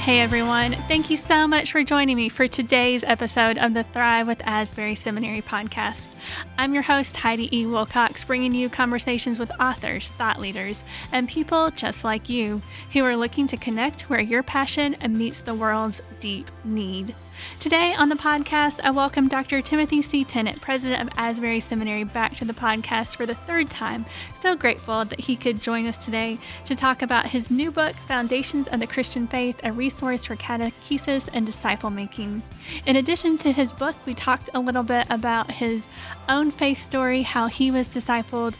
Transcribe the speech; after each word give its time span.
Hey 0.00 0.20
everyone, 0.20 0.76
thank 0.88 1.10
you 1.10 1.18
so 1.18 1.46
much 1.46 1.72
for 1.72 1.84
joining 1.84 2.16
me 2.16 2.30
for 2.30 2.48
today's 2.48 3.04
episode 3.04 3.58
of 3.58 3.74
the 3.74 3.84
Thrive 3.84 4.26
with 4.26 4.40
Asbury 4.46 4.94
Seminary 4.94 5.42
podcast. 5.42 6.08
I'm 6.56 6.72
your 6.72 6.82
host, 6.82 7.18
Heidi 7.18 7.54
E. 7.54 7.66
Wilcox, 7.66 8.24
bringing 8.24 8.54
you 8.54 8.70
conversations 8.70 9.38
with 9.38 9.52
authors, 9.60 10.08
thought 10.16 10.40
leaders, 10.40 10.82
and 11.12 11.28
people 11.28 11.70
just 11.72 12.02
like 12.02 12.30
you 12.30 12.62
who 12.94 13.04
are 13.04 13.14
looking 13.14 13.46
to 13.48 13.58
connect 13.58 14.08
where 14.08 14.20
your 14.20 14.42
passion 14.42 14.96
meets 15.06 15.42
the 15.42 15.54
world's 15.54 16.00
deep 16.18 16.50
need. 16.64 17.14
Today 17.58 17.94
on 17.94 18.08
the 18.08 18.14
podcast, 18.14 18.80
I 18.82 18.90
welcome 18.90 19.28
Dr. 19.28 19.62
Timothy 19.62 20.02
C. 20.02 20.24
Tennent, 20.24 20.60
president 20.60 21.02
of 21.02 21.18
Asbury 21.18 21.60
Seminary, 21.60 22.04
back 22.04 22.34
to 22.36 22.44
the 22.44 22.52
podcast 22.52 23.16
for 23.16 23.26
the 23.26 23.34
third 23.34 23.68
time. 23.68 24.06
So 24.40 24.56
grateful 24.56 25.04
that 25.04 25.20
he 25.20 25.36
could 25.36 25.60
join 25.60 25.86
us 25.86 25.96
today 25.96 26.38
to 26.64 26.74
talk 26.74 27.02
about 27.02 27.26
his 27.26 27.50
new 27.50 27.70
book, 27.70 27.94
Foundations 27.96 28.68
of 28.68 28.80
the 28.80 28.86
Christian 28.86 29.26
Faith, 29.26 29.60
a 29.62 29.72
resource 29.72 30.26
for 30.26 30.36
catechesis 30.36 31.28
and 31.32 31.44
disciple 31.44 31.90
making. 31.90 32.42
In 32.86 32.96
addition 32.96 33.36
to 33.38 33.52
his 33.52 33.72
book, 33.72 33.96
we 34.06 34.14
talked 34.14 34.50
a 34.54 34.60
little 34.60 34.82
bit 34.82 35.06
about 35.10 35.50
his 35.50 35.82
own 36.28 36.50
faith 36.50 36.78
story, 36.78 37.22
how 37.22 37.48
he 37.48 37.70
was 37.70 37.88
discipled 37.88 38.54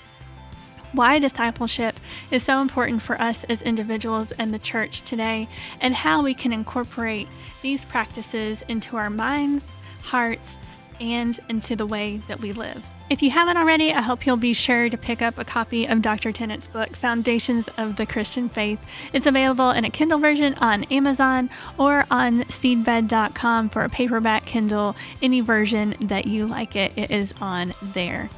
why 0.92 1.18
discipleship 1.18 1.98
is 2.30 2.42
so 2.42 2.60
important 2.60 3.02
for 3.02 3.20
us 3.20 3.44
as 3.44 3.62
individuals 3.62 4.32
and 4.32 4.52
the 4.52 4.58
church 4.58 5.02
today, 5.02 5.48
and 5.80 5.94
how 5.94 6.22
we 6.22 6.34
can 6.34 6.52
incorporate 6.52 7.28
these 7.62 7.84
practices 7.84 8.62
into 8.68 8.96
our 8.96 9.10
minds, 9.10 9.64
hearts, 10.02 10.58
and 11.00 11.40
into 11.48 11.74
the 11.74 11.86
way 11.86 12.20
that 12.28 12.40
we 12.40 12.52
live. 12.52 12.86
If 13.08 13.22
you 13.22 13.30
haven't 13.30 13.56
already, 13.56 13.92
I 13.92 14.02
hope 14.02 14.24
you'll 14.24 14.36
be 14.36 14.52
sure 14.52 14.88
to 14.88 14.96
pick 14.96 15.20
up 15.20 15.38
a 15.38 15.44
copy 15.44 15.86
of 15.86 16.00
Dr. 16.00 16.30
Tennent's 16.30 16.68
book, 16.68 16.94
Foundations 16.94 17.68
of 17.76 17.96
the 17.96 18.06
Christian 18.06 18.48
Faith. 18.48 18.78
It's 19.12 19.26
available 19.26 19.70
in 19.70 19.84
a 19.84 19.90
Kindle 19.90 20.20
version 20.20 20.54
on 20.54 20.84
Amazon 20.84 21.50
or 21.76 22.04
on 22.10 22.44
seedbed.com 22.44 23.70
for 23.70 23.82
a 23.82 23.88
paperback 23.88 24.46
Kindle. 24.46 24.94
Any 25.20 25.40
version 25.40 25.96
that 26.02 26.26
you 26.26 26.46
like 26.46 26.76
it, 26.76 26.92
it 26.94 27.10
is 27.10 27.34
on 27.40 27.74
there. 27.82 28.30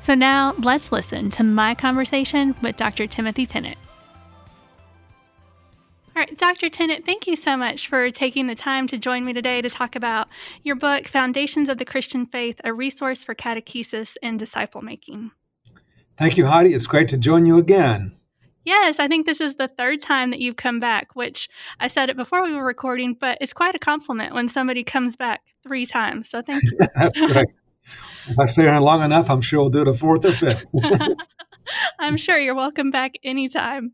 So 0.00 0.14
now 0.14 0.54
let's 0.62 0.90
listen 0.90 1.30
to 1.30 1.44
my 1.44 1.74
conversation 1.74 2.56
with 2.62 2.76
Dr. 2.76 3.06
Timothy 3.06 3.46
Tennent. 3.46 3.76
All 6.16 6.22
right, 6.22 6.36
Dr. 6.36 6.68
Tennent, 6.68 7.04
thank 7.04 7.26
you 7.26 7.36
so 7.36 7.56
much 7.56 7.86
for 7.86 8.10
taking 8.10 8.46
the 8.46 8.54
time 8.54 8.86
to 8.88 8.98
join 8.98 9.24
me 9.24 9.32
today 9.32 9.62
to 9.62 9.70
talk 9.70 9.94
about 9.94 10.28
your 10.64 10.74
book, 10.74 11.06
Foundations 11.06 11.68
of 11.68 11.78
the 11.78 11.84
Christian 11.84 12.26
Faith, 12.26 12.60
a 12.64 12.72
resource 12.72 13.22
for 13.22 13.34
catechesis 13.34 14.16
and 14.22 14.38
disciple 14.38 14.82
making. 14.82 15.30
Thank 16.18 16.36
you, 16.36 16.46
Heidi. 16.46 16.74
It's 16.74 16.86
great 16.86 17.08
to 17.10 17.16
join 17.16 17.46
you 17.46 17.58
again. 17.58 18.16
Yes, 18.64 18.98
I 18.98 19.08
think 19.08 19.26
this 19.26 19.40
is 19.40 19.54
the 19.54 19.68
third 19.68 20.02
time 20.02 20.30
that 20.30 20.40
you've 20.40 20.56
come 20.56 20.80
back, 20.80 21.14
which 21.14 21.48
I 21.78 21.88
said 21.88 22.10
it 22.10 22.16
before 22.16 22.42
we 22.42 22.52
were 22.54 22.64
recording, 22.64 23.14
but 23.14 23.38
it's 23.40 23.52
quite 23.52 23.74
a 23.74 23.78
compliment 23.78 24.34
when 24.34 24.48
somebody 24.48 24.82
comes 24.84 25.16
back 25.16 25.42
three 25.62 25.86
times. 25.86 26.28
So 26.28 26.42
thank 26.42 26.62
you. 26.64 26.78
That's 26.94 27.18
great. 27.18 27.48
If 28.26 28.38
I 28.38 28.46
stay 28.46 28.68
on 28.68 28.82
long 28.82 29.02
enough, 29.02 29.30
I'm 29.30 29.40
sure 29.40 29.60
we'll 29.60 29.70
do 29.70 29.82
it 29.82 29.88
a 29.88 29.94
fourth 29.94 30.24
or 30.24 30.32
fifth. 30.32 30.66
I'm 31.98 32.16
sure 32.16 32.38
you're 32.38 32.54
welcome 32.54 32.90
back 32.90 33.14
anytime. 33.22 33.92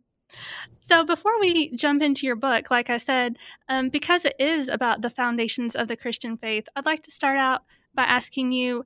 So, 0.88 1.04
before 1.04 1.40
we 1.40 1.74
jump 1.74 2.02
into 2.02 2.26
your 2.26 2.36
book, 2.36 2.70
like 2.70 2.90
I 2.90 2.98
said, 2.98 3.38
um, 3.68 3.88
because 3.88 4.24
it 4.24 4.36
is 4.38 4.68
about 4.68 5.02
the 5.02 5.10
foundations 5.10 5.74
of 5.74 5.88
the 5.88 5.96
Christian 5.96 6.36
faith, 6.36 6.68
I'd 6.76 6.86
like 6.86 7.02
to 7.02 7.10
start 7.10 7.38
out 7.38 7.62
by 7.94 8.04
asking 8.04 8.52
you 8.52 8.84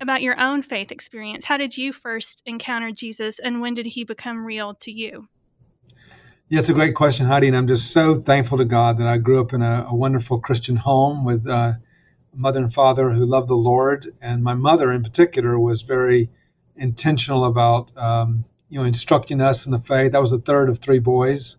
about 0.00 0.22
your 0.22 0.38
own 0.40 0.62
faith 0.62 0.90
experience. 0.90 1.44
How 1.44 1.56
did 1.56 1.76
you 1.76 1.92
first 1.92 2.42
encounter 2.46 2.90
Jesus, 2.90 3.38
and 3.38 3.60
when 3.60 3.74
did 3.74 3.86
he 3.86 4.04
become 4.04 4.44
real 4.44 4.74
to 4.74 4.90
you? 4.90 5.28
Yeah, 6.48 6.60
it's 6.60 6.68
a 6.68 6.74
great 6.74 6.94
question, 6.94 7.26
Heidi, 7.26 7.48
and 7.48 7.56
I'm 7.56 7.66
just 7.68 7.92
so 7.92 8.20
thankful 8.20 8.58
to 8.58 8.64
God 8.64 8.98
that 8.98 9.06
I 9.06 9.18
grew 9.18 9.40
up 9.40 9.52
in 9.52 9.62
a, 9.62 9.86
a 9.88 9.94
wonderful 9.94 10.40
Christian 10.40 10.76
home 10.76 11.24
with 11.24 11.46
uh, 11.46 11.74
mother 12.36 12.60
and 12.60 12.72
father 12.72 13.10
who 13.10 13.24
loved 13.24 13.48
the 13.48 13.54
Lord, 13.54 14.14
and 14.20 14.42
my 14.42 14.54
mother 14.54 14.92
in 14.92 15.02
particular 15.02 15.58
was 15.58 15.82
very 15.82 16.30
intentional 16.76 17.46
about 17.46 17.96
um, 17.96 18.44
you 18.68 18.78
know 18.78 18.84
instructing 18.84 19.40
us 19.40 19.66
in 19.66 19.72
the 19.72 19.78
faith. 19.78 20.14
I 20.14 20.18
was 20.18 20.30
the 20.30 20.38
third 20.38 20.68
of 20.68 20.78
three 20.78 20.98
boys, 20.98 21.56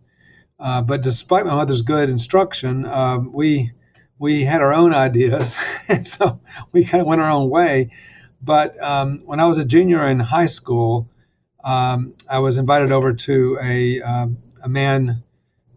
uh, 0.60 0.82
but 0.82 1.02
despite 1.02 1.46
my 1.46 1.56
mother's 1.56 1.82
good 1.82 2.10
instruction, 2.10 2.86
um, 2.86 3.32
we 3.34 3.72
we 4.20 4.44
had 4.44 4.62
our 4.62 4.74
own 4.74 4.94
ideas, 4.94 5.56
and 5.88 6.06
so 6.06 6.40
we 6.72 6.86
kind 6.86 7.02
of 7.02 7.08
went 7.08 7.22
our 7.22 7.32
own 7.32 7.50
way. 7.50 7.92
But 8.42 8.82
um, 8.82 9.24
when 9.26 9.40
I 9.40 9.48
was 9.48 9.58
a 9.58 9.66
junior 9.66 10.08
in 10.08 10.20
high 10.20 10.46
school, 10.46 11.10
um, 11.64 12.14
I 12.30 12.40
was 12.40 12.58
invited 12.58 12.92
over 12.92 13.14
to 13.14 13.60
a 13.62 14.02
um, 14.02 14.38
a 14.62 14.70
man. 14.70 15.24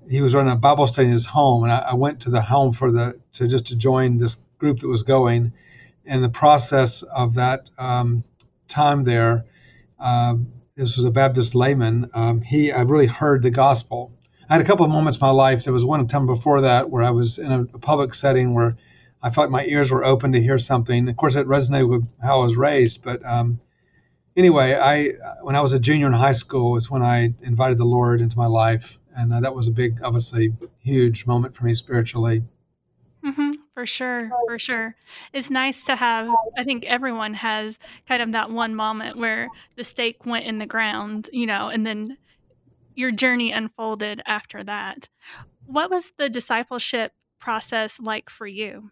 He 0.09 0.21
was 0.21 0.35
running 0.35 0.53
a 0.53 0.57
Bible 0.57 0.89
study 0.89 1.07
in 1.07 1.13
his 1.13 1.27
home, 1.27 1.63
and 1.63 1.73
I, 1.73 1.79
I 1.79 1.95
went 1.95 2.21
to 2.23 2.31
the 2.31 2.43
home 2.43 2.73
for 2.75 2.91
the 2.91 3.19
to 3.35 3.49
just 3.49 3.69
to 3.69 3.77
join 3.77 4.19
this 4.19 4.43
group 4.61 4.79
that 4.81 4.89
was 4.89 5.03
going. 5.03 5.53
And 6.07 6.23
the 6.23 6.29
process 6.29 7.03
of 7.03 7.35
that 7.35 7.71
um, 7.79 8.23
time 8.69 9.03
there, 9.05 9.45
uh, 9.99 10.37
this 10.77 10.97
was 10.97 11.05
a 11.05 11.11
Baptist 11.11 11.55
layman. 11.55 12.11
Um, 12.15 12.41
he, 12.41 12.71
I 12.71 12.83
really 12.83 13.07
heard 13.07 13.43
the 13.43 13.51
gospel. 13.51 14.13
I 14.49 14.55
had 14.55 14.63
a 14.63 14.65
couple 14.65 14.85
of 14.85 14.91
moments 14.91 15.19
in 15.19 15.27
my 15.27 15.33
life. 15.33 15.65
There 15.65 15.73
was 15.73 15.85
one 15.85 16.07
time 16.07 16.27
before 16.27 16.63
that 16.63 16.91
where 16.91 17.03
I 17.03 17.11
was 17.11 17.39
in 17.39 17.51
a, 17.51 17.63
a 17.63 17.79
public 17.79 18.15
setting 18.15 18.55
where 18.55 18.77
I 19.23 19.31
felt 19.31 19.51
my 19.51 19.65
ears 19.65 19.91
were 19.91 20.05
open 20.05 20.33
to 20.33 20.41
hear 20.41 20.59
something. 20.59 21.09
Of 21.09 21.17
course, 21.17 21.37
it 21.37 21.47
resonated 21.47 21.89
with 21.89 22.09
how 22.23 22.41
I 22.41 22.45
was 22.45 22.57
raised. 22.57 23.05
But 23.05 23.25
um, 23.25 23.61
anyway, 24.37 24.75
I 24.75 25.43
when 25.43 25.57
I 25.57 25.61
was 25.61 25.73
a 25.73 25.79
junior 25.79 26.07
in 26.07 26.13
high 26.13 26.33
school 26.33 26.73
was 26.73 26.91
when 26.91 27.03
I 27.03 27.35
invited 27.43 27.79
the 27.79 27.85
Lord 27.85 28.21
into 28.21 28.39
my 28.39 28.47
life, 28.47 28.99
and 29.15 29.33
uh, 29.33 29.41
that 29.41 29.55
was 29.55 29.69
a 29.69 29.73
big, 29.73 30.01
obviously, 30.03 30.55
huge 30.81 31.27
moment 31.27 31.55
for 31.55 31.65
me 31.65 31.75
spiritually. 31.75 32.43
For 33.81 33.87
sure, 33.87 34.31
for 34.47 34.59
sure. 34.59 34.95
It's 35.33 35.49
nice 35.49 35.87
to 35.87 35.97
have, 35.97 36.29
I 36.55 36.65
think 36.65 36.85
everyone 36.85 37.33
has 37.33 37.79
kind 38.07 38.21
of 38.21 38.33
that 38.33 38.51
one 38.51 38.75
moment 38.75 39.17
where 39.17 39.49
the 39.77 39.85
stake 39.85 40.27
went 40.27 40.45
in 40.45 40.59
the 40.59 40.67
ground, 40.67 41.31
you 41.33 41.47
know, 41.47 41.69
and 41.69 41.87
then 41.87 42.19
your 42.95 43.11
journey 43.11 43.53
unfolded 43.53 44.21
after 44.27 44.63
that. 44.65 45.09
What 45.65 45.91
was 45.91 46.13
the 46.19 46.29
discipleship 46.29 47.15
process 47.39 47.99
like 47.99 48.29
for 48.29 48.47
you? 48.47 48.91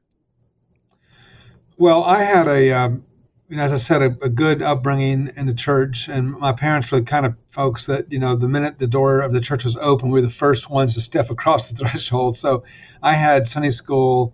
Well, 1.76 2.02
I 2.02 2.22
had 2.22 2.48
a, 2.48 2.72
um, 2.72 3.04
you 3.50 3.58
know, 3.58 3.62
as 3.62 3.74
I 3.74 3.76
said, 3.76 4.00
a, 4.00 4.16
a, 4.22 4.30
good 4.30 4.62
upbringing 4.62 5.32
in 5.36 5.44
the 5.44 5.52
church, 5.52 6.08
and 6.08 6.30
my 6.30 6.52
parents 6.52 6.90
were 6.90 7.00
the 7.00 7.04
kind 7.04 7.26
of 7.26 7.34
folks 7.50 7.84
that, 7.84 8.10
you 8.10 8.18
know, 8.20 8.36
the 8.36 8.48
minute 8.48 8.78
the 8.78 8.86
door 8.86 9.20
of 9.20 9.34
the 9.34 9.42
church 9.42 9.64
was 9.64 9.76
open, 9.76 10.08
we 10.08 10.22
were 10.22 10.26
the 10.26 10.32
first 10.32 10.70
ones 10.70 10.94
to 10.94 11.02
step 11.02 11.28
across 11.28 11.68
the 11.68 11.76
threshold. 11.84 12.38
So 12.38 12.64
I 13.02 13.12
had 13.12 13.46
Sunday 13.46 13.68
school 13.68 14.32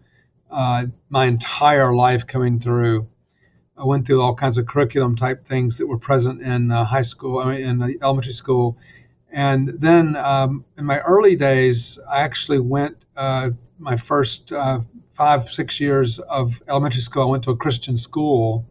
uh, 0.55 0.87
my 1.09 1.27
entire 1.27 1.95
life 1.95 2.27
coming 2.27 2.61
through. 2.61 3.09
I 3.77 3.85
went 3.85 4.07
through 4.07 4.23
all 4.23 4.37
kinds 4.37 4.57
of 4.57 4.67
curriculum 4.67 5.17
type 5.17 5.45
things 5.45 5.79
that 5.79 5.87
were 5.89 5.99
present 5.99 6.41
in 6.43 6.71
uh, 6.71 6.85
high 6.85 7.03
school, 7.03 7.41
I 7.41 7.57
mean, 7.57 7.67
in 7.67 7.99
elementary 8.01 8.33
school. 8.33 8.79
And 9.33 9.69
then 9.81 10.15
um, 10.15 10.65
in 10.79 10.85
my 10.85 11.01
early 11.01 11.35
days, 11.35 11.99
I 12.09 12.21
actually 12.21 12.61
went 12.61 13.05
uh, 13.17 13.51
my 13.79 13.97
first 13.97 14.53
uh, 14.53 14.81
five, 15.15 15.51
six 15.51 15.81
years 15.81 16.21
of 16.21 16.63
elementary 16.69 17.01
school, 17.01 17.25
I 17.25 17.27
went 17.27 17.45
to 17.45 17.51
a 17.51 17.57
Christian 17.57 17.99
school. 17.99 18.65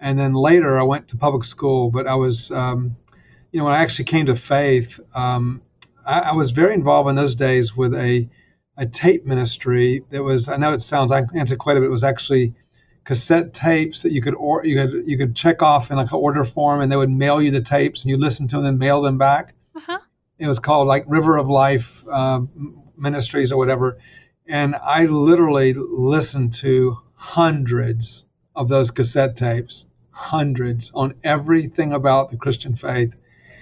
And 0.00 0.18
then 0.18 0.32
later, 0.32 0.78
I 0.78 0.84
went 0.84 1.08
to 1.08 1.18
public 1.18 1.44
school. 1.44 1.90
But 1.90 2.06
I 2.06 2.14
was, 2.14 2.50
um, 2.50 2.96
you 3.52 3.58
know, 3.58 3.66
when 3.66 3.74
I 3.74 3.82
actually 3.82 4.06
came 4.06 4.24
to 4.26 4.36
faith, 4.36 4.98
um, 5.14 5.60
I, 6.06 6.20
I 6.20 6.32
was 6.32 6.50
very 6.50 6.72
involved 6.72 7.10
in 7.10 7.16
those 7.16 7.34
days 7.34 7.76
with 7.76 7.94
a 7.94 8.26
a 8.78 8.86
tape 8.86 9.26
ministry 9.26 10.04
that 10.10 10.22
was 10.22 10.48
I 10.48 10.56
know 10.56 10.72
it 10.72 10.80
sounds 10.80 11.10
antiquated, 11.12 11.80
but 11.80 11.86
it 11.86 11.90
was 11.90 12.04
actually 12.04 12.54
cassette 13.04 13.52
tapes 13.52 14.02
that 14.02 14.12
you 14.12 14.22
could 14.22 14.34
or 14.34 14.64
you 14.64 14.76
could 14.76 15.06
you 15.06 15.18
could 15.18 15.34
check 15.34 15.62
off 15.62 15.90
in 15.90 15.96
like 15.96 16.12
an 16.12 16.18
order 16.18 16.44
form, 16.44 16.80
and 16.80 16.90
they 16.90 16.96
would 16.96 17.10
mail 17.10 17.42
you 17.42 17.50
the 17.50 17.60
tapes, 17.60 18.04
and 18.04 18.10
you 18.10 18.16
listen 18.16 18.46
to 18.48 18.56
them 18.56 18.66
and 18.66 18.78
mail 18.78 19.02
them 19.02 19.18
back. 19.18 19.54
Uh-huh. 19.74 19.98
It 20.38 20.46
was 20.46 20.60
called 20.60 20.86
like 20.86 21.04
River 21.08 21.36
of 21.36 21.48
Life 21.48 22.04
uh, 22.10 22.42
Ministries 22.96 23.50
or 23.50 23.58
whatever, 23.58 23.98
and 24.46 24.76
I 24.76 25.06
literally 25.06 25.74
listened 25.74 26.54
to 26.54 26.98
hundreds 27.14 28.26
of 28.54 28.68
those 28.68 28.92
cassette 28.92 29.34
tapes, 29.34 29.88
hundreds 30.10 30.92
on 30.94 31.14
everything 31.24 31.92
about 31.92 32.30
the 32.30 32.36
Christian 32.36 32.76
faith. 32.76 33.12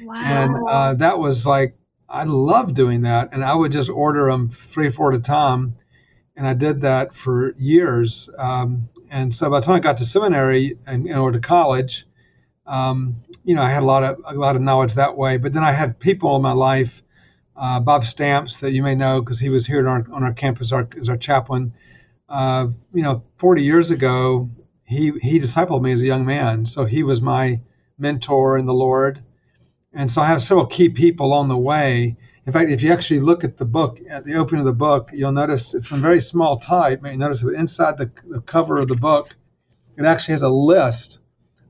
Wow. 0.03 0.15
And 0.15 0.69
uh, 0.69 0.95
that 0.95 1.19
was 1.19 1.47
like 1.47 1.75
I 2.09 2.25
love 2.25 2.75
doing 2.75 3.03
that, 3.03 3.31
and 3.33 3.45
I 3.45 3.55
would 3.55 3.73
just 3.73 3.91
order 3.91 4.31
them 4.31 4.51
three 4.51 4.91
four 4.91 5.13
at 5.13 5.19
a 5.19 5.23
time, 5.23 5.77
and 6.37 6.47
I 6.47 6.55
did 6.55 6.83
that 6.83 7.15
for 7.15 7.55
years. 7.59 8.31
Um, 8.39 8.89
and 9.11 9.35
so 9.35 9.51
by 9.51 9.61
the 9.61 9.67
time 9.67 9.77
I 9.77 9.81
got 9.81 9.99
to 9.99 10.05
seminary 10.05 10.79
and, 10.87 11.07
and 11.07 11.19
or 11.19 11.33
to 11.33 11.41
college, 11.41 12.07
um, 12.67 13.17
you 13.45 13.55
know, 13.55 13.63
I 13.63 13.71
had 13.71 13.83
a 13.83 13.87
lot 13.87 14.03
of 14.03 14.21
a 14.25 14.35
lot 14.35 14.57
of 14.57 14.63
knowledge 14.63 14.95
that 14.95 15.17
way. 15.17 15.37
But 15.37 15.53
then 15.53 15.65
I 15.65 15.73
had 15.73 15.99
people 15.99 16.37
in 16.37 16.43
my 16.43 16.53
life, 16.53 17.03
uh, 17.57 17.81
Bob 17.81 18.05
Stamps, 18.05 18.61
that 18.61 18.73
you 18.73 18.83
may 18.83 18.95
know 18.95 19.21
because 19.21 19.39
he 19.39 19.49
was 19.49 19.67
here 19.67 19.89
on 19.89 20.07
our, 20.09 20.15
on 20.15 20.23
our 20.23 20.33
campus 20.33 20.73
our, 20.73 20.89
as 20.99 21.09
our 21.09 21.17
chaplain. 21.17 21.73
Uh, 22.29 22.69
you 22.93 23.03
know, 23.03 23.23
40 23.39 23.63
years 23.63 23.91
ago, 23.91 24.51
he 24.85 25.13
he 25.23 25.39
discipled 25.39 25.83
me 25.83 25.93
as 25.93 26.03
a 26.03 26.07
young 26.07 26.27
man, 26.27 26.67
so 26.67 26.85
he 26.85 27.03
was 27.03 27.21
my 27.21 27.61
mentor 27.99 28.59
in 28.59 28.67
the 28.67 28.75
Lord. 28.75 29.23
And 29.97 30.11
so 30.11 30.21
I 30.21 30.27
have 30.27 30.43
several 30.43 30.67
key 30.67 30.91
people 30.91 31.33
on 31.33 31.49
the 31.49 31.57
way. 31.57 32.17
In 32.47 32.53
fact, 32.53 32.71
if 32.71 32.83
you 32.83 32.93
actually 32.93 33.21
look 33.21 33.45
at 33.45 33.57
the 33.57 33.65
book, 33.65 33.99
at 34.11 34.27
the 34.27 34.35
opening 34.35 34.61
of 34.61 34.67
the 34.67 34.73
book, 34.73 35.09
you'll 35.11 35.33
notice 35.33 35.73
it's 35.75 35.91
in 35.91 36.01
very 36.01 36.21
small 36.21 36.59
type. 36.59 37.01
You 37.03 37.17
notice 37.17 37.41
that 37.41 37.55
inside 37.55 37.97
the, 37.97 38.11
the 38.29 38.43
cover 38.43 38.79
of 38.79 38.89
the 38.89 38.95
book, 38.95 39.35
it 39.97 40.05
actually 40.05 40.33
has 40.33 40.43
a 40.43 40.51
list 40.51 41.21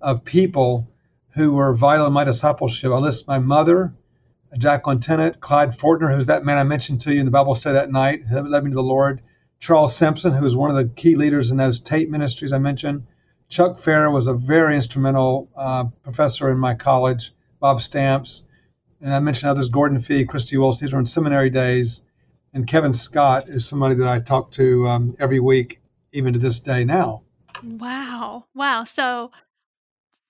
of 0.03 0.25
people 0.25 0.91
who 1.37 1.53
were 1.53 1.73
vital 1.73 2.09
in 2.09 2.13
my 2.13 2.25
discipleship. 2.25 2.91
I 2.91 2.99
list 2.99 3.29
my 3.29 3.39
mother, 3.39 3.95
Jacqueline 4.59 4.99
Tennent, 4.99 5.39
Clyde 5.39 5.79
Fortner, 5.79 6.13
who's 6.13 6.27
that 6.27 6.45
man 6.45 6.59
I 6.59 6.65
mentioned 6.65 7.03
to 7.03 7.15
you 7.15 7.21
in 7.21 7.27
the 7.27 7.31
Bible 7.31 7.55
study 7.55 7.75
that 7.75 7.93
night, 7.93 8.25
who 8.25 8.43
led 8.43 8.65
me 8.65 8.71
to 8.71 8.75
the 8.75 8.83
Lord, 8.83 9.23
Charles 9.61 9.95
Simpson, 9.95 10.35
who 10.35 10.43
was 10.43 10.57
one 10.57 10.71
of 10.71 10.77
the 10.77 10.93
key 10.95 11.15
leaders 11.15 11.53
in 11.53 11.59
those 11.59 11.81
Tate 11.81 12.11
ministries 12.11 12.53
I 12.53 12.59
mentioned. 12.59 13.07
Chuck 13.49 13.79
Fair 13.79 14.11
was 14.11 14.27
a 14.27 14.35
very 14.35 14.75
instrumental 14.75 15.49
uh, 15.57 15.85
professor 16.03 16.51
in 16.51 16.59
my 16.59 16.75
college. 16.75 17.33
Bob 17.61 17.83
Stamps, 17.83 18.47
and 19.01 19.13
I 19.13 19.21
mentioned 19.21 19.51
others, 19.51 19.69
Gordon 19.69 20.01
Fee, 20.01 20.25
Christy 20.25 20.57
Wilson. 20.57 20.87
These 20.87 20.93
were 20.93 20.99
in 20.99 21.07
seminary 21.07 21.51
days. 21.51 22.05
And 22.55 22.67
Kevin 22.67 22.95
Scott 22.95 23.49
is 23.49 23.67
somebody 23.67 23.97
that 23.97 24.09
I 24.09 24.19
talk 24.21 24.51
to 24.53 24.89
um, 24.89 25.17
every 25.19 25.41
week, 25.41 25.81
even 26.13 26.33
to 26.33 26.39
this 26.39 26.59
day 26.59 26.85
now. 26.85 27.23
Wow. 27.63 28.47
Wow. 28.55 28.85
So 28.85 29.31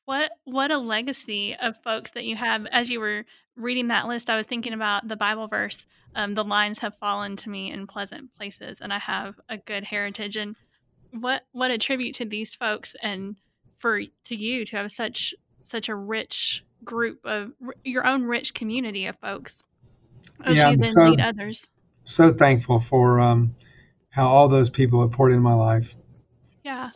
what 0.07 0.33
what 0.45 0.71
a 0.71 0.79
legacy 0.79 1.55
of 1.55 1.81
folks 1.83 2.13
that 2.13 2.25
you 2.25 2.37
have. 2.37 2.67
As 2.67 2.91
you 2.91 3.01
were 3.01 3.25
reading 3.57 3.89
that 3.89 4.09
list, 4.09 4.31
I 4.31 4.37
was 4.37 4.47
thinking 4.47 4.73
about 4.73 5.07
the 5.07 5.17
Bible 5.17 5.47
verse, 5.47 5.87
um, 6.15 6.35
the 6.35 6.45
lines 6.45 6.79
have 6.81 6.97
fallen 6.97 7.37
to 7.37 7.51
me 7.51 7.71
in 7.71 7.87
pleasant 7.87 8.35
places, 8.35 8.81
and 8.81 8.93
I 8.93 8.99
have 8.99 9.39
a 9.49 9.57
good 9.57 9.85
heritage. 9.85 10.37
And 10.37 10.57
what 11.13 11.45
what 11.53 11.71
a 11.71 11.79
tribute 11.79 12.15
to 12.17 12.25
these 12.25 12.55
folks 12.55 12.97
and 13.03 13.37
for 13.79 14.01
to 14.25 14.35
you 14.35 14.65
to 14.65 14.77
have 14.77 14.91
such 14.91 15.35
such 15.65 15.89
a 15.89 15.95
rich 15.95 16.65
group 16.85 17.25
of 17.25 17.53
your 17.85 18.07
own 18.07 18.25
rich 18.25 18.55
community 18.55 19.07
of 19.07 19.17
folks 19.19 19.63
as 20.45 20.57
yeah, 20.57 20.71
you 20.71 20.77
then 20.77 20.93
so, 20.93 21.05
lead 21.05 21.21
others. 21.21 21.67
So 22.05 22.33
thankful 22.33 22.81
for 22.81 23.21
um, 23.21 23.55
how 24.11 24.29
all 24.29 24.49
those 24.49 24.71
people 24.71 25.01
have 25.01 25.13
poured 25.13 25.33
in 25.33 25.41
my 25.41 25.55
life. 25.55 25.95
Yeah. 26.63 26.91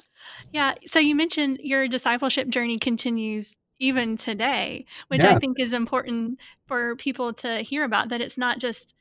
Yeah. 0.52 0.74
So 0.86 0.98
you 0.98 1.14
mentioned 1.14 1.58
your 1.62 1.88
discipleship 1.88 2.48
journey 2.48 2.78
continues 2.78 3.56
even 3.78 4.16
today, 4.16 4.84
which 5.08 5.22
yeah. 5.22 5.34
I 5.34 5.38
think 5.38 5.58
is 5.58 5.72
important 5.72 6.38
for 6.66 6.96
people 6.96 7.32
to 7.34 7.58
hear 7.58 7.84
about 7.84 8.10
that 8.10 8.20
it's 8.20 8.36
not 8.36 8.58
just 8.58 8.94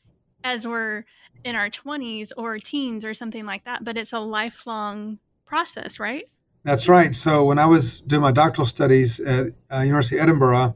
as 0.44 0.68
we're 0.68 1.04
in 1.44 1.56
our 1.56 1.70
20s 1.70 2.32
or 2.38 2.58
teens 2.58 3.04
or 3.04 3.14
something 3.14 3.46
like 3.46 3.66
that, 3.66 3.84
but 3.84 3.98
it's 3.98 4.14
a 4.14 4.20
lifelong 4.20 5.20
process, 5.46 6.00
right? 6.00 6.26
That's 6.64 6.90
right. 6.90 7.16
So 7.16 7.46
when 7.46 7.58
I 7.58 7.66
was 7.66 8.02
doing 8.02 8.22
my 8.22 8.32
doctoral 8.32 8.68
studies 8.68 9.20
at 9.20 9.48
uh, 9.72 9.80
University 9.80 10.18
of 10.18 10.24
Edinburgh, 10.24 10.76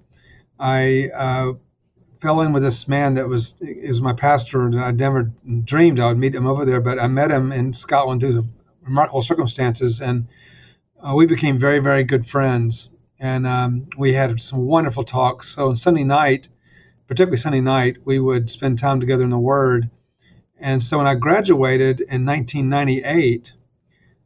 I 0.60 1.10
uh, 1.10 1.54
fell 2.22 2.42
in 2.42 2.54
with 2.54 2.64
this 2.64 2.88
man 2.88 3.16
that 3.16 3.28
was 3.28 3.60
is 3.62 4.00
my 4.00 4.14
pastor, 4.14 4.66
and 4.66 4.80
I 4.80 4.92
never 4.92 5.32
dreamed 5.66 6.00
I 6.00 6.08
would 6.08 6.18
meet 6.18 6.36
him 6.36 6.48
over 6.48 6.64
there, 6.64 6.80
but 6.80 7.00
I 7.00 7.08
met 7.08 7.32
him 7.32 7.52
in 7.52 7.74
Scotland 7.74 8.22
through 8.22 8.48
remarkable 8.82 9.22
circumstances, 9.22 10.02
and 10.02 10.28
uh, 11.06 11.14
we 11.16 11.26
became 11.26 11.60
very, 11.60 11.80
very 11.80 12.06
good 12.06 12.26
friends, 12.26 12.90
and 13.20 13.46
um, 13.46 13.88
we 13.98 14.14
had 14.14 14.42
some 14.42 14.66
wonderful 14.66 15.04
talks. 15.04 15.50
So 15.50 15.68
on 15.68 15.76
Sunday 15.76 16.06
night, 16.06 16.48
particularly 17.08 17.38
Sunday 17.38 17.62
night, 17.62 17.98
we 18.06 18.20
would 18.20 18.50
spend 18.50 18.80
time 18.80 19.02
together 19.02 19.26
in 19.26 19.30
the 19.32 19.38
Word. 19.38 19.90
And 20.60 20.82
so 20.82 20.98
when 20.98 21.08
I 21.08 21.16
graduated 21.16 22.00
in 22.00 22.26
1998, 22.26 23.52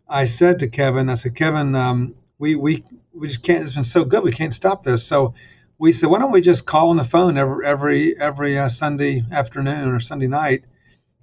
I 0.10 0.26
said 0.26 0.60
to 0.60 0.68
Kevin, 0.68 1.10
I 1.10 1.16
said, 1.16 1.36
Kevin, 1.36 1.76
um, 1.76 2.16
we 2.40 2.56
we 2.56 2.84
we 3.14 3.28
just 3.28 3.44
can't. 3.44 3.64
It's 3.64 3.74
been 3.74 3.84
so 3.84 4.06
good, 4.06 4.24
we 4.24 4.32
can't 4.32 4.54
stop 4.54 4.84
this. 4.84 5.06
So 5.06 5.34
we 5.78 5.92
said, 5.92 6.10
why 6.10 6.20
don't 6.20 6.32
we 6.32 6.42
just 6.42 6.66
call 6.66 6.90
on 6.90 6.98
the 6.98 7.04
phone 7.04 7.38
every 7.38 7.66
every 7.66 8.20
every 8.20 8.58
uh, 8.58 8.70
Sunday 8.70 9.24
afternoon 9.32 9.90
or 9.90 10.00
Sunday 10.00 10.28
night? 10.28 10.64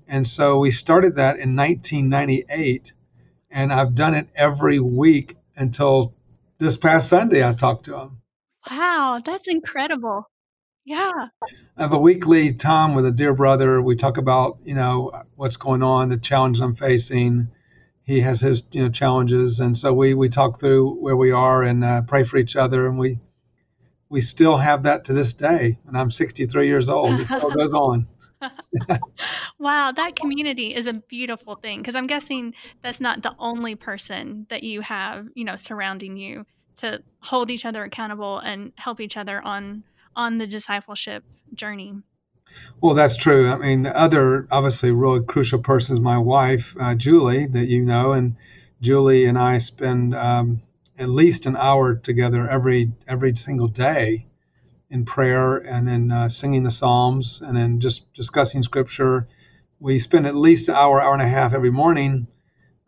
And 0.06 0.26
so 0.26 0.58
we 0.58 0.70
started 0.70 1.16
that 1.16 1.38
in 1.38 1.56
1998, 1.56 2.92
and 3.50 3.72
I've 3.72 3.94
done 3.94 4.14
it 4.14 4.28
every 4.36 4.78
week 4.78 5.36
until 5.56 6.12
this 6.58 6.76
past 6.76 7.08
Sunday. 7.08 7.46
I 7.46 7.52
talked 7.52 7.86
to 7.86 7.98
him. 7.98 8.20
Wow, 8.70 9.22
that's 9.25 9.48
incredible. 9.48 10.28
Yeah. 10.84 11.28
I 11.76 11.82
have 11.82 11.92
a 11.92 11.98
weekly 11.98 12.52
time 12.52 12.94
with 12.94 13.06
a 13.06 13.10
dear 13.10 13.32
brother. 13.32 13.81
We 13.81 13.96
talk 13.96 14.19
about, 14.19 14.58
you 14.64 14.75
know, 14.75 15.22
what's 15.36 15.56
going 15.56 15.82
on, 15.82 16.10
the 16.10 16.19
challenges 16.19 16.60
I'm 16.60 16.76
facing. 16.76 17.48
He 18.05 18.21
has 18.21 18.41
his, 18.41 18.69
you 18.73 18.83
know, 18.83 18.91
challenges, 18.91 19.61
and 19.61 19.77
so 19.77 19.93
we 19.93 20.15
we 20.15 20.29
talk 20.29 20.61
through 20.61 20.97
where 20.97 21.17
we 21.17 21.31
are 21.31 21.62
and 21.62 21.83
uh, 21.83 22.03
pray 22.03 22.25
for 22.25 22.37
each 22.37 22.55
other, 22.55 22.87
and 22.87 22.99
we 22.99 23.19
we 24.09 24.21
still 24.21 24.56
have 24.56 24.83
that 24.85 25.05
to 25.05 25.12
this 25.12 25.33
day. 25.33 25.79
And 25.87 25.97
I'm 25.97 26.11
63 26.11 26.69
years 26.69 26.89
old. 26.89 27.19
It 27.19 27.27
still 27.27 27.51
goes 27.51 27.73
on. 27.73 28.06
wow, 29.59 29.93
that 29.93 30.17
community 30.17 30.75
is 30.75 30.87
a 30.87 30.93
beautiful 30.93 31.56
thing 31.56 31.81
because 31.81 31.95
I'm 31.95 32.06
guessing 32.06 32.55
that's 32.83 33.01
not 33.01 33.23
the 33.23 33.35
only 33.39 33.75
person 33.75 34.47
that 34.51 34.62
you 34.62 34.83
have, 34.83 35.27
you 35.35 35.45
know, 35.45 35.56
surrounding 35.56 36.17
you 36.17 36.45
to 36.77 37.01
hold 37.23 37.51
each 37.51 37.65
other 37.65 37.83
accountable 37.85 38.39
and 38.39 38.73
help 38.77 39.01
each 39.01 39.17
other 39.17 39.41
on 39.43 39.85
on 40.17 40.39
the 40.39 40.47
discipleship 40.47 41.25
journey. 41.55 41.95
Well, 42.81 42.95
that's 42.95 43.17
true. 43.17 43.49
I 43.49 43.56
mean, 43.56 43.83
the 43.83 43.97
other 43.97 44.47
obviously 44.51 44.91
really 44.91 45.25
crucial 45.25 45.59
person 45.61 45.95
is 45.97 46.01
my 46.01 46.19
wife, 46.19 46.77
uh, 46.79 46.95
Julie, 46.95 47.47
that 47.47 47.67
you 47.67 47.83
know, 47.83 48.12
and 48.12 48.37
Julie 48.81 49.25
and 49.25 49.39
I 49.39 49.59
spend 49.59 50.15
um, 50.15 50.62
at 50.99 51.09
least 51.09 51.47
an 51.47 51.56
hour 51.56 51.95
together 51.95 52.49
every 52.49 52.93
every 53.09 53.35
single 53.37 53.69
day 53.69 54.27
in 54.91 55.05
prayer 55.05 55.56
and 55.56 55.89
then 55.89 56.12
uh, 56.12 56.29
singing 56.29 56.62
the 56.62 56.71
psalms 56.71 57.43
and 57.43 57.56
then 57.56 57.81
just 57.81 58.12
discussing 58.15 58.62
scripture. 58.62 59.27
We 59.81 59.99
spend 59.99 60.27
at 60.27 60.37
least 60.37 60.69
an 60.69 60.75
hour, 60.77 61.03
hour 61.03 61.15
and 61.15 61.23
a 61.23 61.29
half 61.29 61.55
every 61.55 61.71
morning. 61.71 62.27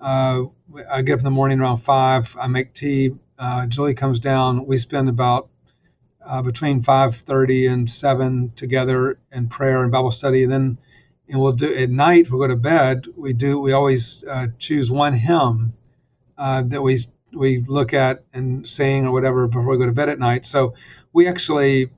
Uh, 0.01 0.45
I 0.91 1.03
get 1.03 1.15
up 1.15 1.21
in 1.21 1.25
the 1.25 1.31
morning 1.31 1.61
around 1.61 1.79
five. 1.79 2.37
I 2.39 2.47
make 2.49 2.75
tea. 2.75 3.13
Uh, 3.39 3.67
Julie 3.67 3.95
comes 3.95 4.21
down. 4.21 4.67
We 4.67 4.79
spend 4.79 5.09
about 5.09 5.49
uh, 6.27 6.43
between 6.43 6.83
5:30 6.83 7.73
and 7.73 7.91
7 7.91 8.53
together 8.57 9.19
in 9.33 9.49
prayer 9.49 9.83
and 9.83 9.93
Bible 9.93 10.13
study. 10.13 10.43
And 10.43 10.53
then 10.53 10.79
and 11.29 11.41
we'll 11.41 11.53
do 11.53 11.75
at 11.75 11.91
night. 11.91 12.31
We'll 12.31 12.41
go 12.41 12.49
to 12.49 12.57
bed. 12.57 13.07
We 13.17 13.33
do. 13.33 13.59
We 13.59 13.73
always 13.73 14.25
uh, 14.25 14.49
choose 14.59 14.91
one 14.91 15.13
hymn 15.13 15.75
uh, 16.39 16.63
that 16.67 16.83
we 16.83 16.99
we 17.33 17.65
look 17.67 17.93
at 17.93 18.25
and 18.33 18.69
sing 18.69 19.07
or 19.07 19.13
whatever 19.13 19.47
before 19.47 19.67
we 19.67 19.79
go 19.79 19.87
to 19.87 19.93
bed 19.93 20.09
at 20.09 20.19
night. 20.19 20.47
So 20.47 20.75
we 21.13 21.27
actually, 21.27 21.91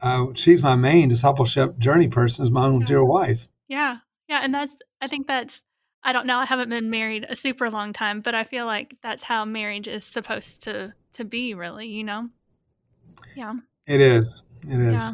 uh, 0.00 0.26
she's 0.34 0.62
my 0.62 0.74
main 0.74 1.08
discipleship 1.08 1.78
journey 1.78 2.08
person, 2.08 2.42
is 2.42 2.50
my 2.50 2.66
own 2.66 2.80
yeah. 2.80 2.86
dear 2.86 3.04
wife. 3.04 3.46
Yeah, 3.68 3.98
yeah, 4.28 4.40
and 4.42 4.54
that's 4.54 4.76
I 5.00 5.06
think 5.06 5.26
that's 5.26 5.64
I 6.02 6.12
don't 6.12 6.26
know. 6.26 6.38
I 6.38 6.44
haven't 6.44 6.68
been 6.68 6.90
married 6.90 7.26
a 7.28 7.36
super 7.36 7.70
long 7.70 7.92
time, 7.92 8.20
but 8.20 8.34
I 8.34 8.44
feel 8.44 8.66
like 8.66 8.96
that's 9.02 9.22
how 9.22 9.44
marriage 9.44 9.88
is 9.88 10.04
supposed 10.04 10.62
to 10.64 10.92
to 11.14 11.24
be, 11.24 11.54
really. 11.54 11.86
You 11.86 12.04
know. 12.04 12.28
Yeah. 13.34 13.54
It 13.86 14.00
is. 14.00 14.42
It 14.68 14.80
is. 14.80 14.94
Yeah. 14.94 15.12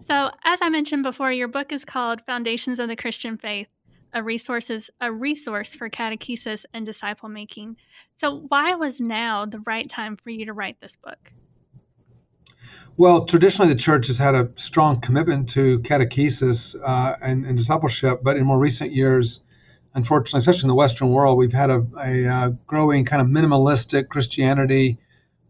So, 0.00 0.30
as 0.44 0.60
I 0.60 0.68
mentioned 0.68 1.02
before, 1.02 1.32
your 1.32 1.48
book 1.48 1.72
is 1.72 1.84
called 1.84 2.20
Foundations 2.26 2.78
of 2.78 2.88
the 2.88 2.96
Christian 2.96 3.38
Faith 3.38 3.68
a 4.12 4.22
resources 4.22 4.90
a 5.00 5.10
resource 5.10 5.74
for 5.74 5.88
catechesis 5.88 6.64
and 6.72 6.84
disciple 6.84 7.28
making. 7.28 7.76
So 8.16 8.44
why 8.48 8.74
was 8.74 9.00
now 9.00 9.46
the 9.46 9.60
right 9.60 9.88
time 9.88 10.16
for 10.16 10.30
you 10.30 10.46
to 10.46 10.52
write 10.52 10.80
this 10.80 10.96
book? 10.96 11.32
Well, 12.98 13.24
traditionally 13.24 13.72
the 13.72 13.78
church 13.78 14.08
has 14.08 14.18
had 14.18 14.34
a 14.34 14.50
strong 14.56 15.00
commitment 15.00 15.48
to 15.50 15.78
catechesis 15.80 16.76
uh, 16.86 17.16
and, 17.22 17.46
and, 17.46 17.56
discipleship, 17.56 18.20
but 18.22 18.36
in 18.36 18.44
more 18.44 18.58
recent 18.58 18.92
years, 18.92 19.44
unfortunately, 19.94 20.38
especially 20.40 20.64
in 20.64 20.68
the 20.68 20.74
Western 20.74 21.10
world, 21.10 21.38
we've 21.38 21.54
had 21.54 21.70
a, 21.70 21.86
a, 21.96 22.24
a 22.24 22.28
uh, 22.28 22.48
growing 22.66 23.06
kind 23.06 23.22
of 23.22 23.28
minimalistic 23.28 24.08
Christianity, 24.08 24.98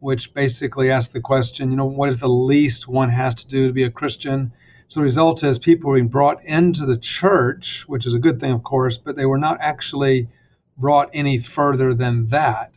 which 0.02 0.35
basically 0.35 0.90
asks 0.90 1.12
the 1.12 1.21
question, 1.21 1.71
you 1.71 1.76
know, 1.76 1.85
what 1.85 2.09
is 2.09 2.18
the 2.18 2.28
least 2.28 2.88
one 2.88 3.09
has 3.09 3.37
to 3.37 3.47
do 3.47 3.68
to 3.68 3.73
be 3.73 3.85
a 3.85 3.90
Christian? 3.90 4.52
So 4.88 4.99
the 4.99 5.04
result 5.04 5.44
is 5.44 5.61
people 5.61 5.92
are 5.92 5.94
being 5.94 6.09
brought 6.09 6.44
into 6.44 6.87
the 6.87 6.97
church, 6.97 7.85
which 7.87 8.04
is 8.04 8.12
a 8.12 8.18
good 8.18 8.40
thing, 8.40 8.50
of 8.50 8.64
course, 8.64 8.99
but 8.99 9.14
they 9.14 9.26
were 9.26 9.38
not 9.38 9.59
actually 9.61 10.28
brought 10.76 11.11
any 11.14 11.38
further 11.38 11.94
than 11.94 12.26
that. 12.28 12.75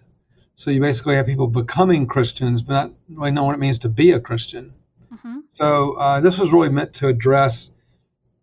So 0.53 0.70
you 0.70 0.79
basically 0.79 1.15
have 1.15 1.25
people 1.25 1.48
becoming 1.48 2.05
Christians, 2.05 2.62
but 2.62 2.74
not 2.74 2.91
really 3.10 3.32
know 3.32 3.46
what 3.46 3.55
it 3.55 3.60
means 3.60 3.79
to 3.79 3.89
be 3.89 4.12
a 4.12 4.20
Christian. 4.20 4.74
Mm-hmm. 5.12 5.39
So 5.50 5.94
uh, 5.94 6.22
this 6.22 6.38
was 6.38 6.53
really 6.53 6.70
meant 6.70 6.94
to 6.94 7.08
address 7.08 7.72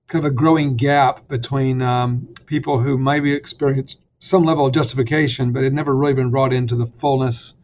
kind 0.09 0.27
of 0.27 0.33
a 0.33 0.35
growing 0.35 0.75
gap 0.75 1.29
between 1.29 1.83
um, 1.83 2.35
people 2.47 2.81
who 2.81 2.99
maybe 2.99 3.33
experienced 3.33 4.01
some 4.19 4.43
level 4.43 4.67
of 4.67 4.75
justification, 4.75 5.53
but 5.53 5.63
had 5.63 5.73
never 5.73 5.95
really 5.95 6.15
been 6.15 6.31
brought 6.31 6.53
into 6.53 6.75
the 6.75 6.87
fullness 6.87 7.55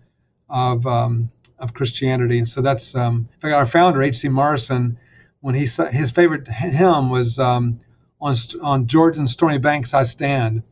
of 0.48 0.86
um, 0.86 1.30
of 1.58 1.74
Christianity. 1.74 2.38
And 2.38 2.48
so 2.48 2.60
that's 2.60 2.94
um, 2.94 3.28
in 3.34 3.40
fact 3.40 3.54
our 3.54 3.66
founder 3.66 4.02
H.C. 4.02 4.28
Morrison 4.28 4.98
when 5.40 5.54
he 5.54 5.66
his 5.66 6.10
favorite 6.10 6.48
hymn 6.48 7.10
was 7.10 7.38
um, 7.38 7.80
on 8.20 8.34
on 8.62 8.86
Jordan's 8.86 9.32
stormy 9.32 9.58
banks 9.58 9.94
I 9.94 10.02
stand. 10.02 10.62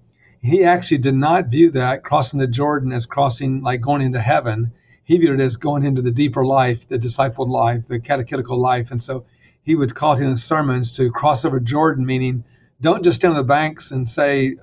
He 0.41 0.65
actually 0.65 0.99
did 0.99 1.15
not 1.15 1.49
view 1.49 1.71
that 1.73 2.05
crossing 2.05 2.39
the 2.39 2.47
Jordan 2.47 2.93
as 2.93 3.07
crossing 3.07 3.63
like 3.63 3.81
going 3.81 4.03
into 4.03 4.21
heaven. 4.21 4.73
He 5.03 5.19
viewed 5.19 5.41
it 5.41 5.43
as 5.43 5.57
going 5.57 5.85
into 5.85 6.03
the 6.03 6.11
deeper 6.11 6.45
life, 6.45 6.89
the 6.89 6.99
discipled 6.99 7.49
life, 7.49 7.87
the 7.87 8.01
catechetical 8.01 8.61
life, 8.61 8.91
and 8.91 9.03
so 9.03 9.25
he 9.63 9.75
would 9.75 9.95
call 9.95 10.15
it 10.15 10.21
in 10.21 10.31
his 10.31 10.45
sermons 10.45 10.93
to 10.97 11.11
cross 11.11 11.45
over 11.45 11.59
Jordan, 11.59 12.07
meaning 12.07 12.45
don't 12.81 13.03
just 13.03 13.17
stand 13.17 13.33
on 13.33 13.37
the 13.37 13.45
banks 13.45 13.91
and 13.91 14.09
say, 14.09 14.57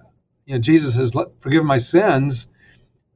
you 0.46 0.53
know, 0.53 0.60
Jesus 0.60 0.96
has 0.96 1.13
forgiven 1.39 1.67
my 1.67 1.77
sins. 1.77 2.52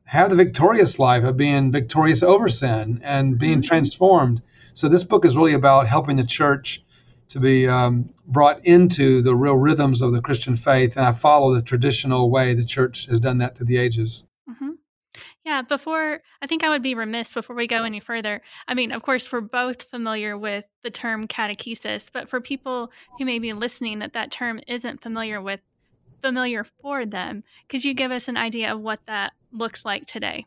Have 0.07 0.29
the 0.29 0.35
victorious 0.35 0.99
life 0.99 1.23
of 1.23 1.37
being 1.37 1.71
victorious 1.71 2.23
over 2.23 2.49
sin 2.49 3.01
and 3.03 3.37
being 3.37 3.59
mm-hmm. 3.59 3.67
transformed. 3.67 4.41
So 4.73 4.87
this 4.87 5.03
book 5.03 5.25
is 5.25 5.35
really 5.35 5.53
about 5.53 5.87
helping 5.87 6.15
the 6.15 6.25
church 6.25 6.83
to 7.29 7.39
be 7.39 7.67
um, 7.67 8.09
brought 8.25 8.65
into 8.65 9.21
the 9.21 9.35
real 9.35 9.55
rhythms 9.55 10.01
of 10.01 10.13
the 10.13 10.21
Christian 10.21 10.55
faith, 10.55 10.95
and 10.95 11.05
I 11.05 11.11
follow 11.11 11.53
the 11.53 11.61
traditional 11.61 12.31
way 12.31 12.53
the 12.53 12.65
church 12.65 13.07
has 13.07 13.19
done 13.19 13.39
that 13.39 13.57
through 13.57 13.65
the 13.65 13.77
ages. 13.77 14.25
Mm-hmm. 14.49 14.71
Yeah, 15.43 15.61
before 15.61 16.21
I 16.41 16.47
think 16.47 16.63
I 16.63 16.69
would 16.69 16.81
be 16.81 16.93
remiss 16.93 17.33
before 17.33 17.55
we 17.55 17.67
go 17.67 17.83
any 17.83 17.99
further. 17.99 18.41
I 18.67 18.73
mean, 18.73 18.91
of 18.91 19.01
course, 19.01 19.31
we're 19.31 19.41
both 19.41 19.83
familiar 19.83 20.37
with 20.37 20.65
the 20.83 20.89
term 20.89 21.27
catechesis, 21.27 22.09
but 22.11 22.29
for 22.29 22.41
people 22.41 22.91
who 23.17 23.25
may 23.25 23.39
be 23.39 23.53
listening 23.53 23.99
that 23.99 24.13
that 24.13 24.31
term 24.31 24.59
isn't 24.67 25.01
familiar 25.01 25.41
with 25.41 25.61
familiar 26.21 26.63
for 26.63 27.05
them, 27.05 27.43
could 27.69 27.83
you 27.83 27.93
give 27.93 28.11
us 28.11 28.27
an 28.27 28.37
idea 28.37 28.73
of 28.73 28.81
what 28.81 28.99
that 29.05 29.33
looks 29.51 29.85
like 29.85 30.05
today? 30.05 30.45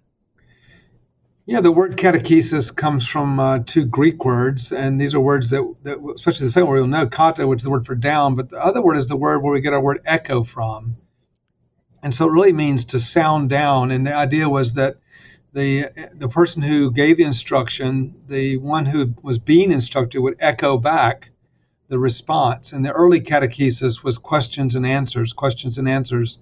Yeah, 1.47 1.61
the 1.61 1.73
word 1.73 1.97
catechesis 1.97 2.75
comes 2.75 3.09
from 3.09 3.41
uh, 3.41 3.61
two 3.67 3.85
Greek 3.85 4.25
words, 4.25 4.71
and 4.71 5.00
these 5.00 5.15
are 5.15 5.21
words 5.21 5.50
that, 5.50 5.75
that, 5.83 5.99
especially 6.15 6.47
the 6.47 6.53
second 6.53 6.69
word 6.69 6.77
you'll 6.77 6.87
know, 6.87 7.09
kata, 7.09 7.47
which 7.47 7.59
is 7.59 7.65
the 7.65 7.71
word 7.71 7.87
for 7.87 7.97
down, 7.97 8.37
but 8.37 8.50
the 8.50 8.65
other 8.65 8.81
word 8.81 8.97
is 8.97 9.09
the 9.09 9.17
word 9.17 9.41
where 9.43 9.53
we 9.53 9.61
get 9.61 9.73
our 9.73 9.81
word 9.81 10.00
echo 10.05 10.45
from. 10.45 10.97
And 12.03 12.15
so 12.15 12.27
it 12.27 12.33
really 12.33 12.53
means 12.53 12.85
to 12.87 12.99
sound 12.99 13.50
down. 13.50 13.91
And 13.91 14.07
the 14.07 14.15
idea 14.15 14.49
was 14.49 14.75
that 14.75 14.97
the 15.53 15.89
the 16.15 16.29
person 16.29 16.62
who 16.62 16.93
gave 16.93 17.17
the 17.17 17.25
instruction, 17.25 18.23
the 18.27 18.57
one 18.57 18.87
who 18.87 19.15
was 19.23 19.39
being 19.39 19.73
instructed, 19.73 20.21
would 20.21 20.37
echo 20.39 20.79
back 20.79 21.31
the 21.90 21.99
response. 21.99 22.73
And 22.73 22.85
the 22.85 22.92
early 22.92 23.20
catechesis 23.20 24.02
was 24.02 24.16
questions 24.16 24.76
and 24.76 24.87
answers, 24.87 25.32
questions 25.32 25.76
and 25.76 25.88
answers. 25.88 26.38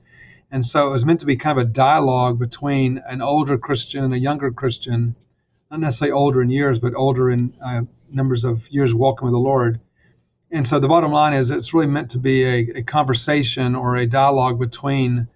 And 0.51 0.65
so 0.65 0.87
it 0.87 0.91
was 0.91 1.07
meant 1.07 1.21
to 1.21 1.27
be 1.27 1.37
kind 1.37 1.59
of 1.59 1.67
a 1.67 1.71
dialogue 1.71 2.39
between 2.39 3.03
an 3.07 3.23
older 3.23 3.57
Christian 3.57 4.05
and 4.05 4.13
a 4.13 4.19
younger 4.19 4.53
Christian, 4.53 5.17
not 5.71 5.81
necessarily 5.81 6.13
older 6.13 6.43
in 6.43 6.51
years, 6.51 6.79
but 6.79 6.95
older 6.95 7.31
in 7.31 7.55
uh, 7.65 7.83
numbers 8.13 8.45
of 8.45 8.69
years 8.69 8.95
walking 8.95 9.25
with 9.25 9.33
the 9.33 9.39
Lord. 9.39 9.81
And 10.51 10.67
so 10.67 10.79
the 10.79 10.89
bottom 10.89 11.13
line 11.13 11.33
is 11.33 11.51
it's 11.51 11.73
really 11.73 11.87
meant 11.87 12.11
to 12.11 12.19
be 12.19 12.45
a, 12.45 12.59
a 12.77 12.83
conversation 12.83 13.75
or 13.75 13.97
a 13.97 14.07
dialogue 14.07 14.59
between 14.59 15.29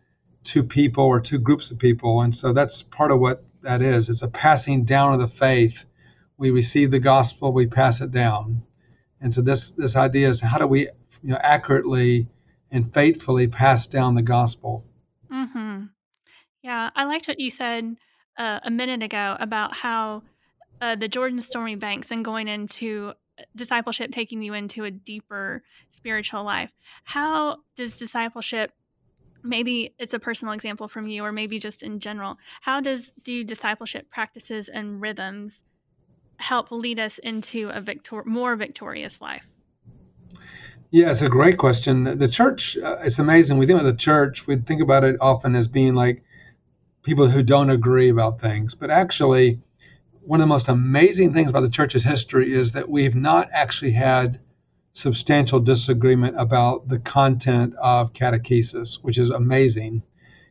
two 0.45 0.63
people 0.63 1.05
or 1.05 1.21
two 1.21 1.39
groups 1.39 1.71
of 1.71 1.79
people. 1.79 2.21
And 2.21 2.35
so 2.35 2.53
that's 2.53 2.83
part 2.83 3.13
of 3.13 3.19
what 3.19 3.45
that 3.63 3.81
is. 3.81 4.11
It's 4.11 4.23
a 4.23 4.29
passing 4.29 4.85
down 4.85 5.15
of 5.15 5.21
the 5.21 5.37
faith. 5.37 5.85
We 6.37 6.51
receive 6.51 6.91
the 6.91 6.99
gospel, 6.99 7.53
we 7.53 7.67
pass 7.67 8.03
it 8.03 8.11
down. 8.11 8.63
And 9.23 9.33
so 9.33 9.41
this 9.41 9.71
this 9.71 9.97
idea 9.97 10.29
is 10.29 10.41
how 10.41 10.59
do 10.59 10.67
we 10.67 10.81
you 11.23 11.31
know 11.31 11.39
accurately 11.41 12.29
and 12.71 12.93
faithfully 12.93 13.47
pass 13.47 13.87
down 13.87 14.15
the 14.15 14.23
gospel? 14.23 14.85
Mm-hmm. 15.33 15.85
Yeah, 16.63 16.91
I 16.95 17.05
liked 17.05 17.29
what 17.29 17.41
you 17.41 17.51
said 17.51 17.97
uh, 18.37 18.61
a 18.63 18.71
minute 18.71 19.03
ago 19.03 19.37
about 19.39 19.75
how 19.75 20.23
uh, 20.81 20.97
the 20.97 21.09
Jordan 21.09 21.41
Stormy 21.41 21.77
Banks 21.77 22.11
and 22.11 22.25
going 22.25 22.49
into 22.49 23.13
uh, 23.39 23.43
discipleship 23.55 24.11
taking 24.11 24.43
you 24.43 24.55
into 24.55 24.85
a 24.85 24.91
deeper 24.91 25.63
spiritual 25.89 26.43
life. 26.45 26.73
How 27.05 27.59
does 27.77 27.99
discipleship 27.99 28.73
maybe 29.45 29.95
it's 29.99 30.15
a 30.15 30.19
personal 30.19 30.55
example 30.55 30.89
from 30.89 31.09
you 31.09 31.25
or 31.25 31.33
maybe 31.33 31.59
just 31.59 31.83
in 31.83 31.99
general 31.99 32.39
how 32.61 32.81
does 32.81 33.13
do 33.23 33.43
discipleship 33.43 34.09
practices 34.09 34.69
and 34.69 35.01
rhythms 35.01 35.65
help 36.43 36.71
lead 36.71 36.99
us 36.99 37.19
into 37.19 37.71
a 37.71 37.81
victor- 37.81 38.25
more 38.25 38.57
victorious 38.57 39.21
life? 39.21 39.49
Yeah 40.91 41.11
it's 41.11 41.23
a 41.23 41.29
great 41.29 41.57
question. 41.57 42.19
The 42.19 42.29
church 42.29 42.77
uh, 42.77 42.97
it's 43.03 43.19
amazing. 43.19 43.59
We 43.59 43.67
think 43.67 43.81
about 43.81 43.91
the 43.91 43.97
church 43.97 44.47
we 44.47 44.57
think 44.57 44.83
about 44.83 45.05
it 45.05 45.17
often 45.21 45.57
as 45.57 45.69
being 45.69 45.95
like 45.95 46.23
people 47.03 47.29
who 47.31 47.43
don't 47.43 47.71
agree 47.71 48.11
about 48.11 48.41
things. 48.41 48.75
But 48.75 48.91
actually 48.91 49.61
one 50.25 50.41
of 50.41 50.45
the 50.45 50.55
most 50.55 50.69
amazing 50.69 51.33
things 51.33 51.51
about 51.51 51.63
the 51.63 51.71
church's 51.71 52.05
history 52.05 52.55
is 52.55 52.73
that 52.73 52.89
we've 52.89 53.15
not 53.15 53.49
actually 53.53 53.93
had 53.93 54.39
substantial 54.93 55.59
disagreement 55.59 56.39
about 56.39 56.89
the 56.89 56.99
content 56.99 57.75
of 57.81 58.13
catechesis, 58.13 59.03
which 59.03 59.19
is 59.19 59.31
amazing. 59.31 60.03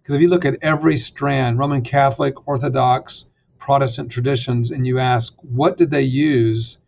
Because 0.02 0.16
if 0.16 0.22
you 0.22 0.30
look 0.30 0.46
at 0.46 0.58
every 0.62 0.98
strand, 0.98 1.60
Roman 1.60 1.84
Catholic, 1.84 2.48
Orthodox, 2.48 3.28
Protestant 3.62 4.12
traditions, 4.12 4.72
and 4.72 4.88
you 4.88 4.98
ask, 4.98 5.38
what 5.44 5.78
did 5.78 5.92
they 5.92 6.02
use 6.02 6.80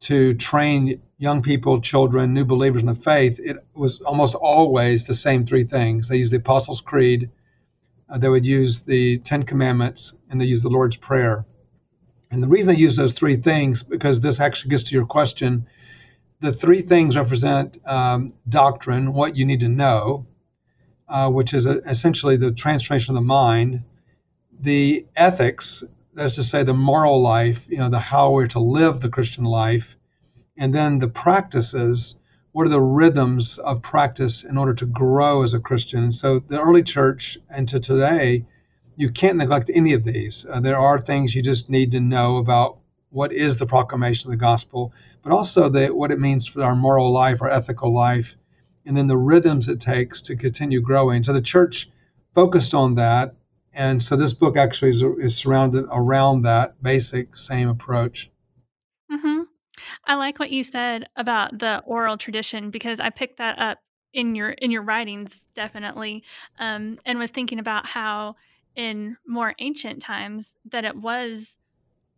to 0.00 0.34
train 0.34 1.02
young 1.18 1.42
people, 1.42 1.80
children, 1.80 2.32
new 2.32 2.44
believers 2.44 2.80
in 2.80 2.86
the 2.86 2.94
faith? 2.94 3.40
It 3.42 3.56
was 3.74 4.00
almost 4.02 4.36
always 4.36 5.06
the 5.06 5.14
same 5.14 5.44
three 5.44 5.64
things. 5.64 6.08
They 6.08 6.18
used 6.18 6.32
the 6.32 6.36
Apostles' 6.36 6.80
Creed, 6.80 7.28
uh, 8.08 8.18
they 8.18 8.28
would 8.28 8.46
use 8.46 8.82
the 8.82 9.18
Ten 9.18 9.42
Commandments, 9.42 10.12
and 10.30 10.40
they 10.40 10.44
use 10.44 10.62
the 10.62 10.68
Lord's 10.68 10.96
Prayer. 10.96 11.44
And 12.30 12.42
the 12.42 12.48
reason 12.48 12.74
they 12.74 12.80
use 12.80 12.96
those 12.96 13.14
three 13.14 13.36
things, 13.36 13.82
because 13.82 14.20
this 14.20 14.38
actually 14.38 14.70
gets 14.70 14.84
to 14.84 14.94
your 14.94 15.06
question, 15.06 15.66
the 16.40 16.52
three 16.52 16.82
things 16.82 17.16
represent 17.16 17.78
um, 17.86 18.34
doctrine, 18.48 19.12
what 19.12 19.36
you 19.36 19.44
need 19.44 19.60
to 19.60 19.68
know, 19.68 20.26
uh, 21.08 21.28
which 21.28 21.52
is 21.52 21.66
a, 21.66 21.78
essentially 21.88 22.36
the 22.36 22.52
transformation 22.52 23.16
of 23.16 23.22
the 23.22 23.26
mind, 23.26 23.82
the 24.60 25.04
ethics, 25.16 25.82
that's 26.14 26.34
to 26.36 26.44
say 26.44 26.62
the 26.62 26.74
moral 26.74 27.22
life, 27.22 27.60
you 27.68 27.78
know, 27.78 27.90
the 27.90 27.98
how 27.98 28.32
we're 28.32 28.48
to 28.48 28.60
live 28.60 29.00
the 29.00 29.08
Christian 29.08 29.44
life, 29.44 29.96
and 30.56 30.74
then 30.74 30.98
the 30.98 31.08
practices. 31.08 32.18
What 32.52 32.66
are 32.66 32.70
the 32.70 32.80
rhythms 32.82 33.56
of 33.56 33.80
practice 33.80 34.44
in 34.44 34.58
order 34.58 34.74
to 34.74 34.84
grow 34.84 35.42
as 35.42 35.54
a 35.54 35.58
Christian? 35.58 36.12
So 36.12 36.40
the 36.40 36.60
early 36.60 36.82
church 36.82 37.38
and 37.48 37.66
to 37.68 37.80
today, 37.80 38.44
you 38.94 39.10
can't 39.10 39.38
neglect 39.38 39.70
any 39.72 39.94
of 39.94 40.04
these. 40.04 40.44
Uh, 40.46 40.60
there 40.60 40.78
are 40.78 41.00
things 41.00 41.34
you 41.34 41.42
just 41.42 41.70
need 41.70 41.92
to 41.92 42.00
know 42.00 42.36
about 42.36 42.76
what 43.08 43.32
is 43.32 43.56
the 43.56 43.64
proclamation 43.64 44.28
of 44.28 44.32
the 44.32 44.44
gospel 44.44 44.92
but 45.22 45.32
also 45.32 45.68
the, 45.68 45.88
what 45.88 46.10
it 46.10 46.20
means 46.20 46.46
for 46.46 46.62
our 46.62 46.74
moral 46.74 47.12
life, 47.12 47.40
our 47.40 47.50
ethical 47.50 47.94
life, 47.94 48.36
and 48.84 48.96
then 48.96 49.06
the 49.06 49.16
rhythms 49.16 49.68
it 49.68 49.80
takes 49.80 50.22
to 50.22 50.36
continue 50.36 50.80
growing. 50.80 51.22
So 51.22 51.32
the 51.32 51.40
church 51.40 51.88
focused 52.34 52.74
on 52.74 52.96
that. 52.96 53.34
And 53.74 54.02
so 54.02 54.16
this 54.16 54.32
book 54.32 54.56
actually 54.56 54.90
is, 54.90 55.02
is 55.02 55.36
surrounded 55.36 55.86
around 55.90 56.42
that 56.42 56.82
basic 56.82 57.36
same 57.36 57.68
approach. 57.68 58.30
Mm-hmm. 59.10 59.42
I 60.04 60.14
like 60.16 60.38
what 60.38 60.50
you 60.50 60.62
said 60.62 61.06
about 61.16 61.58
the 61.58 61.82
oral 61.86 62.16
tradition 62.16 62.70
because 62.70 63.00
I 63.00 63.10
picked 63.10 63.38
that 63.38 63.58
up 63.58 63.78
in 64.12 64.34
your 64.34 64.50
in 64.50 64.70
your 64.70 64.82
writings 64.82 65.48
definitely, 65.54 66.22
um, 66.58 66.98
and 67.06 67.18
was 67.18 67.30
thinking 67.30 67.58
about 67.58 67.86
how 67.86 68.36
in 68.76 69.16
more 69.26 69.54
ancient 69.58 70.02
times 70.02 70.50
that 70.66 70.84
it 70.84 70.96
was 70.96 71.56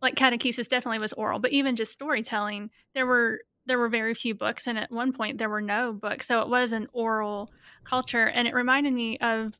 like 0.01 0.15
catechesis 0.15 0.67
definitely 0.67 0.99
was 0.99 1.13
oral, 1.13 1.39
but 1.39 1.51
even 1.51 1.75
just 1.75 1.91
storytelling, 1.91 2.69
there 2.93 3.05
were 3.05 3.39
there 3.65 3.79
were 3.79 3.89
very 3.89 4.13
few 4.13 4.35
books, 4.35 4.67
and 4.67 4.77
at 4.77 4.91
one 4.91 5.13
point 5.13 5.37
there 5.37 5.49
were 5.49 5.61
no 5.61 5.93
books, 5.93 6.27
so 6.27 6.41
it 6.41 6.49
was 6.49 6.71
an 6.71 6.87
oral 6.93 7.51
culture, 7.83 8.27
and 8.27 8.47
it 8.47 8.53
reminded 8.53 8.93
me 8.93 9.17
of 9.19 9.57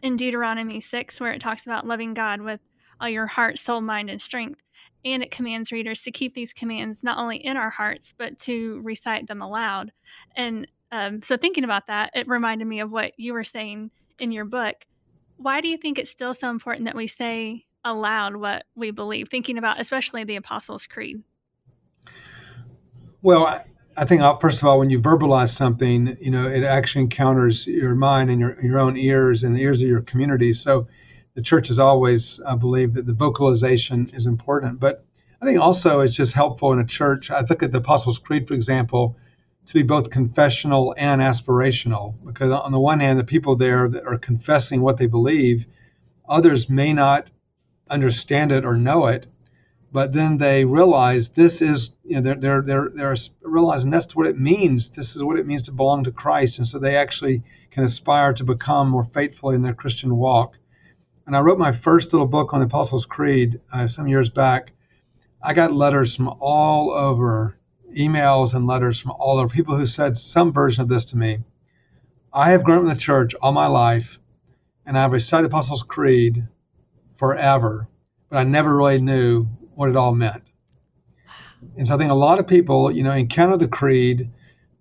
in 0.00 0.16
Deuteronomy 0.16 0.80
six 0.80 1.20
where 1.20 1.32
it 1.32 1.40
talks 1.40 1.66
about 1.66 1.86
loving 1.86 2.14
God 2.14 2.40
with 2.40 2.60
all 3.00 3.08
your 3.08 3.26
heart, 3.26 3.58
soul, 3.58 3.80
mind, 3.80 4.08
and 4.08 4.22
strength, 4.22 4.60
and 5.04 5.22
it 5.22 5.30
commands 5.30 5.72
readers 5.72 6.00
to 6.02 6.10
keep 6.10 6.34
these 6.34 6.52
commands 6.52 7.02
not 7.02 7.18
only 7.18 7.36
in 7.36 7.56
our 7.56 7.70
hearts 7.70 8.14
but 8.16 8.38
to 8.38 8.80
recite 8.82 9.26
them 9.26 9.42
aloud. 9.42 9.92
And 10.36 10.68
um, 10.92 11.22
so, 11.22 11.36
thinking 11.36 11.64
about 11.64 11.86
that, 11.86 12.10
it 12.14 12.28
reminded 12.28 12.66
me 12.66 12.80
of 12.80 12.90
what 12.90 13.12
you 13.16 13.32
were 13.32 13.44
saying 13.44 13.90
in 14.18 14.30
your 14.30 14.44
book. 14.44 14.86
Why 15.36 15.60
do 15.60 15.68
you 15.68 15.76
think 15.76 15.98
it's 15.98 16.10
still 16.10 16.34
so 16.34 16.50
important 16.50 16.84
that 16.84 16.94
we 16.94 17.06
say 17.06 17.64
aloud 17.84 18.36
what 18.36 18.64
we 18.74 18.90
believe, 18.90 19.28
thinking 19.28 19.58
about 19.58 19.80
especially 19.80 20.24
the 20.24 20.36
Apostles' 20.36 20.86
Creed? 20.86 21.22
Well, 23.22 23.64
I 23.96 24.04
think 24.06 24.22
uh, 24.22 24.36
first 24.38 24.62
of 24.62 24.68
all, 24.68 24.78
when 24.78 24.90
you 24.90 25.00
verbalize 25.00 25.50
something, 25.50 26.16
you 26.20 26.30
know, 26.30 26.48
it 26.48 26.64
actually 26.64 27.02
encounters 27.02 27.66
your 27.66 27.94
mind 27.94 28.30
and 28.30 28.40
your 28.40 28.58
your 28.62 28.78
own 28.78 28.96
ears 28.96 29.44
and 29.44 29.54
the 29.54 29.60
ears 29.60 29.82
of 29.82 29.88
your 29.88 30.02
community. 30.02 30.54
So, 30.54 30.86
the 31.34 31.42
church 31.42 31.68
has 31.68 31.78
always 31.78 32.40
believed 32.58 32.94
that 32.94 33.06
the 33.06 33.12
vocalization 33.12 34.10
is 34.14 34.26
important. 34.26 34.80
But 34.80 35.04
I 35.40 35.46
think 35.46 35.60
also 35.60 36.00
it's 36.00 36.16
just 36.16 36.32
helpful 36.32 36.72
in 36.72 36.78
a 36.78 36.86
church. 36.86 37.30
I 37.30 37.40
look 37.40 37.62
at 37.62 37.72
the 37.72 37.78
Apostles' 37.78 38.18
Creed, 38.18 38.46
for 38.46 38.54
example, 38.54 39.16
to 39.66 39.74
be 39.74 39.82
both 39.82 40.10
confessional 40.10 40.94
and 40.96 41.20
aspirational. 41.20 42.14
Because 42.24 42.52
on 42.52 42.72
the 42.72 42.80
one 42.80 43.00
hand, 43.00 43.18
the 43.18 43.24
people 43.24 43.56
there 43.56 43.88
that 43.88 44.06
are 44.06 44.18
confessing 44.18 44.82
what 44.82 44.98
they 44.98 45.06
believe, 45.06 45.66
others 46.28 46.68
may 46.68 46.92
not 46.92 47.30
understand 47.88 48.52
it 48.52 48.64
or 48.64 48.76
know 48.76 49.06
it, 49.06 49.26
but 49.92 50.14
then 50.14 50.38
they 50.38 50.64
realize 50.64 51.28
this 51.28 51.60
is 51.60 51.94
you 52.02 52.16
know 52.16 52.22
they're 52.22 52.34
they're 52.34 52.62
they're, 52.62 52.90
they're 52.94 53.16
realizing 53.42 53.90
that's 53.90 54.16
what 54.16 54.26
it 54.26 54.38
means. 54.38 54.88
This 54.88 55.14
is 55.14 55.22
what 55.22 55.38
it 55.38 55.46
means 55.46 55.64
to 55.64 55.72
belong 55.72 56.04
to 56.04 56.10
Christ, 56.10 56.58
and 56.58 56.66
so 56.66 56.78
they 56.78 56.96
actually 56.96 57.42
can 57.70 57.84
aspire 57.84 58.32
to 58.34 58.44
become 58.44 58.88
more 58.88 59.04
faithful 59.04 59.50
in 59.50 59.62
their 59.62 59.74
Christian 59.74 60.16
walk. 60.16 60.56
And 61.26 61.36
I 61.36 61.40
wrote 61.40 61.58
my 61.58 61.72
first 61.72 62.12
little 62.12 62.26
book 62.26 62.52
on 62.52 62.60
the 62.60 62.66
Apostles' 62.66 63.06
Creed 63.06 63.60
uh, 63.72 63.86
some 63.86 64.08
years 64.08 64.30
back. 64.30 64.72
I 65.42 65.54
got 65.54 65.72
letters 65.72 66.16
from 66.16 66.28
all 66.40 66.90
over 66.92 67.56
emails 67.96 68.54
and 68.54 68.66
letters 68.66 68.98
from 68.98 69.12
all 69.12 69.36
the 69.36 69.48
people 69.48 69.76
who 69.76 69.86
said 69.86 70.16
some 70.16 70.52
version 70.52 70.82
of 70.82 70.88
this 70.88 71.06
to 71.06 71.18
me. 71.18 71.40
I 72.32 72.50
have 72.52 72.64
grown 72.64 72.78
up 72.78 72.82
in 72.84 72.88
the 72.88 72.96
church 72.96 73.34
all 73.34 73.52
my 73.52 73.66
life, 73.66 74.18
and 74.86 74.96
I've 74.96 75.12
recited 75.12 75.44
the 75.44 75.48
Apostles' 75.48 75.82
Creed 75.82 76.46
forever, 77.18 77.88
but 78.30 78.38
I 78.38 78.44
never 78.44 78.74
really 78.74 79.00
knew 79.00 79.48
what 79.74 79.88
it 79.88 79.96
all 79.96 80.14
meant. 80.14 80.42
And 81.76 81.86
so 81.86 81.94
I 81.94 81.98
think 81.98 82.10
a 82.10 82.14
lot 82.14 82.38
of 82.38 82.46
people, 82.46 82.90
you 82.90 83.02
know, 83.02 83.12
encounter 83.12 83.56
the 83.56 83.68
creed. 83.68 84.30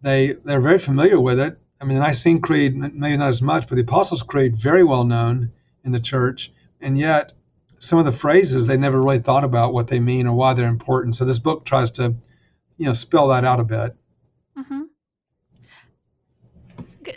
They 0.01 0.35
they're 0.45 0.61
very 0.61 0.79
familiar 0.79 1.19
with 1.19 1.39
it. 1.39 1.57
I 1.79 1.85
mean, 1.85 1.95
the 1.97 2.03
Nicene 2.03 2.41
Creed, 2.41 2.75
maybe 2.75 3.17
not 3.17 3.29
as 3.29 3.41
much, 3.41 3.67
but 3.67 3.75
the 3.75 3.81
Apostles' 3.81 4.23
Creed, 4.23 4.55
very 4.55 4.83
well 4.83 5.03
known 5.03 5.51
in 5.83 5.91
the 5.91 5.99
church. 5.99 6.51
And 6.79 6.97
yet, 6.97 7.33
some 7.79 7.97
of 7.97 8.05
the 8.05 8.11
phrases 8.11 8.67
they 8.67 8.77
never 8.77 8.99
really 8.99 9.19
thought 9.19 9.43
about 9.43 9.73
what 9.73 9.87
they 9.87 9.99
mean 9.99 10.27
or 10.27 10.35
why 10.35 10.53
they're 10.53 10.67
important. 10.67 11.15
So 11.15 11.25
this 11.25 11.39
book 11.39 11.65
tries 11.65 11.91
to, 11.91 12.15
you 12.77 12.85
know, 12.85 12.93
spell 12.93 13.29
that 13.29 13.45
out 13.45 13.59
a 13.59 13.63
bit. 13.63 13.95
Mm-hmm. 14.57 14.81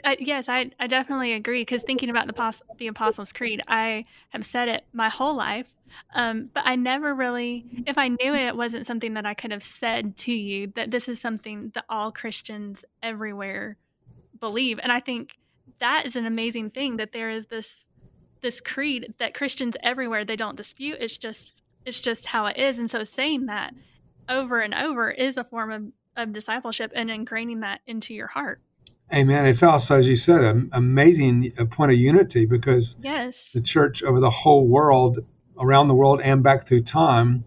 I, 0.05 0.17
yes, 0.21 0.49
I, 0.49 0.71
I 0.79 0.87
definitely 0.87 1.33
agree. 1.33 1.63
Because 1.63 1.83
thinking 1.83 2.11
about 2.11 2.27
the 2.27 2.61
the 2.79 2.87
Apostles' 2.87 3.33
Creed, 3.33 3.63
I 3.69 4.05
have 4.31 4.45
said 4.45 4.69
it 4.69 4.85
my 4.93 5.09
whole 5.09 5.35
life, 5.35 5.75
um, 6.15 6.51
but 6.53 6.63
I 6.67 6.77
never 6.77 7.15
really, 7.15 7.65
if 7.87 7.99
I 7.99 8.09
knew 8.09 8.35
it, 8.35 8.47
it 8.47 8.57
wasn't 8.57 8.87
something 8.87 9.15
that 9.15 9.27
I 9.27 9.35
could 9.35 9.53
have 9.53 9.63
said 9.63 10.17
to 10.19 10.33
you. 10.33 10.73
That 10.75 10.91
this 10.91 11.09
is 11.09 11.21
something 11.21 11.71
that 11.75 11.85
all 11.89 12.13
Christians 12.13 12.85
everywhere 13.03 13.77
believe, 14.41 14.79
and 14.83 14.93
I 14.93 15.01
think 15.01 15.37
that 15.81 16.07
is 16.07 16.17
an 16.17 16.27
amazing 16.27 16.71
thing 16.71 16.97
that 16.97 17.13
there 17.13 17.31
is 17.31 17.47
this 17.47 17.87
this 18.41 18.61
creed 18.61 19.15
that 19.19 19.35
Christians 19.35 19.77
everywhere 19.83 20.25
they 20.25 20.37
don't 20.37 20.57
dispute. 20.57 20.99
It's 21.01 21.17
just 21.17 21.63
it's 21.85 22.01
just 22.01 22.27
how 22.27 22.47
it 22.47 22.57
is, 22.57 22.79
and 22.79 22.91
so 22.91 23.05
saying 23.05 23.47
that 23.47 23.75
over 24.29 24.61
and 24.61 24.75
over 24.75 25.11
is 25.11 25.37
a 25.37 25.45
form 25.45 25.71
of, 25.71 25.85
of 26.17 26.33
discipleship 26.33 26.93
and 26.95 27.11
ingraining 27.11 27.61
that 27.61 27.81
into 27.87 28.15
your 28.15 28.29
heart. 28.29 28.61
Amen. 29.13 29.47
It's 29.47 29.63
also, 29.63 29.97
as 29.97 30.09
you 30.09 30.17
said, 30.17 30.43
an 30.43 30.71
amazing 30.73 31.53
point 31.71 31.93
of 31.93 31.99
unity 31.99 32.47
because 32.47 32.97
yes. 33.03 33.51
the 33.53 33.61
church 33.61 34.03
over 34.03 34.19
the 34.19 34.31
whole 34.31 34.67
world, 34.67 35.19
around 35.59 35.89
the 35.89 35.95
world 35.95 36.21
and 36.23 36.43
back 36.43 36.67
through 36.67 36.83
time, 36.83 37.45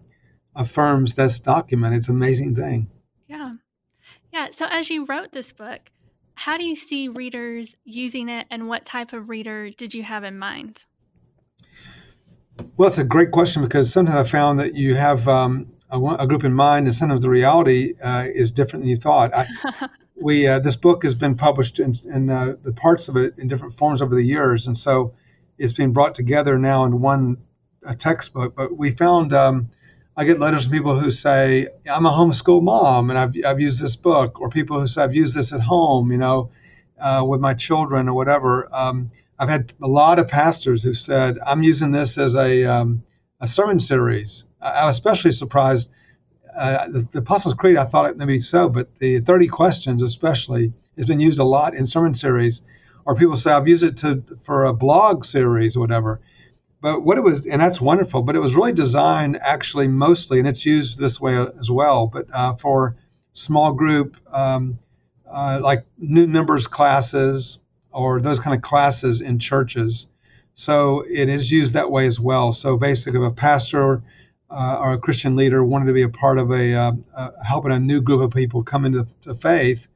affirms 0.54 1.14
this 1.14 1.40
document. 1.40 1.94
It's 1.94 2.08
an 2.08 2.14
amazing 2.14 2.54
thing. 2.54 2.88
Yeah. 3.26 3.54
Yeah. 4.32 4.48
So, 4.50 4.66
as 4.70 4.88
you 4.88 5.04
wrote 5.04 5.32
this 5.32 5.52
book, 5.52 5.90
how 6.34 6.56
do 6.56 6.64
you 6.64 6.76
see 6.76 7.08
readers 7.08 7.74
using 7.84 8.28
it 8.28 8.46
and 8.50 8.68
what 8.68 8.84
type 8.84 9.12
of 9.12 9.28
reader 9.28 9.70
did 9.70 9.92
you 9.92 10.04
have 10.04 10.22
in 10.24 10.38
mind? 10.38 10.84
Well, 12.76 12.88
it's 12.88 12.98
a 12.98 13.04
great 13.04 13.32
question 13.32 13.62
because 13.62 13.92
sometimes 13.92 14.28
I 14.28 14.30
found 14.30 14.60
that 14.60 14.74
you 14.74 14.94
have 14.94 15.26
um, 15.26 15.72
a, 15.90 15.98
a, 16.00 16.26
group 16.26 16.44
in 16.44 16.52
mind, 16.52 16.86
and 16.86 16.94
sometimes 16.94 17.22
the 17.22 17.30
reality 17.30 17.94
uh, 18.02 18.26
is 18.32 18.50
different 18.50 18.84
than 18.84 18.90
you 18.90 18.98
thought. 18.98 19.32
I, 19.34 19.46
we 20.20 20.46
uh, 20.46 20.58
this 20.58 20.76
book 20.76 21.02
has 21.04 21.14
been 21.14 21.36
published 21.36 21.78
in, 21.80 21.94
in 22.12 22.30
uh, 22.30 22.54
the 22.62 22.72
parts 22.72 23.08
of 23.08 23.16
it 23.16 23.34
in 23.38 23.48
different 23.48 23.76
forms 23.76 24.02
over 24.02 24.14
the 24.14 24.22
years, 24.22 24.66
and 24.66 24.76
so 24.76 25.14
it's 25.58 25.72
being 25.72 25.92
brought 25.92 26.14
together 26.14 26.58
now 26.58 26.84
in 26.84 27.00
one 27.00 27.38
textbook. 27.98 28.54
But 28.54 28.76
we 28.76 28.92
found 28.92 29.32
um, 29.32 29.70
I 30.16 30.24
get 30.24 30.40
letters 30.40 30.64
from 30.64 30.72
people 30.72 30.98
who 30.98 31.10
say 31.10 31.68
I'm 31.88 32.06
a 32.06 32.10
homeschool 32.10 32.62
mom 32.62 33.10
and 33.10 33.18
I've 33.18 33.34
I've 33.44 33.60
used 33.60 33.80
this 33.80 33.96
book, 33.96 34.40
or 34.40 34.50
people 34.50 34.80
who 34.80 34.86
say 34.86 35.02
I've 35.02 35.14
used 35.14 35.34
this 35.34 35.52
at 35.52 35.60
home, 35.60 36.10
you 36.12 36.18
know, 36.18 36.50
uh, 37.00 37.24
with 37.26 37.40
my 37.40 37.54
children 37.54 38.08
or 38.08 38.14
whatever. 38.14 38.68
Um, 38.74 39.10
I've 39.38 39.48
had 39.48 39.72
a 39.80 39.86
lot 39.86 40.18
of 40.18 40.28
pastors 40.28 40.82
who 40.82 40.94
said 40.94 41.38
I'm 41.44 41.62
using 41.62 41.92
this 41.92 42.18
as 42.18 42.34
a 42.34 42.64
um, 42.64 43.04
a 43.40 43.46
sermon 43.46 43.80
series. 43.80 44.44
I 44.60 44.86
was 44.86 44.96
especially 44.96 45.30
surprised 45.30 45.92
uh, 46.58 46.88
the, 46.88 47.08
the, 47.12 47.18
Apostles' 47.20 47.54
Creed, 47.54 47.76
I 47.76 47.84
thought 47.84 48.10
it 48.10 48.16
maybe 48.16 48.40
so, 48.40 48.68
but 48.68 48.88
the 48.98 49.20
30 49.20 49.48
questions, 49.48 50.02
especially, 50.02 50.72
has 50.96 51.06
been 51.06 51.20
used 51.20 51.38
a 51.38 51.44
lot 51.44 51.74
in 51.74 51.86
sermon 51.86 52.14
series, 52.14 52.62
or 53.04 53.14
people 53.14 53.36
say 53.36 53.52
I've 53.52 53.68
used 53.68 53.84
it 53.84 53.96
to 53.98 54.22
for 54.44 54.64
a 54.64 54.74
blog 54.74 55.24
series 55.24 55.76
or 55.76 55.80
whatever. 55.80 56.20
But 56.80 57.02
what 57.02 57.18
it 57.18 57.22
was, 57.22 57.46
and 57.46 57.60
that's 57.60 57.80
wonderful, 57.80 58.22
but 58.22 58.36
it 58.36 58.40
was 58.40 58.54
really 58.54 58.72
designed 58.72 59.38
actually 59.40 59.88
mostly, 59.88 60.38
and 60.38 60.46
it's 60.46 60.66
used 60.66 60.98
this 60.98 61.20
way 61.20 61.46
as 61.58 61.70
well, 61.70 62.06
but 62.06 62.26
uh, 62.32 62.54
for 62.54 62.96
small 63.32 63.72
group, 63.72 64.16
um, 64.32 64.78
uh, 65.30 65.60
like 65.62 65.86
new 65.98 66.26
members 66.26 66.66
classes 66.66 67.58
or 67.92 68.20
those 68.20 68.40
kind 68.40 68.54
of 68.56 68.62
classes 68.62 69.20
in 69.20 69.38
churches. 69.38 70.10
So 70.54 71.04
it 71.08 71.28
is 71.28 71.50
used 71.50 71.74
that 71.74 71.90
way 71.90 72.06
as 72.06 72.18
well. 72.18 72.52
So 72.52 72.76
basically, 72.76 73.20
if 73.20 73.26
a 73.26 73.34
pastor 73.34 74.02
uh, 74.50 74.78
or 74.80 74.92
a 74.92 74.98
Christian 74.98 75.36
leader 75.36 75.62
wanted 75.64 75.86
to 75.86 75.92
be 75.92 76.02
a 76.02 76.08
part 76.08 76.38
of 76.38 76.50
a 76.50 76.74
uh, 76.74 76.92
uh, 77.14 77.30
helping 77.44 77.72
a 77.72 77.78
new 77.78 78.00
group 78.00 78.20
of 78.22 78.30
people 78.30 78.62
come 78.62 78.84
into 78.84 79.06
faith, 79.34 79.86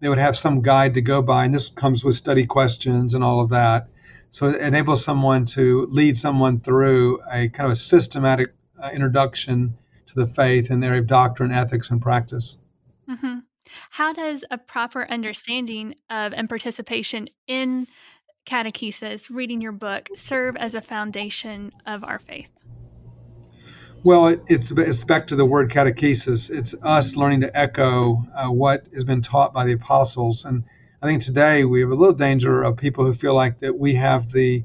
they 0.00 0.08
would 0.08 0.18
have 0.18 0.36
some 0.36 0.62
guide 0.62 0.94
to 0.94 1.00
go 1.00 1.22
by, 1.22 1.44
and 1.44 1.54
this 1.54 1.68
comes 1.68 2.04
with 2.04 2.14
study 2.14 2.44
questions 2.44 3.14
and 3.14 3.22
all 3.22 3.40
of 3.40 3.50
that. 3.50 3.88
So 4.30 4.48
it 4.48 4.60
enables 4.60 5.04
someone 5.04 5.46
to 5.46 5.86
lead 5.90 6.16
someone 6.16 6.60
through 6.60 7.20
a 7.30 7.48
kind 7.48 7.66
of 7.66 7.70
a 7.70 7.76
systematic 7.76 8.52
uh, 8.82 8.90
introduction 8.92 9.78
to 10.08 10.14
the 10.14 10.26
faith 10.26 10.70
and 10.70 10.82
the 10.82 10.88
area 10.88 11.00
of 11.00 11.06
doctrine, 11.06 11.52
ethics, 11.52 11.90
and 11.90 12.02
practice. 12.02 12.58
Mm-hmm. 13.08 13.38
How 13.90 14.12
does 14.12 14.44
a 14.50 14.58
proper 14.58 15.06
understanding 15.08 15.94
of 16.10 16.32
and 16.32 16.48
participation 16.48 17.28
in 17.46 17.86
catechesis, 18.44 19.30
reading 19.30 19.60
your 19.60 19.72
book, 19.72 20.10
serve 20.14 20.56
as 20.56 20.74
a 20.74 20.80
foundation 20.80 21.72
of 21.86 22.04
our 22.04 22.18
faith? 22.18 22.50
Well, 24.04 24.38
it's, 24.48 24.70
it's 24.70 25.02
back 25.02 25.28
to 25.28 25.36
the 25.36 25.46
word 25.46 25.70
catechesis. 25.70 26.50
It's 26.50 26.74
us 26.82 27.16
learning 27.16 27.40
to 27.40 27.58
echo 27.58 28.22
uh, 28.34 28.48
what 28.48 28.86
has 28.92 29.02
been 29.02 29.22
taught 29.22 29.54
by 29.54 29.64
the 29.64 29.72
apostles. 29.72 30.44
And 30.44 30.64
I 31.00 31.06
think 31.06 31.22
today 31.22 31.64
we 31.64 31.80
have 31.80 31.88
a 31.88 31.94
little 31.94 32.14
danger 32.14 32.62
of 32.62 32.76
people 32.76 33.06
who 33.06 33.14
feel 33.14 33.34
like 33.34 33.60
that 33.60 33.78
we 33.78 33.94
have 33.94 34.30
the 34.30 34.62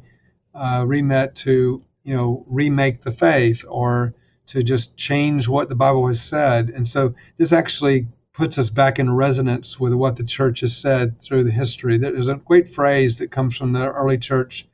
uh, 0.54 0.84
remit 0.86 1.36
to, 1.36 1.82
you 2.04 2.14
know, 2.18 2.44
remake 2.50 3.02
the 3.02 3.14
faith 3.14 3.64
or 3.66 4.14
to 4.48 4.62
just 4.62 4.98
change 4.98 5.48
what 5.48 5.70
the 5.70 5.76
Bible 5.76 6.08
has 6.08 6.20
said. 6.20 6.72
And 6.72 6.86
so 6.86 7.16
this 7.38 7.54
actually 7.54 8.08
puts 8.34 8.58
us 8.58 8.70
back 8.70 9.00
in 9.00 9.10
resonance 9.10 9.80
with 9.80 9.94
what 9.94 10.18
the 10.18 10.26
church 10.26 10.60
has 10.60 10.76
said 10.76 11.22
through 11.22 11.46
the 11.46 11.52
history. 11.52 11.98
There's 11.98 12.28
a 12.28 12.36
great 12.36 12.76
phrase 12.76 13.20
that 13.20 13.32
comes 13.32 13.56
from 13.56 13.72
the 13.72 13.90
early 13.90 14.18
church 14.18 14.68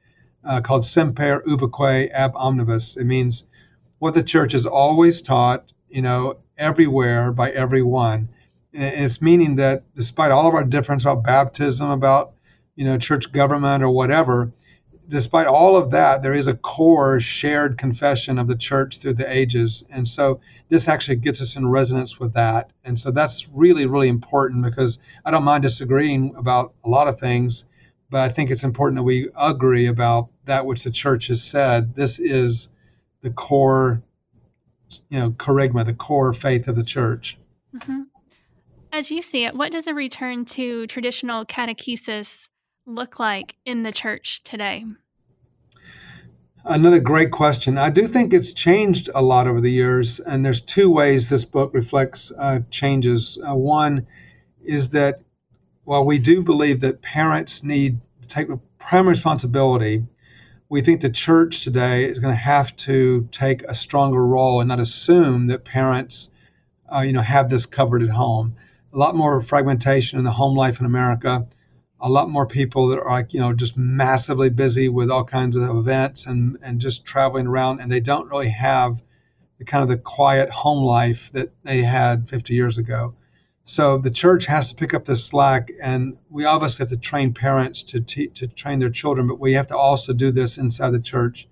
uh, 0.43 0.61
called 0.61 0.85
semper 0.85 1.43
ubique 1.47 2.09
ab 2.11 2.31
omnibus. 2.33 2.97
It 2.97 3.05
means 3.05 3.45
what 4.05 4.13
the 4.13 4.21
church 4.21 4.51
has 4.51 4.67
always 4.67 5.19
taught, 5.19 5.65
you 5.89 5.99
know, 5.99 6.37
everywhere 6.59 7.31
by 7.31 7.49
everyone. 7.49 8.29
And 8.71 9.03
it's 9.03 9.19
meaning 9.19 9.55
that 9.55 9.81
despite 9.95 10.29
all 10.29 10.47
of 10.47 10.53
our 10.53 10.63
difference 10.63 11.05
about 11.05 11.23
baptism, 11.23 11.89
about, 11.89 12.33
you 12.75 12.85
know, 12.85 12.99
church 12.99 13.31
government 13.31 13.81
or 13.81 13.89
whatever, 13.89 14.53
despite 15.07 15.47
all 15.47 15.75
of 15.75 15.89
that, 15.89 16.21
there 16.21 16.35
is 16.35 16.45
a 16.45 16.53
core 16.53 17.19
shared 17.19 17.79
confession 17.79 18.37
of 18.37 18.45
the 18.45 18.55
church 18.55 18.99
through 18.99 19.15
the 19.15 19.27
ages. 19.27 19.83
And 19.89 20.07
so 20.07 20.39
this 20.69 20.87
actually 20.87 21.15
gets 21.15 21.41
us 21.41 21.55
in 21.55 21.67
resonance 21.67 22.19
with 22.19 22.33
that. 22.33 22.69
And 22.83 22.99
so 22.99 23.09
that's 23.09 23.49
really, 23.49 23.87
really 23.87 24.09
important 24.09 24.63
because 24.63 24.99
I 25.25 25.31
don't 25.31 25.43
mind 25.43 25.63
disagreeing 25.63 26.35
about 26.35 26.75
a 26.83 26.89
lot 26.89 27.07
of 27.07 27.19
things, 27.19 27.67
but 28.11 28.21
I 28.21 28.29
think 28.29 28.51
it's 28.51 28.63
important 28.63 28.97
that 28.97 29.03
we 29.03 29.31
agree 29.35 29.87
about 29.87 30.29
that 30.43 30.67
which 30.67 30.83
the 30.83 30.91
church 30.91 31.25
has 31.29 31.41
said. 31.43 31.95
This 31.95 32.19
is 32.19 32.67
the 33.25 33.31
core, 33.31 34.03
you 35.09 35.19
know, 35.19 35.31
kerygma, 35.31 35.83
the 35.83 35.95
core 35.95 36.31
faith 36.31 36.67
of 36.67 36.75
the 36.75 36.83
church. 36.83 37.39
Mm-hmm. 37.75 38.01
As 38.93 39.09
you 39.09 39.23
see 39.23 39.45
it, 39.45 39.55
what 39.55 39.71
does 39.71 39.87
a 39.87 39.95
return 39.95 40.45
to 40.45 40.85
traditional 40.85 41.43
catechesis 41.43 42.49
look 42.85 43.19
like 43.19 43.55
in 43.65 43.81
the 43.81 43.91
church 43.91 44.43
today? 44.43 44.85
Another 46.65 46.99
great 46.99 47.31
question. 47.31 47.79
I 47.79 47.89
do 47.89 48.07
think 48.07 48.31
it's 48.31 48.53
changed 48.53 49.09
a 49.15 49.23
lot 49.23 49.47
over 49.47 49.59
the 49.59 49.71
years, 49.71 50.19
and 50.19 50.45
there's 50.45 50.61
two 50.61 50.91
ways 50.91 51.27
this 51.27 51.45
book 51.45 51.73
reflects 51.73 52.31
uh, 52.37 52.59
changes. 52.69 53.39
Uh, 53.43 53.55
one 53.55 54.05
is 54.63 54.91
that 54.91 55.19
while 55.83 56.05
we 56.05 56.19
do 56.19 56.43
believe 56.43 56.81
that 56.81 57.01
parents 57.01 57.63
need 57.63 57.99
to 58.21 58.27
take 58.27 58.49
the 58.49 58.59
primary 58.77 59.13
responsibility 59.13 60.05
we 60.75 60.81
think 60.81 60.99
the 60.99 61.09
church 61.09 61.63
today 61.63 62.03
is 62.03 62.19
going 62.19 62.33
to 62.33 62.37
have 62.37 62.75
to 62.75 63.29
take 63.31 63.63
a 63.63 63.73
stronger 63.73 64.27
role 64.27 64.59
and 64.59 64.67
not 64.67 64.81
assume 64.81 65.47
that 65.47 65.63
parents, 65.63 66.31
uh, 66.93 66.99
you 66.99 67.13
know, 67.13 67.21
have 67.21 67.49
this 67.49 67.65
covered 67.65 68.03
at 68.03 68.09
home. 68.09 68.57
A 68.91 68.97
lot 68.97 69.15
more 69.15 69.41
fragmentation 69.41 70.19
in 70.19 70.25
the 70.25 70.31
home 70.31 70.53
life 70.53 70.81
in 70.81 70.85
America. 70.85 71.47
A 72.01 72.09
lot 72.09 72.29
more 72.29 72.45
people 72.45 72.89
that 72.89 72.99
are 72.99 73.09
like, 73.09 73.33
you 73.33 73.39
know, 73.39 73.53
just 73.53 73.77
massively 73.77 74.49
busy 74.49 74.89
with 74.89 75.09
all 75.09 75.23
kinds 75.23 75.55
of 75.55 75.63
events 75.63 76.25
and 76.25 76.57
and 76.61 76.81
just 76.81 77.05
traveling 77.05 77.47
around, 77.47 77.79
and 77.79 77.89
they 77.89 78.01
don't 78.01 78.29
really 78.29 78.49
have 78.49 79.01
the 79.59 79.63
kind 79.63 79.81
of 79.81 79.87
the 79.87 80.03
quiet 80.03 80.49
home 80.49 80.83
life 80.83 81.31
that 81.31 81.53
they 81.63 81.83
had 81.83 82.27
50 82.27 82.53
years 82.53 82.77
ago. 82.77 83.13
So 83.65 83.97
the 83.97 84.11
church 84.11 84.45
has 84.45 84.69
to 84.69 84.75
pick 84.75 84.93
up 84.93 85.05
the 85.05 85.15
slack, 85.15 85.71
and 85.81 86.17
we 86.29 86.45
obviously 86.45 86.83
have 86.83 86.89
to 86.89 86.97
train 86.97 87.33
parents 87.33 87.81
to 87.83 87.99
te- 87.99 88.27
to 88.27 88.47
train 88.47 88.79
their 88.79 88.91
children, 88.91 89.27
but 89.27 89.39
we 89.39 89.53
have 89.53 89.67
to 89.67 89.77
also 89.77 90.13
do 90.13 90.31
this 90.31 90.59
inside 90.59 90.91
the 90.91 90.99
church. 90.99 91.47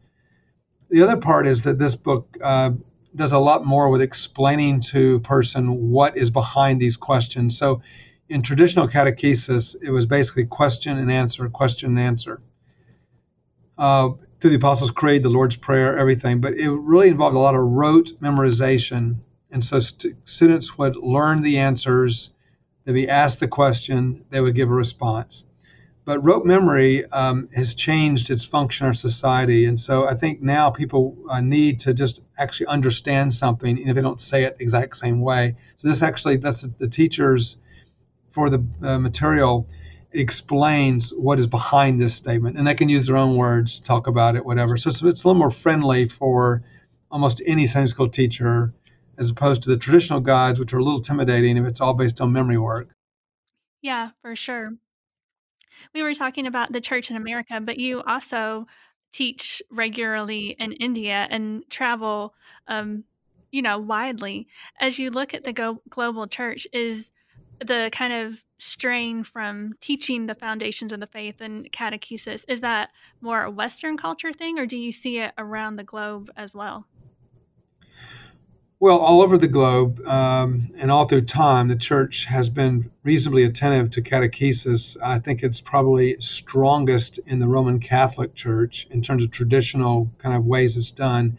The 0.89 1.01
other 1.01 1.17
part 1.17 1.47
is 1.47 1.63
that 1.63 1.79
this 1.79 1.95
book 1.95 2.37
uh, 2.41 2.71
does 3.15 3.31
a 3.31 3.39
lot 3.39 3.65
more 3.65 3.89
with 3.89 4.01
explaining 4.01 4.81
to 4.81 5.15
a 5.15 5.19
person 5.19 5.89
what 5.89 6.15
is 6.15 6.29
behind 6.29 6.79
these 6.79 6.97
questions. 6.97 7.57
So 7.57 7.81
in 8.29 8.43
traditional 8.43 8.87
catechesis, 8.87 9.75
it 9.81 9.89
was 9.89 10.05
basically 10.05 10.45
question 10.45 10.99
and 10.99 11.11
answer, 11.11 11.49
question 11.49 11.97
and 11.97 11.99
answer. 11.99 12.41
Uh, 13.75 14.11
through 14.39 14.51
the 14.51 14.57
Apostles' 14.57 14.91
Creed, 14.91 15.23
the 15.23 15.29
Lord's 15.29 15.55
Prayer, 15.55 15.97
everything, 15.97 16.41
but 16.41 16.53
it 16.53 16.69
really 16.69 17.07
involved 17.07 17.35
a 17.35 17.39
lot 17.39 17.55
of 17.55 17.61
rote 17.61 18.11
memorization. 18.21 19.15
And 19.53 19.63
so 19.63 19.79
st- 19.79 20.15
students 20.27 20.77
would 20.77 20.97
learn 20.97 21.41
the 21.41 21.59
answers, 21.59 22.31
they'd 22.83 22.93
be 22.93 23.07
asked 23.07 23.39
the 23.39 23.47
question, 23.47 24.25
they 24.31 24.41
would 24.41 24.55
give 24.55 24.69
a 24.69 24.73
response. 24.73 25.45
But 26.05 26.21
rote 26.25 26.45
memory 26.45 27.05
um, 27.11 27.47
has 27.55 27.75
changed 27.75 28.29
its 28.29 28.43
function 28.43 28.85
in 28.85 28.87
our 28.89 28.93
society. 28.93 29.65
And 29.65 29.79
so 29.79 30.05
I 30.05 30.15
think 30.15 30.41
now 30.41 30.69
people 30.69 31.15
uh, 31.29 31.39
need 31.39 31.79
to 31.81 31.93
just 31.93 32.21
actually 32.37 32.67
understand 32.67 33.31
something, 33.31 33.77
even 33.77 33.89
if 33.89 33.95
they 33.95 34.01
don't 34.01 34.19
say 34.19 34.43
it 34.43 34.57
the 34.57 34.63
exact 34.63 34.97
same 34.97 35.21
way. 35.21 35.55
So 35.77 35.87
this 35.87 36.01
actually, 36.01 36.37
that's 36.37 36.61
the 36.61 36.89
teachers 36.89 37.61
for 38.31 38.49
the 38.49 38.65
uh, 38.81 38.99
material 38.99 39.69
explains 40.11 41.11
what 41.11 41.39
is 41.39 41.47
behind 41.47 42.01
this 42.01 42.15
statement, 42.15 42.57
and 42.57 42.67
they 42.67 42.75
can 42.75 42.89
use 42.89 43.07
their 43.07 43.17
own 43.17 43.37
words, 43.37 43.79
talk 43.79 44.07
about 44.07 44.35
it, 44.35 44.45
whatever. 44.45 44.77
So 44.77 44.89
it's, 44.89 45.01
it's 45.01 45.23
a 45.23 45.27
little 45.27 45.39
more 45.39 45.51
friendly 45.51 46.09
for 46.09 46.63
almost 47.09 47.41
any 47.45 47.65
Sunday 47.65 47.87
school 47.87 48.09
teacher, 48.09 48.73
as 49.17 49.29
opposed 49.29 49.63
to 49.63 49.69
the 49.69 49.77
traditional 49.77 50.19
guides, 50.19 50.59
which 50.59 50.73
are 50.73 50.79
a 50.79 50.83
little 50.83 50.99
intimidating 50.99 51.57
if 51.57 51.65
it's 51.65 51.81
all 51.81 51.93
based 51.93 52.21
on 52.21 52.31
memory 52.31 52.57
work. 52.57 52.89
Yeah, 53.81 54.11
for 54.21 54.35
sure. 54.35 54.73
We 55.93 56.03
were 56.03 56.13
talking 56.13 56.47
about 56.47 56.71
the 56.71 56.81
church 56.81 57.09
in 57.09 57.17
America, 57.17 57.59
but 57.59 57.77
you 57.77 58.01
also 58.03 58.67
teach 59.11 59.61
regularly 59.69 60.55
in 60.59 60.71
India 60.73 61.27
and 61.29 61.63
travel, 61.69 62.33
um, 62.67 63.03
you 63.51 63.61
know, 63.61 63.77
widely. 63.77 64.47
As 64.79 64.97
you 64.97 65.11
look 65.11 65.33
at 65.33 65.43
the 65.43 65.53
go- 65.53 65.81
global 65.89 66.27
church, 66.27 66.67
is 66.73 67.11
the 67.59 67.89
kind 67.91 68.13
of 68.13 68.43
strain 68.57 69.23
from 69.23 69.73
teaching 69.79 70.25
the 70.25 70.35
foundations 70.35 70.91
of 70.91 70.99
the 70.99 71.07
faith 71.07 71.41
and 71.41 71.71
catechesis 71.71 72.45
is 72.47 72.61
that 72.61 72.89
more 73.21 73.43
a 73.43 73.51
western 73.51 73.97
culture 73.97 74.31
thing 74.31 74.57
or 74.57 74.65
do 74.65 74.77
you 74.77 74.91
see 74.91 75.19
it 75.19 75.33
around 75.37 75.75
the 75.75 75.83
globe 75.83 76.31
as 76.37 76.55
well 76.55 76.87
well 78.83 78.97
all 78.97 79.21
over 79.21 79.37
the 79.37 79.47
globe 79.47 80.05
um, 80.05 80.69
and 80.75 80.91
all 80.91 81.07
through 81.07 81.21
time 81.21 81.69
the 81.69 81.75
church 81.77 82.25
has 82.25 82.49
been 82.49 82.91
reasonably 83.03 83.45
attentive 83.45 83.89
to 83.89 84.01
catechesis. 84.01 84.97
I 85.01 85.19
think 85.19 85.41
it's 85.41 85.61
probably 85.61 86.17
strongest 86.19 87.17
in 87.25 87.39
the 87.39 87.47
roman 87.47 87.79
catholic 87.79 88.35
church 88.35 88.85
in 88.91 89.01
terms 89.01 89.23
of 89.23 89.31
traditional 89.31 90.11
kind 90.17 90.35
of 90.35 90.45
ways 90.45 90.75
it's 90.75 90.91
done. 90.91 91.37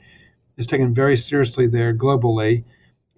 It's 0.57 0.67
taken 0.67 0.95
very 0.95 1.19
seriously 1.19 1.67
there 1.67 1.93
globally. 1.93 2.65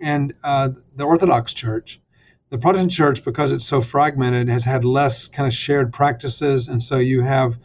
And 0.01 0.35
uh, 0.43 0.71
the 0.97 1.05
orthodox 1.05 1.53
church 1.53 2.01
the 2.49 2.59
Protestant 2.59 2.93
church, 2.93 3.25
because 3.25 3.51
it's 3.51 3.67
so 3.67 3.81
fragmented, 3.81 4.49
has 4.49 4.65
had 4.65 4.85
less 4.85 5.27
kind 5.27 5.49
of 5.49 5.55
shared 5.55 5.93
practices. 5.93 6.69
And 6.69 6.81
so 6.81 6.99
you 6.99 7.21
have 7.23 7.57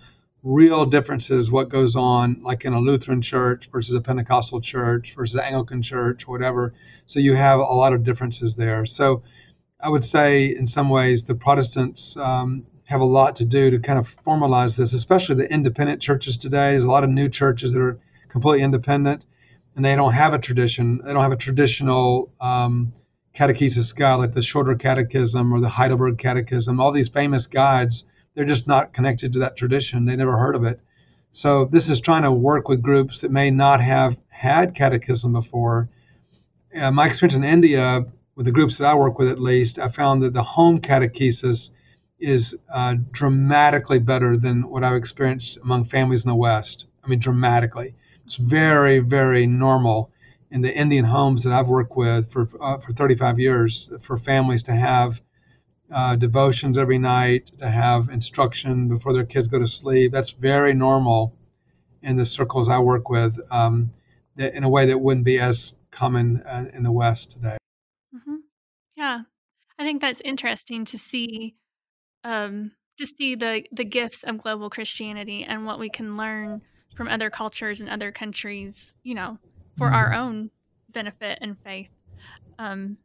real 0.44 0.86
differences 0.86 1.52
what 1.52 1.70
goes 1.70 1.96
on, 1.96 2.42
like 2.44 2.66
in 2.66 2.74
a 2.74 2.80
Lutheran 2.80 3.22
church 3.22 3.70
versus 3.72 3.96
a 3.96 4.02
Pentecostal 4.02 4.62
church 4.62 5.14
versus 5.16 5.36
an 5.36 5.42
Anglican 5.42 5.82
church, 5.82 6.28
whatever. 6.28 6.74
So 7.06 7.20
you 7.20 7.36
have 7.36 7.60
a 7.60 7.64
lot 7.64 7.94
of 7.94 8.04
differences 8.04 8.56
there. 8.56 8.86
So 8.86 9.24
I 9.80 9.90
would 9.90 10.04
say, 10.04 10.56
in 10.56 10.68
some 10.68 10.90
ways, 10.90 11.24
the 11.24 11.36
Protestants 11.36 12.18
um, 12.18 12.66
have 12.86 13.02
a 13.02 13.06
lot 13.06 13.36
to 13.38 13.46
do 13.46 13.72
to 13.72 13.80
kind 13.80 14.00
of 14.00 14.16
formalize 14.26 14.78
this, 14.78 14.94
especially 14.94 15.36
the 15.36 15.52
independent 15.52 16.02
churches 16.02 16.38
today. 16.38 16.72
There's 16.72 16.84
a 16.84 16.92
lot 16.92 17.04
of 17.04 17.10
new 17.10 17.30
churches 17.30 17.74
that 17.74 17.82
are 17.82 18.00
completely 18.30 18.64
independent 18.64 19.26
and 19.76 19.86
they 19.86 19.96
don't 19.96 20.14
have 20.14 20.34
a 20.34 20.40
tradition. 20.40 21.02
They 21.04 21.14
don't 21.14 21.22
have 21.22 21.32
a 21.32 21.38
traditional 21.38 22.32
um, 22.42 22.94
catechesis 23.36 23.96
guide, 23.96 24.16
like 24.16 24.34
the 24.34 24.42
Shorter 24.42 24.76
Catechism 24.76 25.54
or 25.54 25.60
the 25.60 25.70
Heidelberg 25.70 26.18
Catechism, 26.18 26.80
all 26.80 26.92
these 26.92 27.10
famous 27.10 27.48
guides, 27.48 28.06
they're 28.34 28.46
just 28.46 28.68
not 28.68 28.94
connected 28.94 29.34
to 29.34 29.40
that 29.40 29.58
tradition. 29.58 30.06
They 30.06 30.16
never 30.16 30.38
heard 30.38 30.56
of 30.56 30.64
it. 30.64 30.80
So 31.32 31.66
this 31.66 31.90
is 31.90 32.02
trying 32.02 32.24
to 32.24 32.32
work 32.32 32.68
with 32.68 32.82
groups 32.82 33.22
that 33.22 33.32
may 33.32 33.52
not 33.52 33.82
have 33.82 34.18
had 34.30 34.76
catechism 34.76 35.34
before. 35.34 35.90
Uh, 36.76 36.92
my 36.92 37.08
experience 37.08 37.36
in 37.36 37.44
India, 37.44 38.06
with 38.36 38.46
the 38.46 38.52
groups 38.52 38.78
that 38.78 38.88
I 38.88 38.96
work 38.96 39.18
with 39.18 39.30
at 39.30 39.42
least, 39.42 39.80
I 39.80 39.90
found 39.90 40.24
that 40.24 40.34
the 40.34 40.44
home 40.44 40.82
catechesis 40.82 41.72
is 42.20 42.58
uh, 42.72 42.96
dramatically 43.12 44.00
better 44.00 44.38
than 44.38 44.70
what 44.70 44.84
I've 44.84 44.96
experienced 44.96 45.58
among 45.64 45.86
families 45.86 46.24
in 46.24 46.30
the 46.30 46.36
West. 46.36 46.86
I 47.04 47.08
mean, 47.08 47.20
dramatically. 47.20 47.96
It's 48.26 48.36
very, 48.36 49.00
very 49.00 49.48
normal 49.48 50.12
in 50.52 50.62
the 50.62 50.74
Indian 50.74 51.06
homes 51.06 51.44
that 51.44 51.54
I've 51.54 51.68
worked 51.68 51.96
with 51.96 52.32
for 52.32 52.48
uh, 52.62 52.78
for 52.78 52.92
35 52.92 53.40
years 53.40 53.92
for 54.02 54.18
families 54.18 54.64
to 54.64 54.74
have 54.74 55.20
uh, 55.94 56.16
devotions 56.16 56.78
every 56.78 56.98
night, 56.98 57.52
to 57.58 57.70
have 57.70 58.10
instruction 58.10 58.88
before 58.88 59.14
their 59.14 59.26
kids 59.26 59.48
go 59.48 59.60
to 59.60 59.68
sleep. 59.68 60.12
That's 60.12 60.32
very 60.32 60.74
normal 60.74 61.36
in 62.02 62.16
the 62.16 62.26
circles 62.26 62.70
I 62.70 62.80
work 62.80 63.10
with, 63.10 63.40
um, 63.52 63.92
in 64.38 64.64
a 64.64 64.70
way 64.70 64.86
that 64.88 65.00
wouldn't 65.00 65.26
be 65.26 65.40
as 65.40 65.78
common 65.92 66.42
uh, 66.44 66.66
in 66.74 66.84
the 66.84 66.92
West 66.92 67.32
today. 67.34 67.58
Mm-hmm. 68.16 68.36
Yeah, 68.96 69.22
I 69.78 69.84
think 69.84 70.02
that's 70.02 70.22
interesting 70.22 70.86
to 70.86 70.98
see. 70.98 71.56
Um, 72.24 72.72
to 72.98 73.06
see 73.08 73.36
the 73.36 73.66
the 73.72 73.86
gifts 73.86 74.24
of 74.24 74.38
global 74.38 74.70
Christianity 74.70 75.44
and 75.44 75.66
what 75.66 75.80
we 75.80 75.90
can 75.90 76.18
learn 76.18 76.62
from 76.96 77.08
other 77.08 77.32
cultures 77.32 77.82
and 77.82 77.90
other 77.90 78.12
countries. 78.12 78.94
You 79.04 79.16
know, 79.16 79.38
for 79.78 79.92
our 79.92 80.12
mm-hmm. 80.12 80.22
own 80.22 80.52
benefit 80.90 81.40
and 81.42 81.58
faith. 81.58 81.90
Um, 82.60 82.98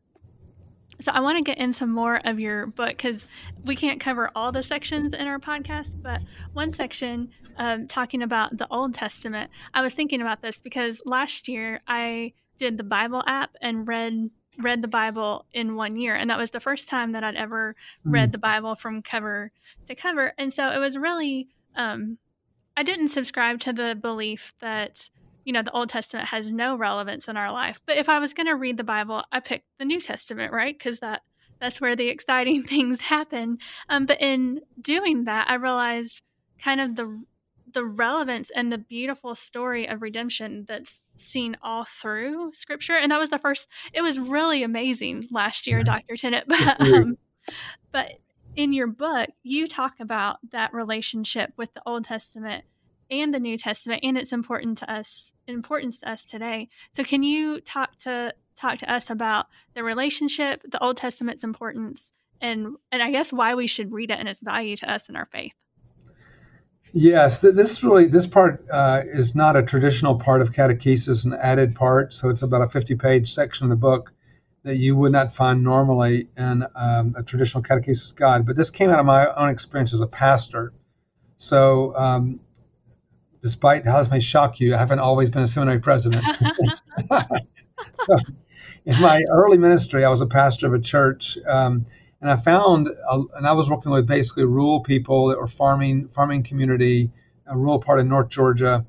so 1.01 1.13
I 1.13 1.21
want 1.21 1.39
to 1.39 1.45
get 1.45 1.59
into 1.59 1.87
more 1.87 2.21
of 2.25 2.41
your 2.41 2.67
book 2.67 2.89
because 2.91 3.27
we 3.65 3.77
can't 3.77 4.01
cover 4.01 4.31
all 4.35 4.53
the 4.53 4.63
sections 4.63 5.15
in 5.15 5.27
our 5.27 5.39
podcast, 5.39 6.01
but 6.03 6.23
one 6.53 6.73
section 6.73 7.31
um, 7.59 7.87
talking 7.87 8.23
about 8.23 8.57
the 8.57 8.67
Old 8.71 8.95
Testament. 8.95 9.51
I 9.75 9.83
was 9.83 9.95
thinking 9.95 10.21
about 10.21 10.43
this 10.43 10.61
because 10.61 11.03
last 11.05 11.49
year 11.49 11.81
I 11.87 12.33
did 12.57 12.79
the 12.79 12.85
Bible 12.85 13.23
app 13.27 13.57
and 13.61 13.87
read 13.87 14.31
read 14.59 14.81
the 14.81 14.89
Bible 14.89 15.45
in 15.53 15.77
one 15.77 15.97
year, 15.97 16.15
and 16.15 16.31
that 16.31 16.39
was 16.39 16.51
the 16.51 16.61
first 16.61 16.89
time 16.89 17.13
that 17.13 17.23
I'd 17.23 17.37
ever 17.37 17.77
read 18.05 18.31
mm. 18.31 18.33
the 18.33 18.39
Bible 18.39 18.75
from 18.75 19.03
cover 19.03 19.53
to 19.87 19.95
cover, 19.95 20.33
and 20.39 20.53
so 20.53 20.71
it 20.71 20.79
was 20.79 20.97
really. 20.97 21.49
Um, 21.75 22.19
I 22.79 22.83
didn't 22.83 23.09
subscribe 23.09 23.59
to 23.61 23.73
the 23.73 23.95
belief 23.95 24.55
that 24.61 25.09
you 25.47 25.53
know, 25.53 25.63
the 25.63 25.71
Old 25.71 25.89
Testament 25.89 26.29
has 26.29 26.51
no 26.51 26.77
relevance 26.77 27.29
in 27.29 27.37
our 27.37 27.53
life. 27.53 27.81
But 27.87 27.97
if 27.97 28.09
I 28.09 28.19
was 28.19 28.35
going 28.35 28.49
to 28.49 28.57
read 28.57 28.77
the 28.77 28.85
Bible, 28.85 29.23
I 29.31 29.39
picked 29.39 29.67
the 29.79 29.85
New 29.85 30.01
Testament, 30.01 30.53
right? 30.53 30.77
Because 30.77 30.99
that 30.99 31.23
that's 31.61 31.81
where 31.81 31.97
the 31.97 32.09
exciting 32.09 32.63
things 32.65 33.01
happen. 33.01 33.59
Um, 33.89 34.07
but 34.07 34.21
in 34.21 34.61
doing 34.79 35.25
that, 35.25 35.49
I 35.49 35.55
realized 35.55 36.21
kind 36.59 36.81
of 36.81 36.97
the 36.97 37.25
the 37.73 37.85
relevance 37.85 38.51
and 38.51 38.73
the 38.73 38.79
beautiful 38.79 39.35
story 39.37 39.89
of 39.89 40.03
redemption 40.03 40.65
that's 40.67 41.01
seen 41.17 41.57
all 41.63 41.85
through 41.85 42.53
Scripture. 42.55 42.97
And 42.97 43.13
that 43.13 43.21
was 43.21 43.31
the 43.31 43.39
first. 43.39 43.69
It 43.93 44.03
was 44.03 44.19
really 44.19 44.65
amazing 44.65 45.29
last 45.31 45.69
year, 45.69 45.83
Doctor 45.85 46.17
Tennent. 46.17 46.47
But 46.49 46.81
um, 46.81 47.19
but 47.93 48.15
in 48.57 48.73
your 48.73 48.89
book, 48.89 49.29
you 49.45 49.69
talk 49.69 50.01
about 50.01 50.39
that 50.51 50.75
relationship 50.75 51.53
with 51.57 51.73
the 51.75 51.83
Old 51.87 52.05
Testament 52.05 52.65
and 53.11 53.33
the 53.33 53.40
New 53.40 53.57
Testament, 53.57 54.01
and 54.03 54.16
it's 54.19 54.33
important 54.33 54.79
to 54.79 54.92
us 54.92 55.33
importance 55.47 56.01
to 56.01 56.11
us 56.11 56.25
today. 56.25 56.69
So, 56.92 57.05
can 57.05 57.23
you 57.23 57.61
talk 57.61 57.97
to 57.99 58.35
talk 58.57 58.79
to 58.79 58.92
us 58.92 59.11
about 59.11 59.47
the 59.75 59.85
relationship, 59.85 60.62
the 60.69 60.83
Old 60.83 60.97
Testament's 60.97 61.45
importance, 61.45 62.12
and 62.40 62.77
and 62.92 63.03
I 63.03 63.11
guess 63.11 63.33
why 63.33 63.55
we 63.55 63.66
should 63.66 63.92
read 63.92 64.11
it 64.11 64.19
and 64.19 64.29
its 64.29 64.40
value 64.40 64.77
to 64.77 64.90
us 64.90 65.09
in 65.09 65.16
our 65.16 65.27
faith? 65.27 65.55
Yes, 66.92 67.40
this 67.40 67.83
really 67.83 68.07
this 68.07 68.27
part 68.27 68.64
uh, 68.71 69.03
is 69.05 69.35
not 69.35 69.57
a 69.57 69.62
traditional 69.62 70.19
part 70.19 70.40
of 70.40 70.53
catechesis, 70.53 71.27
an 71.27 71.35
added 71.35 71.75
part. 71.75 72.14
So 72.14 72.31
it's 72.31 72.42
about 72.42 72.62
a 72.62 72.66
50-page 72.66 73.35
section 73.35 73.64
of 73.64 73.71
the 73.71 73.77
book 73.77 74.12
that 74.62 74.77
you 74.77 74.97
would 74.97 75.12
not 75.12 75.37
find 75.37 75.62
normally 75.62 76.29
in 76.37 76.64
um, 76.75 77.14
a 77.16 77.23
traditional 77.23 77.62
catechesis 77.62 78.16
guide. 78.16 78.47
But 78.47 78.57
this 78.57 78.71
came 78.71 78.90
out 78.90 78.99
of 78.99 79.07
my 79.07 79.33
own 79.35 79.51
experience 79.51 79.92
as 79.92 80.01
a 80.01 80.07
pastor. 80.07 80.73
So 81.37 81.95
um, 81.95 82.40
despite 83.47 83.85
how 83.85 83.99
this 83.99 84.11
may 84.11 84.19
shock 84.19 84.59
you, 84.59 84.75
I 84.75 84.79
haven't 84.79 84.99
always 84.99 85.31
been 85.31 85.43
a 85.43 85.47
seminary 85.47 85.79
president. 85.79 86.25
so, 88.05 88.19
in 88.85 89.01
my 89.01 89.23
early 89.31 89.57
ministry, 89.57 90.05
I 90.05 90.09
was 90.09 90.21
a 90.21 90.27
pastor 90.27 90.67
of 90.67 90.75
a 90.75 90.81
church, 90.81 91.39
um, 91.47 91.87
and 92.21 92.29
I 92.29 92.39
found, 92.39 92.89
uh, 93.09 93.23
and 93.37 93.47
I 93.47 93.53
was 93.53 93.71
working 93.71 93.93
with 93.93 94.05
basically 94.05 94.47
rural 94.47 94.81
people 94.83 95.29
that 95.29 95.39
were 95.39 95.47
farming, 95.47 96.09
farming 96.13 96.43
community, 96.43 97.13
a 97.47 97.57
rural 97.57 97.81
part 97.81 98.01
of 98.01 98.07
North 98.07 98.31
Georgia, 98.31 98.85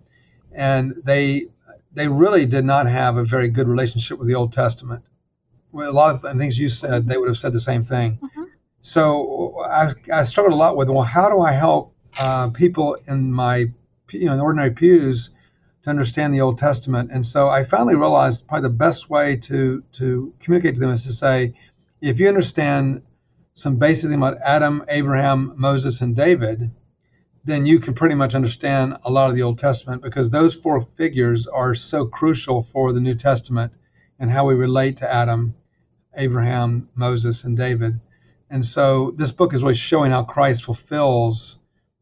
and 0.51 0.95
they 1.03 1.45
they 1.93 2.07
really 2.07 2.47
did 2.47 2.65
not 2.65 2.87
have 2.87 3.17
a 3.17 3.23
very 3.23 3.49
good 3.49 3.67
relationship 3.67 4.17
with 4.17 4.27
the 4.27 4.33
Old 4.33 4.53
Testament. 4.53 5.03
Well, 5.71 5.87
a 5.87 5.93
lot 5.93 6.15
of 6.15 6.37
things 6.39 6.57
you 6.57 6.67
said, 6.67 7.07
they 7.07 7.17
would 7.17 7.27
have 7.27 7.37
said 7.37 7.53
the 7.53 7.59
same 7.59 7.83
thing. 7.83 8.17
Mm-hmm. 8.23 8.43
So 8.81 9.61
I, 9.69 9.93
I 10.11 10.23
struggled 10.23 10.53
a 10.53 10.57
lot 10.57 10.77
with, 10.77 10.89
well, 10.89 11.03
how 11.03 11.29
do 11.29 11.41
I 11.41 11.51
help 11.51 11.93
uh, 12.19 12.49
people 12.49 12.97
in 13.07 13.31
my 13.31 13.67
you 14.11 14.25
know, 14.25 14.33
in 14.33 14.39
ordinary 14.39 14.71
pews 14.71 15.31
to 15.83 15.89
understand 15.89 16.33
the 16.33 16.41
Old 16.41 16.57
Testament. 16.57 17.11
And 17.11 17.25
so 17.25 17.47
I 17.47 17.63
finally 17.63 17.95
realized 17.95 18.47
probably 18.47 18.69
the 18.69 18.75
best 18.75 19.09
way 19.09 19.37
to 19.37 19.83
to 19.93 20.33
communicate 20.39 20.75
to 20.75 20.81
them 20.81 20.91
is 20.91 21.03
to 21.03 21.13
say, 21.13 21.53
if 22.01 22.19
you 22.19 22.27
understand 22.27 23.03
some 23.53 23.77
basic 23.77 24.09
thing 24.09 24.19
about 24.19 24.37
Adam, 24.43 24.85
Abraham, 24.87 25.53
Moses, 25.55 26.01
and 26.01 26.15
David, 26.15 26.69
then 27.43 27.65
you 27.65 27.79
can 27.79 27.93
pretty 27.93 28.13
much 28.13 28.35
understand 28.35 28.97
a 29.03 29.09
lot 29.09 29.29
of 29.29 29.35
the 29.35 29.41
Old 29.41 29.57
Testament 29.57 30.01
because 30.01 30.29
those 30.29 30.53
four 30.53 30.85
figures 30.97 31.47
are 31.47 31.73
so 31.73 32.05
crucial 32.05 32.63
for 32.63 32.93
the 32.93 32.99
New 32.99 33.15
Testament 33.15 33.71
and 34.19 34.29
how 34.29 34.45
we 34.45 34.53
relate 34.53 34.97
to 34.97 35.11
Adam, 35.11 35.55
Abraham, 36.15 36.89
Moses, 36.93 37.45
and 37.45 37.55
David. 37.55 37.99
And 38.49 38.65
so 38.65 39.13
this 39.15 39.31
book 39.31 39.53
is 39.53 39.63
really 39.63 39.75
showing 39.75 40.11
how 40.11 40.23
Christ 40.23 40.63
fulfills, 40.63 41.59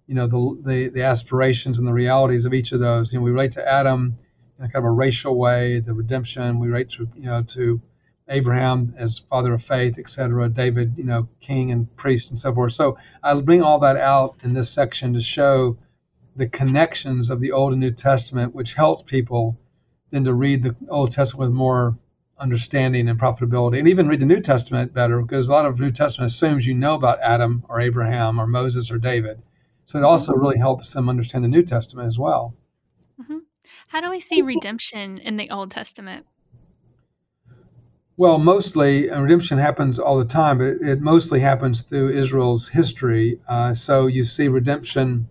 you 0.08 0.15
know, 0.15 0.28
the 0.28 0.62
the, 0.70 0.88
the 0.89 1.04
aspirations 1.04 1.80
and 1.80 1.88
the 1.88 1.94
realities 1.94 2.46
of 2.46 2.54
each 2.54 2.72
of 2.72 2.80
those. 2.80 3.12
You 3.12 3.20
know, 3.20 3.26
we 3.26 3.32
relate 3.32 3.54
to 3.54 3.68
Adam 3.68 4.18
in 4.60 4.65
a 4.65 4.70
kind 4.70 4.86
of 4.86 4.89
a 4.89 4.91
racial 4.91 5.38
way, 5.38 5.80
the 5.80 5.94
redemption. 5.94 6.60
We 6.60 6.68
relate 6.68 6.91
to, 6.91 7.10
you 7.15 7.26
know, 7.26 7.44
to 7.44 7.82
Abraham 8.28 8.96
as 8.98 9.20
father 9.20 9.54
of 9.54 9.63
faith, 9.63 10.00
etc. 10.00 10.50
David, 10.50 10.96
you 10.98 11.04
know, 11.04 11.28
king 11.41 11.72
and 11.72 11.96
priest 11.96 12.32
and 12.32 12.39
so 12.39 12.54
forth. 12.54 12.74
So 12.74 12.98
I'll 13.24 13.41
bring 13.41 13.62
all 13.62 13.80
that 13.80 13.98
out 13.98 14.38
in 14.44 14.54
this 14.54 14.70
section 14.70 15.13
to 15.13 15.22
show 15.22 15.78
the 16.36 16.48
connections 16.48 17.30
of 17.30 17.39
the 17.39 17.52
Old 17.52 17.72
and 17.72 17.82
New 17.82 17.91
Testament, 17.91 18.56
which 18.56 18.74
helps 18.74 19.04
people 19.04 19.58
then 20.12 20.24
to 20.26 20.34
read 20.34 20.63
the 20.63 20.76
Old 20.89 21.12
Testament 21.12 21.50
with 21.50 21.56
more 21.56 21.98
understanding 22.38 23.08
and 23.08 23.20
profitability, 23.20 23.80
and 23.80 23.88
even 23.88 24.08
read 24.08 24.20
the 24.20 24.26
New 24.26 24.41
Testament 24.41 24.94
better, 24.94 25.22
because 25.22 25.48
a 25.48 25.52
lot 25.52 25.65
of 25.65 25.80
New 25.80 25.91
Testament 25.91 26.32
assumes 26.32 26.65
you 26.65 26.74
know 26.74 26.96
about 26.96 27.22
Adam 27.22 27.63
or 27.70 27.80
Abraham 27.80 28.39
or 28.39 28.48
Moses 28.48 28.91
or 28.91 28.98
David. 28.98 29.41
So 29.86 30.00
it 30.00 30.04
also 30.04 30.34
really 30.34 30.58
helps 30.58 30.93
them 30.93 31.10
understand 31.10 31.43
the 31.43 31.50
New 31.50 31.63
Testament 31.63 32.08
as 32.08 32.17
well. 32.17 32.56
Mm-hmm. 33.21 33.38
How 33.88 34.02
do 34.02 34.10
we 34.10 34.19
see 34.19 34.41
redemption 34.41 35.19
in 35.19 35.38
the 35.38 35.50
Old 35.52 35.71
Testament? 35.71 36.26
Well, 38.17 38.38
mostly 38.38 39.10
redemption 39.10 39.58
happens 39.58 40.00
all 40.00 40.17
the 40.17 40.26
time, 40.26 40.58
but 40.58 40.67
it, 40.67 40.82
it 40.82 41.02
mostly 41.02 41.39
happens 41.39 41.82
through 41.82 42.12
Israel's 42.12 42.67
history. 42.67 43.39
Uh, 43.48 43.74
so 43.74 44.08
you 44.08 44.24
see 44.24 44.48
redemption 44.48 45.28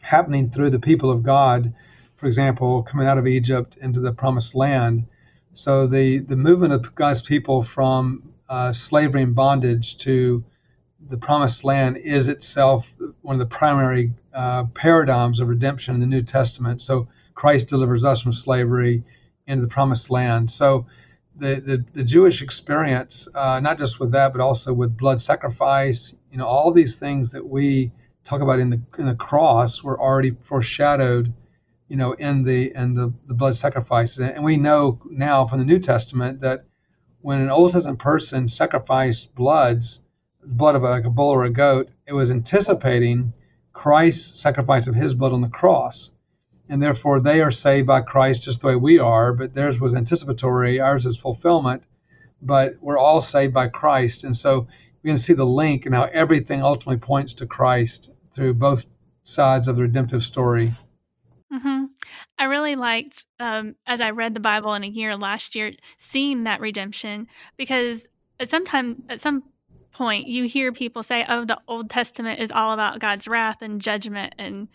happening 0.00 0.50
through 0.50 0.70
the 0.70 0.80
people 0.80 1.10
of 1.10 1.22
God, 1.22 1.72
for 2.16 2.26
example, 2.26 2.82
coming 2.82 3.06
out 3.06 3.18
of 3.18 3.26
Egypt 3.26 3.76
into 3.80 4.00
the 4.00 4.12
promised 4.12 4.54
land. 4.54 5.06
So 5.54 5.86
the, 5.86 6.18
the 6.18 6.36
movement 6.36 6.72
of 6.72 6.94
God's 6.94 7.22
people 7.22 7.62
from 7.62 8.32
uh, 8.48 8.72
slavery 8.72 9.22
and 9.22 9.34
bondage 9.34 9.98
to 9.98 10.44
the 11.06 11.16
promised 11.16 11.64
land 11.64 11.96
is 11.96 12.28
itself 12.28 12.86
one 13.22 13.34
of 13.34 13.38
the 13.38 13.56
primary 13.56 14.12
uh, 14.34 14.64
paradigms 14.74 15.40
of 15.40 15.48
redemption 15.48 15.94
in 15.94 16.00
the 16.00 16.06
New 16.06 16.22
Testament. 16.22 16.82
So 16.82 17.08
Christ 17.34 17.68
delivers 17.68 18.04
us 18.04 18.20
from 18.20 18.32
slavery 18.32 19.04
into 19.46 19.62
the 19.62 19.68
promised 19.68 20.10
land. 20.10 20.50
So 20.50 20.86
the, 21.36 21.60
the, 21.60 21.84
the 21.94 22.04
Jewish 22.04 22.42
experience, 22.42 23.28
uh, 23.34 23.60
not 23.60 23.78
just 23.78 24.00
with 24.00 24.12
that, 24.12 24.32
but 24.32 24.40
also 24.40 24.72
with 24.72 24.96
blood 24.96 25.20
sacrifice, 25.20 26.14
you 26.32 26.38
know, 26.38 26.46
all 26.46 26.72
these 26.72 26.96
things 26.96 27.30
that 27.32 27.46
we 27.46 27.92
talk 28.24 28.40
about 28.40 28.58
in 28.58 28.70
the 28.70 28.80
in 28.98 29.06
the 29.06 29.14
cross 29.14 29.82
were 29.82 29.98
already 29.98 30.32
foreshadowed, 30.42 31.32
you 31.88 31.96
know, 31.96 32.12
in 32.12 32.42
the 32.42 32.72
in 32.74 32.94
the, 32.94 33.12
the 33.26 33.34
blood 33.34 33.54
sacrifices. 33.54 34.18
And 34.18 34.44
we 34.44 34.56
know 34.56 35.00
now 35.08 35.46
from 35.46 35.60
the 35.60 35.64
New 35.64 35.78
Testament 35.78 36.40
that 36.40 36.64
when 37.20 37.40
an 37.40 37.50
Old 37.50 37.72
Testament 37.72 38.00
person 38.00 38.48
sacrificed 38.48 39.34
bloods, 39.34 40.04
blood 40.44 40.74
of 40.74 40.84
a, 40.84 40.90
like 40.90 41.04
a 41.04 41.10
bull 41.10 41.30
or 41.30 41.44
a 41.44 41.50
goat, 41.50 41.88
it 42.06 42.12
was 42.12 42.30
anticipating 42.30 43.32
Christ's 43.72 44.40
sacrifice 44.40 44.86
of 44.86 44.94
his 44.94 45.14
blood 45.14 45.32
on 45.32 45.40
the 45.40 45.48
cross 45.48 46.10
and 46.68 46.82
therefore 46.82 47.20
they 47.20 47.40
are 47.40 47.50
saved 47.50 47.86
by 47.86 48.00
Christ 48.00 48.42
just 48.42 48.60
the 48.60 48.68
way 48.68 48.76
we 48.76 48.98
are, 48.98 49.32
but 49.32 49.54
theirs 49.54 49.80
was 49.80 49.94
anticipatory, 49.94 50.80
ours 50.80 51.06
is 51.06 51.16
fulfillment, 51.16 51.82
but 52.42 52.76
we're 52.80 52.98
all 52.98 53.20
saved 53.20 53.54
by 53.54 53.68
Christ. 53.68 54.24
And 54.24 54.36
so 54.36 54.68
we 55.02 55.08
can 55.08 55.16
see 55.16 55.32
the 55.32 55.46
link 55.46 55.86
and 55.86 55.94
how 55.94 56.04
everything 56.04 56.62
ultimately 56.62 56.98
points 56.98 57.34
to 57.34 57.46
Christ 57.46 58.12
through 58.32 58.54
both 58.54 58.84
sides 59.24 59.68
of 59.68 59.76
the 59.76 59.82
redemptive 59.82 60.22
story. 60.22 60.72
Mm-hmm. 61.52 61.84
I 62.38 62.44
really 62.44 62.76
liked, 62.76 63.24
um, 63.40 63.74
as 63.86 64.02
I 64.02 64.10
read 64.10 64.34
the 64.34 64.40
Bible 64.40 64.74
in 64.74 64.84
a 64.84 64.88
year 64.88 65.14
last 65.14 65.54
year, 65.54 65.72
seeing 65.96 66.44
that 66.44 66.60
redemption 66.60 67.28
because 67.56 68.06
at 68.38 68.50
some 68.50 68.66
time, 68.66 69.02
at 69.08 69.20
some 69.20 69.44
point, 69.92 70.26
you 70.26 70.44
hear 70.44 70.72
people 70.72 71.02
say, 71.02 71.24
"Oh, 71.28 71.44
the 71.44 71.58
Old 71.66 71.90
Testament 71.90 72.40
is 72.40 72.50
all 72.50 72.72
about 72.72 73.00
God's 73.00 73.26
wrath 73.28 73.62
and 73.62 73.80
judgment 73.80 74.34
and 74.38 74.68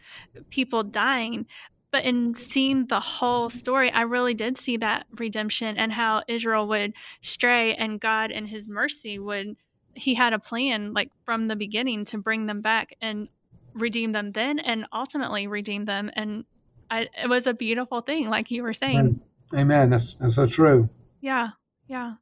people 0.50 0.84
dying." 0.84 1.46
But 1.92 2.06
in 2.06 2.34
seeing 2.36 2.88
the 2.88 3.00
whole 3.00 3.50
story, 3.52 3.92
I 3.92 4.02
really 4.02 4.34
did 4.34 4.58
see 4.58 4.78
that 4.78 5.06
redemption 5.16 5.78
and 5.78 5.94
how 5.94 6.24
Israel 6.28 6.68
would 6.68 6.94
stray 7.22 7.76
and 7.76 8.00
God 8.00 8.32
and 8.32 8.48
his 8.48 8.68
mercy 8.68 9.20
would 9.20 9.56
he 9.96 10.16
had 10.16 10.34
a 10.34 10.40
plan 10.40 10.94
like 10.94 11.12
from 11.24 11.48
the 11.48 11.56
beginning 11.56 12.04
to 12.06 12.18
bring 12.18 12.48
them 12.48 12.62
back 12.62 12.96
and 13.00 13.30
redeem 13.76 14.12
them 14.12 14.32
then 14.32 14.58
and 14.58 14.88
ultimately 14.92 15.46
redeem 15.46 15.86
them. 15.86 16.10
And 16.16 16.46
I, 16.90 17.10
it 17.24 17.30
was 17.30 17.46
a 17.46 17.54
beautiful 17.54 18.02
thing 18.02 18.28
like 18.28 18.50
you 18.50 18.64
were 18.64 18.74
saying. 18.74 19.22
Amen. 19.54 19.92
That's, 19.92 20.14
that's 20.14 20.34
so 20.34 20.48
true. 20.48 20.90
Yeah. 21.22 21.52
Yeah 21.88 22.16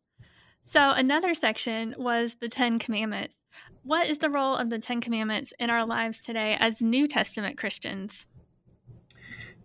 so 0.71 0.91
another 0.91 1.34
section 1.34 1.95
was 1.97 2.36
the 2.36 2.47
10 2.47 2.79
commandments. 2.79 3.36
What 3.84 4.07
is 4.07 4.19
the 4.19 4.29
role 4.29 4.55
of 4.55 4.69
the 4.69 4.79
10 4.79 5.01
commandments 5.01 5.53
in 5.60 5.69
our 5.69 5.86
lives 5.86 6.21
today 6.21 6.55
as 6.57 6.81
new 6.81 7.10
testament 7.10 7.57
christians? 7.57 8.25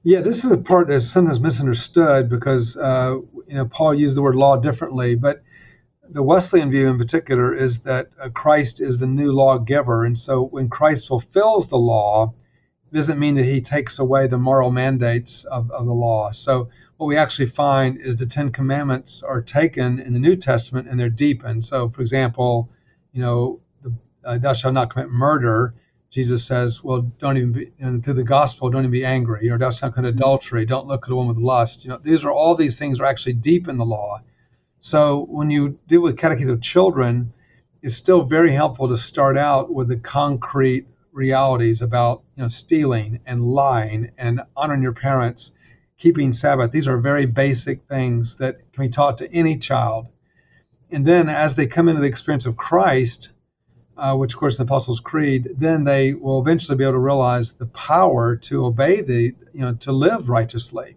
Yeah, 0.03 0.21
this 0.21 0.45
is 0.45 0.51
a 0.51 0.57
part 0.57 0.89
that's 0.89 1.07
sometimes 1.07 1.39
misunderstood 1.39 2.29
because 2.29 2.77
uh, 2.77 3.19
you 3.47 3.55
know 3.55 3.67
Paul 3.67 3.95
used 3.95 4.17
the 4.17 4.23
word 4.23 4.35
law 4.35 4.57
differently, 4.57 5.15
but 5.15 5.45
the 6.09 6.25
Wesleyan 6.25 6.71
view 6.71 6.89
in 6.89 6.99
particular 6.99 7.55
is 7.55 7.83
that 7.83 8.11
uh, 8.21 8.29
Christ 8.31 8.81
is 8.81 8.99
the 8.99 9.07
new 9.07 9.33
lawgiver, 9.33 10.05
and 10.05 10.19
so 10.19 10.43
when 10.45 10.69
Christ 10.69 11.07
fulfills 11.07 11.69
the 11.69 11.79
law, 11.79 12.35
it 12.93 12.97
doesn't 12.97 13.19
mean 13.19 13.35
that 13.37 13.45
he 13.45 13.61
takes 13.61 13.99
away 14.01 14.27
the 14.27 14.39
moral 14.39 14.71
mandates 14.71 15.45
of, 15.45 15.71
of 15.71 15.87
the 15.87 15.93
law. 15.93 16.31
So 16.31 16.69
what 16.97 17.07
we 17.07 17.17
actually 17.17 17.51
find 17.51 18.01
is 18.01 18.17
the 18.17 18.27
Ten 18.27 18.51
Commandments 18.51 19.23
are 19.23 19.43
taken 19.43 20.01
in 20.01 20.13
the 20.13 20.19
New 20.19 20.37
Testament 20.37 20.89
and 20.89 20.99
they're 20.99 21.09
deepened. 21.09 21.65
So, 21.65 21.89
for 21.89 22.01
example, 22.01 22.71
you 23.13 23.21
know, 23.21 23.61
the, 23.83 23.93
uh, 24.25 24.39
thou 24.39 24.53
shalt 24.53 24.75
not 24.75 24.91
commit 24.91 25.11
murder 25.11 25.75
Jesus 26.11 26.45
says, 26.45 26.83
well, 26.83 27.03
don't 27.19 27.37
even 27.37 27.53
be, 27.53 27.73
and 27.79 28.03
through 28.03 28.15
the 28.15 28.25
gospel, 28.25 28.71
don't 28.71 28.83
even 28.83 28.91
be 28.91 29.05
angry. 29.05 29.45
You 29.45 29.51
know, 29.51 29.59
don't 29.59 29.83
not 29.83 29.95
commit 29.95 30.15
adultery. 30.15 30.65
Don't 30.65 30.87
look 30.87 31.05
at 31.05 31.13
a 31.13 31.15
woman 31.15 31.35
with 31.35 31.45
lust. 31.45 31.85
You 31.85 31.91
know, 31.91 32.01
these 32.03 32.25
are 32.25 32.31
all 32.31 32.55
these 32.55 32.79
things 32.79 33.01
are 33.01 33.05
actually 33.05 33.35
deep 33.35 33.69
in 33.69 33.77
the 33.77 33.85
law. 33.85 34.23
So 34.81 35.27
when 35.29 35.51
you 35.51 35.79
deal 35.89 36.01
with 36.01 36.17
catechism 36.17 36.55
of 36.55 36.63
children, 36.63 37.33
it's 37.83 37.95
still 37.95 38.23
very 38.23 38.53
helpful 38.53 38.89
to 38.89 38.97
start 38.97 39.37
out 39.37 39.73
with 39.73 39.89
the 39.89 39.97
concrete 39.97 40.87
realities 41.13 41.83
about 41.83 42.23
you 42.37 42.43
know 42.43 42.49
stealing 42.49 43.21
and 43.27 43.45
lying 43.45 44.11
and 44.17 44.43
honoring 44.57 44.83
your 44.83 44.93
parents, 44.93 45.53
keeping 45.99 46.33
Sabbath. 46.33 46.71
These 46.73 46.87
are 46.87 46.99
very 46.99 47.27
basic 47.27 47.83
things 47.89 48.37
that 48.39 48.73
can 48.73 48.85
be 48.85 48.91
taught 48.91 49.19
to 49.19 49.33
any 49.33 49.59
child. 49.59 50.09
And 50.91 51.05
then 51.05 51.29
as 51.29 51.55
they 51.55 51.67
come 51.67 51.89
into 51.89 52.01
the 52.01 52.09
experience 52.09 52.47
of 52.47 52.57
Christ, 52.57 53.31
uh, 53.97 54.15
which 54.15 54.35
of 54.35 54.41
course 54.41 54.57
the 54.57 54.65
Apostles' 54.65 55.01
Creed, 55.01 55.49
then 55.57 55.85
they 55.85 56.13
will 56.13 56.41
eventually 56.41 56.77
be 56.77 56.85
able 56.85 56.95
to 56.95 56.99
realize 56.99 57.55
the 57.55 57.67
power 57.67 58.37
to 58.37 58.67
obey 58.67 59.01
the, 59.01 59.35
you 59.53 59.61
know, 59.61 59.75
to 59.75 59.93
live 59.93 60.29
righteously. 60.29 60.97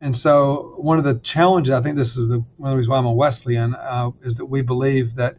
And 0.00 0.16
so 0.16 0.74
one 0.76 0.98
of 0.98 1.04
the 1.04 1.18
challenges, 1.18 1.72
I 1.72 1.82
think 1.82 1.96
this 1.96 2.16
is 2.16 2.28
the 2.28 2.44
one 2.56 2.70
of 2.70 2.74
the 2.74 2.76
reasons 2.76 2.90
why 2.90 2.98
I'm 2.98 3.06
a 3.06 3.12
Wesleyan, 3.12 3.74
uh, 3.74 4.10
is 4.22 4.36
that 4.36 4.46
we 4.46 4.62
believe 4.62 5.16
that 5.16 5.38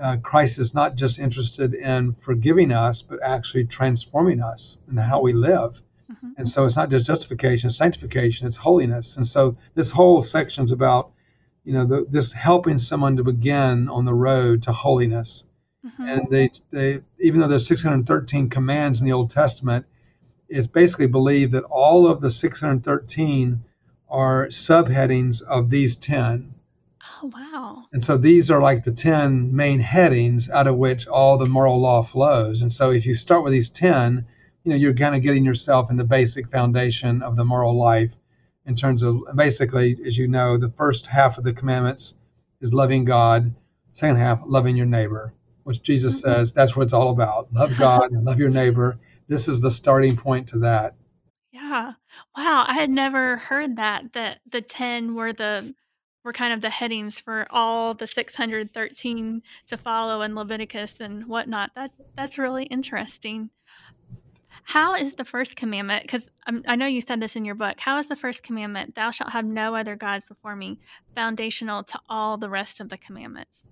uh, 0.00 0.16
Christ 0.16 0.58
is 0.58 0.74
not 0.74 0.96
just 0.96 1.18
interested 1.18 1.74
in 1.74 2.14
forgiving 2.20 2.72
us, 2.72 3.02
but 3.02 3.20
actually 3.22 3.64
transforming 3.64 4.40
us 4.40 4.78
in 4.90 4.96
how 4.96 5.20
we 5.20 5.32
live. 5.32 5.80
Mm-hmm. 6.10 6.30
And 6.38 6.48
so 6.48 6.64
it's 6.64 6.76
not 6.76 6.90
just 6.90 7.06
justification, 7.06 7.68
it's 7.68 7.76
sanctification, 7.76 8.46
it's 8.46 8.56
holiness. 8.56 9.16
And 9.16 9.26
so 9.26 9.56
this 9.74 9.90
whole 9.90 10.22
section 10.22 10.64
is 10.64 10.72
about, 10.72 11.10
you 11.64 11.72
know, 11.72 11.84
the, 11.84 12.06
this 12.08 12.32
helping 12.32 12.78
someone 12.78 13.16
to 13.16 13.24
begin 13.24 13.88
on 13.88 14.04
the 14.04 14.14
road 14.14 14.62
to 14.64 14.72
holiness 14.72 15.48
Mm-hmm. 15.86 16.08
And 16.08 16.30
they, 16.30 16.50
they, 16.70 17.00
even 17.20 17.40
though 17.40 17.48
there's 17.48 17.66
613 17.66 18.50
commands 18.50 19.00
in 19.00 19.06
the 19.06 19.12
Old 19.12 19.30
Testament, 19.30 19.86
it's 20.48 20.66
basically 20.66 21.06
believed 21.06 21.52
that 21.52 21.64
all 21.64 22.06
of 22.06 22.20
the 22.20 22.30
613 22.30 23.62
are 24.08 24.46
subheadings 24.48 25.42
of 25.42 25.70
these 25.70 25.96
10. 25.96 26.54
Oh, 27.22 27.32
wow. 27.34 27.84
And 27.92 28.02
so 28.02 28.16
these 28.16 28.50
are 28.50 28.60
like 28.60 28.84
the 28.84 28.92
10 28.92 29.54
main 29.54 29.80
headings 29.80 30.50
out 30.50 30.66
of 30.66 30.76
which 30.76 31.06
all 31.06 31.38
the 31.38 31.46
moral 31.46 31.80
law 31.80 32.02
flows. 32.02 32.62
And 32.62 32.72
so 32.72 32.90
if 32.90 33.06
you 33.06 33.14
start 33.14 33.44
with 33.44 33.52
these 33.52 33.68
10, 33.68 34.26
you 34.68 34.74
know, 34.74 34.80
you're 34.80 34.94
kind 34.94 35.14
of 35.14 35.22
getting 35.22 35.44
yourself 35.44 35.90
in 35.90 35.96
the 35.96 36.04
basic 36.04 36.50
foundation 36.50 37.22
of 37.22 37.36
the 37.36 37.44
moral 37.44 37.78
life 37.78 38.12
in 38.66 38.76
terms 38.76 39.02
of 39.02 39.22
basically, 39.34 39.98
as 40.06 40.16
you 40.16 40.28
know, 40.28 40.56
the 40.58 40.70
first 40.70 41.06
half 41.06 41.38
of 41.38 41.44
the 41.44 41.52
commandments 41.52 42.18
is 42.60 42.74
loving 42.74 43.04
God, 43.04 43.54
second 43.92 44.16
half, 44.16 44.40
loving 44.44 44.76
your 44.76 44.86
neighbor 44.86 45.32
which 45.68 45.82
Jesus 45.82 46.22
mm-hmm. 46.22 46.32
says 46.32 46.54
that's 46.54 46.74
what 46.74 46.84
it's 46.84 46.94
all 46.94 47.10
about. 47.10 47.52
Love 47.52 47.76
God 47.78 48.10
and 48.10 48.24
love 48.24 48.38
your 48.38 48.48
neighbor. 48.48 48.98
This 49.28 49.48
is 49.48 49.60
the 49.60 49.70
starting 49.70 50.16
point 50.16 50.48
to 50.48 50.60
that. 50.60 50.94
Yeah. 51.52 51.92
Wow, 52.34 52.64
I 52.66 52.72
had 52.72 52.88
never 52.88 53.36
heard 53.36 53.76
that 53.76 54.14
that 54.14 54.38
the 54.50 54.62
10 54.62 55.14
were 55.14 55.34
the 55.34 55.74
were 56.24 56.32
kind 56.32 56.54
of 56.54 56.62
the 56.62 56.70
headings 56.70 57.20
for 57.20 57.46
all 57.50 57.92
the 57.92 58.06
613 58.06 59.42
to 59.66 59.76
follow 59.76 60.22
in 60.22 60.34
Leviticus 60.34 61.02
and 61.02 61.26
whatnot. 61.26 61.72
That's 61.74 61.94
that's 62.16 62.38
really 62.38 62.64
interesting. 62.64 63.50
How 64.68 64.96
is 64.96 65.14
the 65.14 65.24
first 65.24 65.56
commandment? 65.56 66.02
Because 66.02 66.28
I 66.46 66.76
know 66.76 66.84
you 66.84 67.00
said 67.00 67.20
this 67.20 67.36
in 67.36 67.46
your 67.46 67.54
book. 67.54 67.80
How 67.80 67.96
is 67.96 68.08
the 68.08 68.16
first 68.16 68.42
commandment, 68.42 68.96
"Thou 68.96 69.10
shalt 69.10 69.32
have 69.32 69.46
no 69.46 69.74
other 69.74 69.96
gods 69.96 70.26
before 70.26 70.54
me," 70.54 70.78
foundational 71.14 71.82
to 71.84 71.98
all 72.06 72.36
the 72.36 72.50
rest 72.50 72.78
of 72.78 72.90
the 72.90 72.98
commandments? 72.98 73.64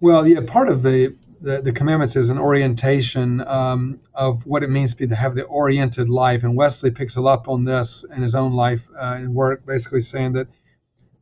Well, 0.00 0.26
yeah, 0.26 0.40
part 0.46 0.70
of 0.70 0.82
the 0.82 1.14
the, 1.42 1.60
the 1.60 1.72
commandments 1.72 2.16
is 2.16 2.30
an 2.30 2.38
orientation 2.38 3.46
um, 3.46 4.00
of 4.14 4.46
what 4.46 4.62
it 4.62 4.70
means 4.70 4.92
to 4.92 4.96
be 4.96 5.08
to 5.08 5.14
have 5.14 5.34
the 5.34 5.44
oriented 5.44 6.08
life. 6.08 6.42
And 6.42 6.56
Wesley 6.56 6.90
picks 6.90 7.18
it 7.18 7.26
up 7.26 7.46
on 7.46 7.64
this 7.64 8.02
in 8.16 8.22
his 8.22 8.34
own 8.34 8.54
life 8.54 8.80
uh, 8.96 9.18
and 9.18 9.34
work, 9.34 9.66
basically 9.66 10.00
saying 10.00 10.32
that 10.32 10.48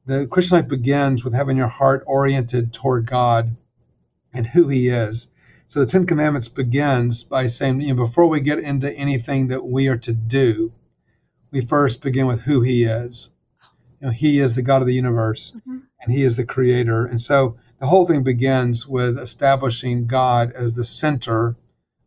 the 0.06 0.28
Christian 0.28 0.58
life 0.58 0.68
begins 0.68 1.24
with 1.24 1.34
having 1.34 1.56
your 1.56 1.66
heart 1.66 2.04
oriented 2.06 2.72
toward 2.72 3.10
God 3.10 3.56
and 4.32 4.46
who 4.46 4.68
He 4.68 4.90
is. 4.90 5.28
So 5.66 5.80
the 5.80 5.86
Ten 5.86 6.06
Commandments 6.06 6.48
begins 6.48 7.22
by 7.22 7.46
saying, 7.46 7.80
you 7.80 7.94
know, 7.94 8.06
before 8.06 8.28
we 8.28 8.40
get 8.40 8.58
into 8.58 8.92
anything 8.92 9.48
that 9.48 9.64
we 9.64 9.88
are 9.88 9.96
to 9.98 10.12
do, 10.12 10.72
we 11.50 11.64
first 11.64 12.02
begin 12.02 12.26
with 12.26 12.40
who 12.40 12.60
He 12.60 12.84
is. 12.84 13.30
You 14.00 14.06
know, 14.08 14.12
He 14.12 14.40
is 14.40 14.54
the 14.54 14.62
God 14.62 14.82
of 14.82 14.86
the 14.86 14.94
universe, 14.94 15.52
mm-hmm. 15.56 15.78
and 16.00 16.12
He 16.12 16.22
is 16.22 16.36
the 16.36 16.44
Creator. 16.44 17.06
And 17.06 17.20
so 17.20 17.56
the 17.80 17.86
whole 17.86 18.06
thing 18.06 18.22
begins 18.22 18.86
with 18.86 19.18
establishing 19.18 20.06
God 20.06 20.52
as 20.52 20.74
the 20.74 20.84
center 20.84 21.56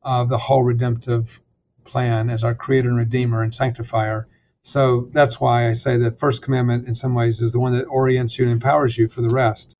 of 0.02 0.30
the 0.30 0.38
whole 0.38 0.64
redemptive 0.64 1.42
plan, 1.84 2.30
as 2.30 2.44
our 2.44 2.56
Creator 2.56 2.90
and 2.90 2.98
Redeemer 2.98 3.44
and 3.44 3.54
Sanctifier. 3.54 4.28
So 4.62 5.10
that's 5.14 5.40
why 5.40 5.70
I 5.70 5.74
say 5.74 5.98
that 5.98 6.20
first 6.20 6.42
commandment, 6.42 6.88
in 6.88 6.96
some 6.96 7.16
ways, 7.16 7.42
is 7.42 7.52
the 7.52 7.60
one 7.60 7.74
that 7.74 7.86
orients 7.86 8.38
you 8.38 8.46
and 8.46 8.52
empowers 8.52 8.98
you 8.98 9.08
for 9.08 9.22
the 9.22 9.30
rest. 9.30 9.74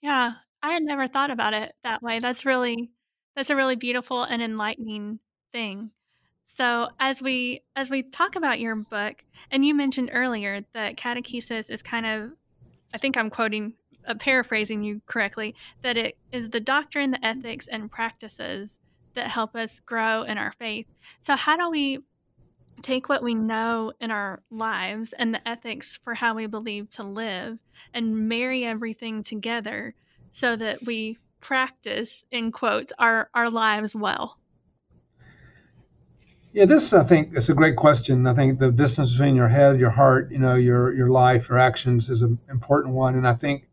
Yeah, 0.00 0.32
I 0.62 0.72
had 0.72 0.82
never 0.82 1.06
thought 1.06 1.30
about 1.30 1.54
it 1.54 1.72
that 1.84 2.02
way. 2.02 2.18
That's 2.18 2.44
really 2.44 2.90
that's 3.36 3.50
a 3.50 3.56
really 3.56 3.76
beautiful 3.76 4.22
and 4.22 4.42
enlightening 4.42 5.20
thing. 5.52 5.92
So 6.54 6.88
as 6.98 7.22
we 7.22 7.62
as 7.76 7.88
we 7.88 8.02
talk 8.02 8.34
about 8.34 8.58
your 8.58 8.74
book, 8.74 9.24
and 9.50 9.64
you 9.64 9.74
mentioned 9.74 10.10
earlier 10.12 10.58
that 10.72 10.96
catechesis 10.96 11.70
is 11.70 11.82
kind 11.82 12.04
of, 12.04 12.32
I 12.92 12.98
think 12.98 13.16
I'm 13.16 13.30
quoting, 13.30 13.74
uh, 14.06 14.14
paraphrasing 14.14 14.82
you 14.82 15.00
correctly, 15.06 15.54
that 15.82 15.96
it 15.96 16.18
is 16.32 16.50
the 16.50 16.58
doctrine, 16.58 17.12
the 17.12 17.24
ethics, 17.24 17.68
and 17.68 17.90
practices 17.90 18.80
that 19.14 19.28
help 19.28 19.54
us 19.54 19.78
grow 19.78 20.22
in 20.22 20.36
our 20.36 20.50
faith. 20.50 20.86
So 21.20 21.36
how 21.36 21.56
do 21.56 21.70
we 21.70 22.00
take 22.82 23.08
what 23.08 23.22
we 23.22 23.34
know 23.34 23.92
in 24.00 24.10
our 24.10 24.42
lives 24.50 25.12
and 25.12 25.32
the 25.34 25.48
ethics 25.48 25.96
for 26.02 26.14
how 26.14 26.34
we 26.34 26.46
believe 26.46 26.90
to 26.90 27.02
live 27.02 27.58
and 27.94 28.28
marry 28.28 28.64
everything 28.64 29.22
together 29.22 29.94
so 30.32 30.56
that 30.56 30.84
we 30.84 31.18
practice 31.40 32.26
in 32.30 32.52
quotes 32.52 32.92
our 32.98 33.30
our 33.34 33.50
lives 33.50 33.94
well? 33.94 34.38
Yeah 36.52 36.64
this 36.64 36.92
i 36.92 37.04
think 37.04 37.36
is 37.36 37.48
a 37.48 37.54
great 37.54 37.76
question. 37.76 38.26
I 38.26 38.34
think 38.34 38.58
the 38.58 38.70
distance 38.70 39.12
between 39.12 39.36
your 39.36 39.48
head 39.48 39.78
your 39.78 39.90
heart 39.90 40.30
you 40.30 40.38
know 40.38 40.54
your 40.54 40.94
your 40.94 41.10
life 41.10 41.48
your 41.48 41.58
actions 41.58 42.10
is 42.10 42.22
an 42.22 42.38
important 42.50 42.94
one. 42.94 43.14
And 43.14 43.26
i 43.26 43.34
think 43.34 43.68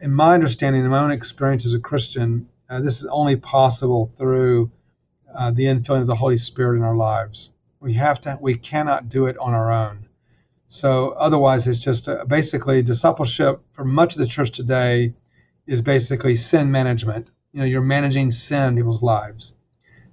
in 0.00 0.12
my 0.12 0.34
understanding 0.34 0.84
in 0.84 0.90
my 0.90 1.02
own 1.02 1.10
experience 1.10 1.64
as 1.64 1.74
a 1.74 1.80
christian 1.80 2.48
uh, 2.68 2.80
this 2.80 3.00
is 3.00 3.06
only 3.06 3.36
possible 3.36 4.12
through 4.18 4.70
uh, 5.34 5.50
the 5.50 5.64
infilling 5.64 6.00
of 6.00 6.06
the 6.06 6.14
holy 6.14 6.36
spirit 6.36 6.76
in 6.76 6.82
our 6.82 6.96
lives. 6.96 7.50
We 7.80 7.94
have 7.94 8.20
to 8.22 8.38
we 8.40 8.56
cannot 8.56 9.08
do 9.08 9.26
it 9.26 9.36
on 9.38 9.52
our 9.52 9.70
own. 9.70 10.08
So 10.68 11.10
otherwise 11.10 11.66
it's 11.66 11.78
just 11.78 12.08
uh, 12.08 12.24
basically 12.24 12.82
discipleship 12.82 13.60
for 13.72 13.84
much 13.84 14.14
of 14.14 14.20
the 14.20 14.26
church 14.26 14.50
today 14.50 15.12
is 15.66 15.80
basically 15.80 16.34
sin 16.34 16.70
management. 16.70 17.28
You 17.52 17.60
know, 17.60 17.66
you're 17.66 17.80
managing 17.80 18.30
sin 18.32 18.68
in 18.68 18.76
people's 18.76 19.02
lives. 19.02 19.56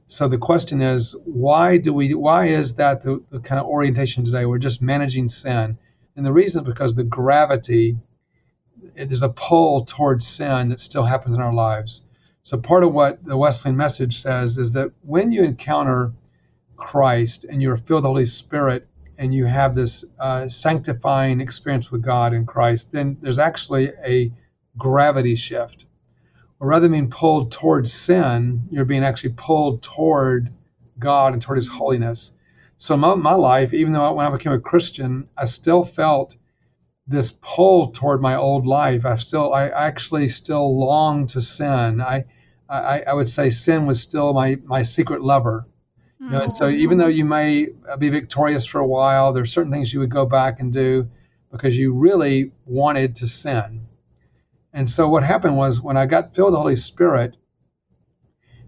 So 0.08 0.28
the 0.28 0.38
question 0.38 0.82
is, 0.82 1.16
why 1.26 1.78
do 1.78 1.94
we? 1.94 2.14
Why 2.14 2.48
is 2.48 2.76
that 2.76 3.02
the, 3.02 3.24
the 3.32 3.40
kind 3.40 3.60
of 3.60 3.68
orientation 3.68 4.26
today? 4.26 4.46
We're 4.46 4.58
just 4.58 4.82
managing 4.82 5.30
sin, 5.30 5.78
and 6.16 6.26
the 6.26 6.34
reason 6.34 6.64
is 6.64 6.68
because 6.68 6.96
the 6.96 7.04
gravity, 7.04 7.98
it 8.96 9.12
is 9.12 9.24
a 9.24 9.30
pull 9.30 9.86
towards 9.86 10.28
sin 10.28 10.70
that 10.70 10.80
still 10.80 11.06
happens 11.06 11.34
in 11.34 11.42
our 11.42 11.54
lives. 11.54 12.04
So 12.44 12.58
part 12.58 12.84
of 12.84 12.94
what 12.94 13.24
the 13.24 13.38
Wesleyan 13.38 13.78
message 13.78 14.20
says 14.20 14.58
is 14.58 14.74
that 14.74 14.92
when 15.04 15.32
you 15.32 15.44
encounter 15.44 16.12
Christ 16.76 17.46
and 17.46 17.62
you're 17.62 17.78
filled 17.78 18.00
with 18.00 18.04
the 18.04 18.10
Holy 18.10 18.26
Spirit 18.26 18.88
and 19.18 19.34
you 19.34 19.46
have 19.46 19.76
this 19.76 20.04
uh, 20.20 20.48
sanctifying 20.48 21.40
experience 21.40 21.92
with 21.92 22.02
God 22.02 22.34
in 22.34 22.46
Christ, 22.46 22.92
then 22.92 23.18
there's 23.22 23.40
actually 23.40 23.92
a 24.04 24.32
gravity 24.78 25.36
shift. 25.36 25.86
Or 26.60 26.68
rather 26.68 26.84
than 26.84 26.92
being 26.92 27.10
pulled 27.10 27.52
towards 27.52 27.92
sin, 27.92 28.68
you're 28.72 28.86
being 28.86 29.04
actually 29.04 29.34
pulled 29.34 29.82
toward 29.82 30.52
God 31.00 31.34
and 31.34 31.42
toward 31.42 31.58
His 31.58 31.68
holiness. 31.68 32.36
So 32.78 32.98
my, 32.98 33.16
my 33.16 33.34
life, 33.34 33.74
even 33.74 33.94
though 33.94 34.14
when 34.14 34.26
I 34.26 34.32
became 34.32 34.54
a 34.54 34.60
Christian, 34.60 35.28
I 35.38 35.46
still 35.46 35.84
felt 35.84 36.36
this 37.08 37.32
pull 37.42 37.92
toward 37.92 38.22
my 38.22 38.36
old 38.36 38.66
life. 38.66 39.06
I 39.06 39.16
still, 39.18 39.54
I 39.54 39.68
actually 39.70 40.28
still 40.28 40.80
long 40.80 41.28
to 41.28 41.42
sin. 41.42 42.00
I, 42.02 42.26
I, 42.70 43.02
I 43.02 43.14
would 43.14 43.28
say 43.28 43.50
sin 43.50 43.86
was 43.86 44.02
still 44.02 44.34
my 44.34 44.58
my 44.64 44.84
secret 44.84 45.22
lover. 45.22 45.68
You 46.20 46.30
know, 46.30 46.42
and 46.42 46.56
so 46.56 46.66
mm-hmm. 46.66 46.80
even 46.80 46.98
though 47.00 47.08
you 47.08 47.26
may 47.26 47.68
be 47.98 48.10
victorious 48.10 48.64
for 48.64 48.80
a 48.80 48.88
while, 48.88 49.34
there's 49.34 49.52
certain 49.52 49.72
things 49.72 49.92
you 49.92 50.00
would 50.00 50.12
go 50.12 50.26
back 50.26 50.60
and 50.60 50.72
do 50.72 51.10
because 51.52 51.76
you 51.76 51.94
really 51.94 52.52
wanted 52.66 53.16
to 53.18 53.28
sin. 53.28 53.88
And 54.74 54.90
so 54.90 55.10
what 55.10 55.24
happened 55.24 55.58
was 55.58 55.82
when 55.82 55.98
I 55.98 56.06
got 56.06 56.34
filled 56.34 56.48
with 56.48 56.54
the 56.54 56.62
Holy 56.62 56.76
Spirit, 56.76 57.36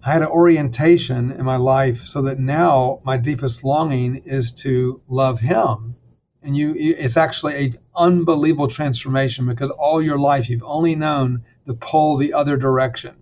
I 0.04 0.12
had 0.12 0.22
an 0.22 0.28
orientation 0.28 1.32
in 1.32 1.46
my 1.46 1.56
life 1.56 2.04
so 2.04 2.24
that 2.24 2.40
now 2.40 3.00
my 3.06 3.16
deepest 3.16 3.64
longing 3.64 4.18
is 4.26 4.52
to 4.64 5.02
love 5.08 5.40
Him. 5.40 5.96
And 6.42 6.58
you, 6.58 6.74
it's 6.76 7.16
actually 7.16 7.66
an 7.66 7.78
unbelievable 7.96 8.68
transformation 8.68 9.48
because 9.48 9.70
all 9.70 10.02
your 10.02 10.20
life 10.20 10.50
you've 10.50 10.64
only 10.64 10.96
known 10.96 11.46
the 11.66 11.74
pull 11.74 12.18
the 12.18 12.34
other 12.34 12.58
direction. 12.58 13.16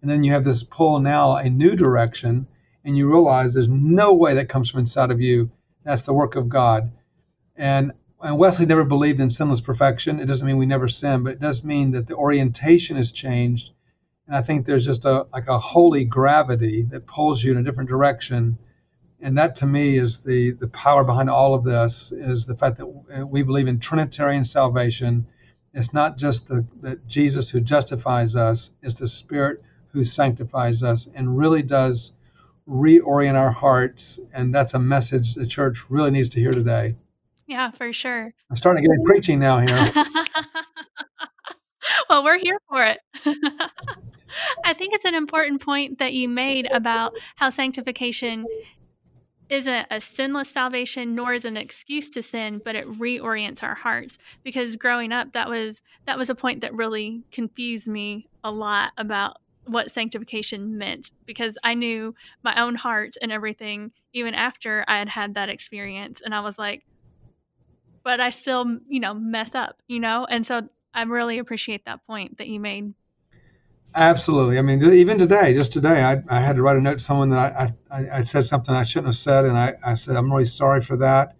And 0.00 0.08
then 0.08 0.22
you 0.22 0.30
have 0.32 0.44
this 0.44 0.62
pull 0.62 1.00
now, 1.00 1.34
a 1.34 1.50
new 1.50 1.74
direction, 1.74 2.46
and 2.84 2.96
you 2.96 3.08
realize 3.08 3.54
there's 3.54 3.68
no 3.68 4.14
way 4.14 4.34
that 4.34 4.48
comes 4.48 4.70
from 4.70 4.80
inside 4.80 5.10
of 5.10 5.20
you. 5.20 5.50
That's 5.84 6.02
the 6.02 6.12
work 6.12 6.36
of 6.36 6.48
God. 6.48 6.92
And 7.56 7.92
and 8.22 8.38
Wesley 8.38 8.66
never 8.66 8.84
believed 8.84 9.20
in 9.20 9.30
sinless 9.30 9.60
perfection. 9.60 10.20
It 10.20 10.26
doesn't 10.26 10.46
mean 10.46 10.56
we 10.56 10.66
never 10.66 10.88
sin, 10.88 11.24
but 11.24 11.34
it 11.34 11.40
does 11.40 11.64
mean 11.64 11.90
that 11.90 12.06
the 12.06 12.14
orientation 12.14 12.96
has 12.96 13.10
changed. 13.10 13.70
And 14.28 14.36
I 14.36 14.42
think 14.42 14.64
there's 14.64 14.86
just 14.86 15.04
a 15.04 15.26
like 15.32 15.48
a 15.48 15.58
holy 15.58 16.04
gravity 16.04 16.82
that 16.82 17.06
pulls 17.06 17.42
you 17.42 17.50
in 17.50 17.58
a 17.58 17.62
different 17.64 17.90
direction. 17.90 18.58
And 19.20 19.36
that 19.38 19.56
to 19.56 19.66
me 19.66 19.98
is 19.98 20.22
the 20.22 20.52
the 20.52 20.68
power 20.68 21.04
behind 21.04 21.30
all 21.30 21.54
of 21.54 21.64
this 21.64 22.12
is 22.12 22.46
the 22.46 22.54
fact 22.54 22.78
that 22.78 22.86
uh, 22.86 23.26
we 23.26 23.42
believe 23.42 23.66
in 23.66 23.80
Trinitarian 23.80 24.44
salvation. 24.44 25.26
It's 25.74 25.92
not 25.92 26.16
just 26.16 26.48
the, 26.48 26.64
the 26.80 27.00
Jesus 27.08 27.50
who 27.50 27.60
justifies 27.60 28.36
us, 28.36 28.74
it's 28.82 28.96
the 28.96 29.08
Spirit 29.08 29.62
who 29.92 30.04
sanctifies 30.04 30.82
us 30.82 31.08
and 31.14 31.36
really 31.36 31.62
does 31.62 32.14
reorient 32.68 33.34
our 33.34 33.50
hearts. 33.50 34.20
And 34.32 34.54
that's 34.54 34.74
a 34.74 34.78
message 34.78 35.34
the 35.34 35.46
church 35.46 35.90
really 35.90 36.10
needs 36.12 36.28
to 36.30 36.40
hear 36.40 36.52
today. 36.52 36.94
Yeah, 37.52 37.70
for 37.70 37.92
sure. 37.92 38.32
I'm 38.48 38.56
starting 38.56 38.82
to 38.82 38.88
get 38.88 39.04
preaching 39.04 39.38
now 39.38 39.58
here. 39.58 39.92
well, 42.08 42.24
we're 42.24 42.38
here 42.38 42.58
for 42.66 42.82
it. 42.82 42.98
I 44.64 44.72
think 44.72 44.94
it's 44.94 45.04
an 45.04 45.14
important 45.14 45.60
point 45.60 45.98
that 45.98 46.14
you 46.14 46.30
made 46.30 46.66
about 46.72 47.14
how 47.36 47.50
sanctification 47.50 48.46
isn't 49.50 49.86
a 49.90 50.00
sinless 50.00 50.48
salvation 50.48 51.14
nor 51.14 51.34
is 51.34 51.44
an 51.44 51.58
excuse 51.58 52.08
to 52.08 52.22
sin 52.22 52.62
but 52.64 52.74
it 52.74 52.90
reorients 52.92 53.62
our 53.62 53.74
hearts 53.74 54.16
because 54.42 54.76
growing 54.76 55.12
up 55.12 55.32
that 55.32 55.46
was 55.46 55.82
that 56.06 56.16
was 56.16 56.30
a 56.30 56.34
point 56.34 56.62
that 56.62 56.72
really 56.72 57.22
confused 57.30 57.86
me 57.86 58.30
a 58.42 58.50
lot 58.50 58.92
about 58.96 59.36
what 59.66 59.90
sanctification 59.90 60.78
meant 60.78 61.10
because 61.26 61.58
I 61.62 61.74
knew 61.74 62.14
my 62.42 62.58
own 62.58 62.76
heart 62.76 63.16
and 63.20 63.30
everything 63.30 63.92
even 64.14 64.34
after 64.34 64.86
I 64.88 64.96
had 64.96 65.10
had 65.10 65.34
that 65.34 65.50
experience 65.50 66.22
and 66.24 66.34
I 66.34 66.40
was 66.40 66.58
like 66.58 66.86
but 68.04 68.20
I 68.20 68.30
still, 68.30 68.78
you 68.88 69.00
know, 69.00 69.14
mess 69.14 69.54
up, 69.54 69.80
you 69.88 70.00
know? 70.00 70.26
And 70.28 70.46
so 70.46 70.68
I 70.94 71.02
really 71.02 71.38
appreciate 71.38 71.84
that 71.86 72.06
point 72.06 72.38
that 72.38 72.48
you 72.48 72.60
made. 72.60 72.94
Absolutely. 73.94 74.58
I 74.58 74.62
mean, 74.62 74.82
even 74.82 75.18
today, 75.18 75.52
just 75.54 75.72
today, 75.72 76.02
I, 76.02 76.22
I 76.28 76.40
had 76.40 76.56
to 76.56 76.62
write 76.62 76.76
a 76.76 76.80
note 76.80 76.94
to 76.94 77.04
someone 77.04 77.28
that 77.30 77.38
I, 77.38 77.74
I, 77.90 78.18
I 78.18 78.22
said 78.22 78.44
something 78.44 78.74
I 78.74 78.84
shouldn't 78.84 79.08
have 79.08 79.16
said. 79.16 79.44
And 79.44 79.56
I, 79.56 79.74
I 79.84 79.94
said, 79.94 80.16
I'm 80.16 80.32
really 80.32 80.46
sorry 80.46 80.82
for 80.82 80.96
that. 80.98 81.36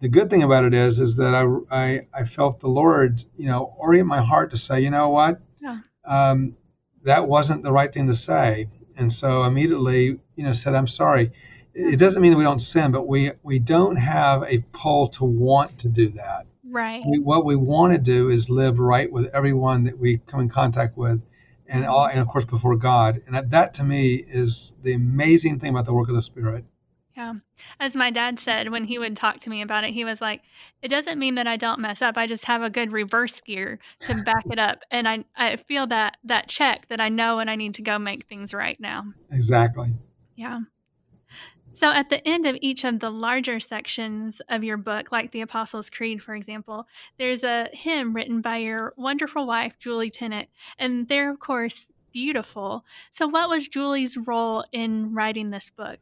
The 0.00 0.08
good 0.08 0.28
thing 0.28 0.42
about 0.42 0.64
it 0.64 0.74
is, 0.74 0.98
is 0.98 1.14
that 1.16 1.32
I, 1.34 1.44
I, 1.70 2.06
I 2.12 2.24
felt 2.24 2.58
the 2.58 2.68
Lord, 2.68 3.22
you 3.36 3.46
know, 3.46 3.72
orient 3.78 4.08
my 4.08 4.20
heart 4.20 4.50
to 4.50 4.58
say, 4.58 4.80
you 4.80 4.90
know 4.90 5.10
what? 5.10 5.40
Yeah. 5.60 5.78
Um, 6.04 6.56
that 7.04 7.28
wasn't 7.28 7.62
the 7.62 7.70
right 7.70 7.92
thing 7.92 8.08
to 8.08 8.14
say. 8.14 8.68
And 8.96 9.12
so 9.12 9.44
immediately, 9.44 10.18
you 10.34 10.44
know, 10.44 10.52
said, 10.52 10.74
I'm 10.74 10.88
sorry. 10.88 11.32
It 11.74 11.98
doesn't 11.98 12.20
mean 12.22 12.32
that 12.32 12.38
we 12.38 12.44
don't 12.44 12.60
sin, 12.60 12.92
but 12.92 13.06
we 13.06 13.32
we 13.42 13.58
don't 13.58 13.96
have 13.96 14.42
a 14.44 14.58
pull 14.72 15.08
to 15.08 15.24
want 15.24 15.78
to 15.80 15.88
do 15.88 16.10
that. 16.10 16.46
Right. 16.64 17.02
We, 17.06 17.18
what 17.18 17.44
we 17.44 17.56
want 17.56 17.92
to 17.92 17.98
do 17.98 18.30
is 18.30 18.48
live 18.48 18.78
right 18.78 19.10
with 19.10 19.26
everyone 19.34 19.84
that 19.84 19.98
we 19.98 20.18
come 20.26 20.40
in 20.40 20.48
contact 20.48 20.96
with, 20.96 21.20
and 21.66 21.84
all, 21.84 22.06
and 22.06 22.20
of 22.20 22.28
course 22.28 22.44
before 22.44 22.76
God. 22.76 23.22
And 23.26 23.34
that, 23.34 23.50
that 23.50 23.74
to 23.74 23.84
me 23.84 24.14
is 24.14 24.74
the 24.82 24.94
amazing 24.94 25.58
thing 25.58 25.70
about 25.70 25.84
the 25.84 25.92
work 25.92 26.08
of 26.08 26.14
the 26.14 26.22
Spirit. 26.22 26.64
Yeah. 27.16 27.34
As 27.78 27.94
my 27.94 28.10
dad 28.10 28.38
said 28.40 28.70
when 28.70 28.84
he 28.84 28.98
would 28.98 29.16
talk 29.16 29.40
to 29.40 29.50
me 29.50 29.60
about 29.60 29.84
it, 29.84 29.90
he 29.90 30.04
was 30.04 30.22
like, 30.22 30.42
it 30.80 30.88
doesn't 30.88 31.18
mean 31.18 31.34
that 31.34 31.46
I 31.46 31.58
don't 31.58 31.80
mess 31.80 32.00
up. 32.00 32.16
I 32.16 32.26
just 32.26 32.46
have 32.46 32.62
a 32.62 32.70
good 32.70 32.90
reverse 32.90 33.38
gear 33.42 33.78
to 34.00 34.14
back 34.22 34.44
it 34.50 34.58
up. 34.58 34.82
And 34.90 35.06
I, 35.06 35.24
I 35.36 35.56
feel 35.56 35.86
that 35.88 36.16
that 36.24 36.48
check 36.48 36.88
that 36.88 37.00
I 37.00 37.10
know 37.10 37.38
and 37.38 37.50
I 37.50 37.56
need 37.56 37.74
to 37.74 37.82
go 37.82 37.98
make 37.98 38.24
things 38.24 38.54
right 38.54 38.80
now. 38.80 39.04
Exactly. 39.30 39.92
Yeah. 40.36 40.60
So 41.82 41.90
at 41.90 42.10
the 42.10 42.24
end 42.28 42.46
of 42.46 42.56
each 42.60 42.84
of 42.84 43.00
the 43.00 43.10
larger 43.10 43.58
sections 43.58 44.40
of 44.48 44.62
your 44.62 44.76
book, 44.76 45.10
like 45.10 45.32
the 45.32 45.40
Apostles' 45.40 45.90
Creed, 45.90 46.22
for 46.22 46.32
example, 46.32 46.86
there's 47.18 47.42
a 47.42 47.68
hymn 47.72 48.14
written 48.14 48.40
by 48.40 48.58
your 48.58 48.94
wonderful 48.96 49.48
wife, 49.48 49.76
Julie 49.80 50.08
Tennent. 50.08 50.46
And 50.78 51.08
they're, 51.08 51.28
of 51.28 51.40
course, 51.40 51.88
beautiful. 52.12 52.84
So 53.10 53.26
what 53.26 53.48
was 53.48 53.66
Julie's 53.66 54.16
role 54.16 54.64
in 54.70 55.12
writing 55.12 55.50
this 55.50 55.70
book? 55.70 55.98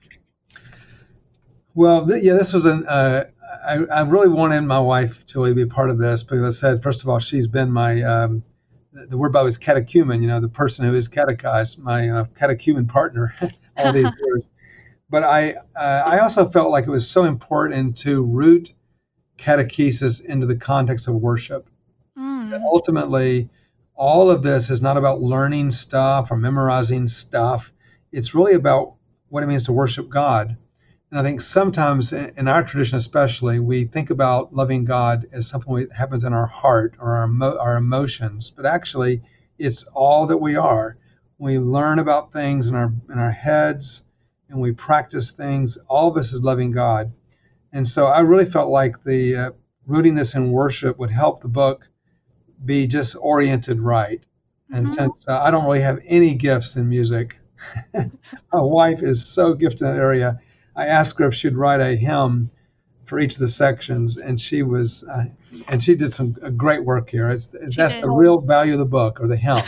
Well, 1.75 2.07
th- 2.07 2.23
yeah, 2.23 2.35
this 2.35 2.53
was 2.53 2.67
an. 2.67 2.87
Uh, 2.87 3.25
I, 3.67 3.79
I 3.91 4.03
really 4.03 4.29
wanted 4.29 4.61
my 4.61 4.81
wife 4.81 5.25
Julie 5.25 5.53
to 5.53 5.55
be 5.55 5.63
a 5.63 5.67
part 5.67 5.89
of 5.89 5.97
this 5.97 6.23
because 6.23 6.45
I 6.45 6.51
said, 6.51 6.83
first 6.83 7.03
of 7.03 7.09
all, 7.09 7.21
she's 7.21 7.47
been 7.47 7.73
my. 7.73 8.03
Um, 8.03 8.43
the 8.93 9.17
word 9.17 9.33
Bible 9.33 9.49
is 9.49 9.57
catechumen, 9.57 10.21
you 10.21 10.29
know, 10.29 10.43
the 10.43 10.49
person 10.49 10.85
who 10.85 10.95
is 10.95 11.09
catechized, 11.09 11.79
my 11.79 12.11
uh, 12.11 12.25
catechumen 12.39 12.87
partner 12.87 13.35
all 13.79 13.95
these 13.95 14.05
years. 14.27 14.43
But 15.11 15.25
I, 15.25 15.55
uh, 15.75 16.03
I 16.07 16.19
also 16.21 16.49
felt 16.49 16.71
like 16.71 16.87
it 16.87 16.91
was 16.91 17.09
so 17.09 17.25
important 17.25 17.99
to 17.99 18.23
root 18.23 18.73
catechesis 19.37 20.25
into 20.25 20.47
the 20.47 20.57
context 20.57 21.09
of 21.09 21.15
worship. 21.15 21.69
Mm. 22.17 22.63
Ultimately, 22.63 23.49
all 23.95 24.31
of 24.31 24.43
this 24.43 24.71
is 24.71 24.81
not 24.81 24.97
about 24.97 25.21
learning 25.21 25.73
stuff 25.73 26.31
or 26.31 26.37
memorizing 26.37 27.09
stuff. 27.09 27.73
It's 28.13 28.35
really 28.35 28.55
about 28.55 28.95
what 29.29 29.43
it 29.43 29.47
means 29.47 29.65
to 29.65 29.73
worship 29.73 30.09
God. 30.09 30.57
And 31.11 31.19
I 31.19 31.23
think 31.25 31.41
sometimes 31.41 32.13
in 32.13 32.47
our 32.47 32.63
tradition, 32.63 32.97
especially, 32.97 33.59
we 33.59 33.85
think 33.85 34.11
about 34.11 34.55
loving 34.55 34.85
God 34.85 35.27
as 35.33 35.49
something 35.49 35.75
that 35.75 35.93
happens 35.93 36.25
in 36.25 36.33
our 36.33 36.47
heart 36.47 36.95
or 37.01 37.17
our, 37.17 37.25
emo- 37.25 37.59
our 37.59 37.77
emotions, 37.77 38.51
but 38.51 38.65
actually, 38.65 39.23
it's 39.59 39.85
all 39.93 40.29
that 40.29 40.37
we 40.39 40.55
are. 40.55 40.97
We 41.39 41.59
learn 41.59 41.99
about 41.99 42.33
things 42.33 42.69
in 42.69 42.75
our 42.75 42.93
in 43.11 43.19
our 43.19 43.31
heads, 43.31 44.05
and 44.51 44.61
we 44.61 44.73
practice 44.73 45.31
things. 45.31 45.79
All 45.89 46.09
of 46.11 46.17
us 46.17 46.33
is 46.33 46.43
loving 46.43 46.71
God, 46.73 47.13
and 47.73 47.87
so 47.87 48.07
I 48.07 48.21
really 48.21 48.47
felt 48.51 48.71
like 48.71 49.03
the 49.05 49.37
uh, 49.37 49.51
rooting 49.87 50.15
this 50.15 50.35
in 50.35 50.51
worship 50.53 50.99
would 50.99 51.11
help 51.11 51.41
the 51.43 51.49
book 51.49 51.87
be 52.65 52.87
just 52.87 53.17
oriented 53.21 53.81
right. 53.81 54.23
And 54.73 54.87
Mhm. 54.87 54.93
since 54.95 55.27
uh, 55.29 55.41
I 55.41 55.51
don't 55.51 55.65
really 55.65 55.81
have 55.81 56.01
any 56.07 56.35
gifts 56.35 56.77
in 56.77 56.89
music, 56.89 57.39
my 57.95 58.61
wife 58.61 59.03
is 59.03 59.25
so 59.25 59.55
gifted 59.55 59.83
in 59.83 59.87
that 59.95 59.97
area. 59.99 60.41
I 60.77 60.87
asked 60.87 61.19
her 61.19 61.27
if 61.29 61.35
she'd 61.35 61.57
write 61.57 61.81
a 61.81 61.97
hymn 61.97 62.51
for 63.07 63.19
each 63.19 63.33
of 63.35 63.41
the 63.41 63.49
sections, 63.49 64.19
and 64.19 64.41
she 64.41 64.63
was, 64.63 65.03
uh, 65.09 65.25
and 65.69 65.83
she 65.83 65.97
did 65.97 66.13
some 66.13 66.37
uh, 66.45 66.51
great 66.51 66.85
work 66.85 67.11
here. 67.11 67.29
It's, 67.31 67.51
She 67.51 67.77
that's 67.77 67.95
did. 67.95 68.05
the 68.05 68.11
real 68.11 68.41
value 68.41 68.75
of 68.75 68.79
the 68.79 68.85
book 68.85 69.21
or 69.21 69.27
the 69.27 69.37
hymn. 69.37 69.59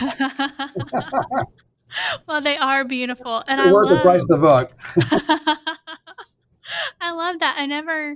well, 2.27 2.41
they 2.41 2.57
are 2.57 2.83
beautiful. 2.85 3.43
And 3.47 3.59
I 3.61 3.71
Worth 3.71 3.89
the 3.89 3.95
love 3.95 4.03
price 4.03 4.21
of 4.21 4.27
the 4.29 4.37
book. 4.37 4.71
I 7.01 7.11
love 7.11 7.39
that. 7.39 7.55
I 7.57 7.65
never 7.65 8.15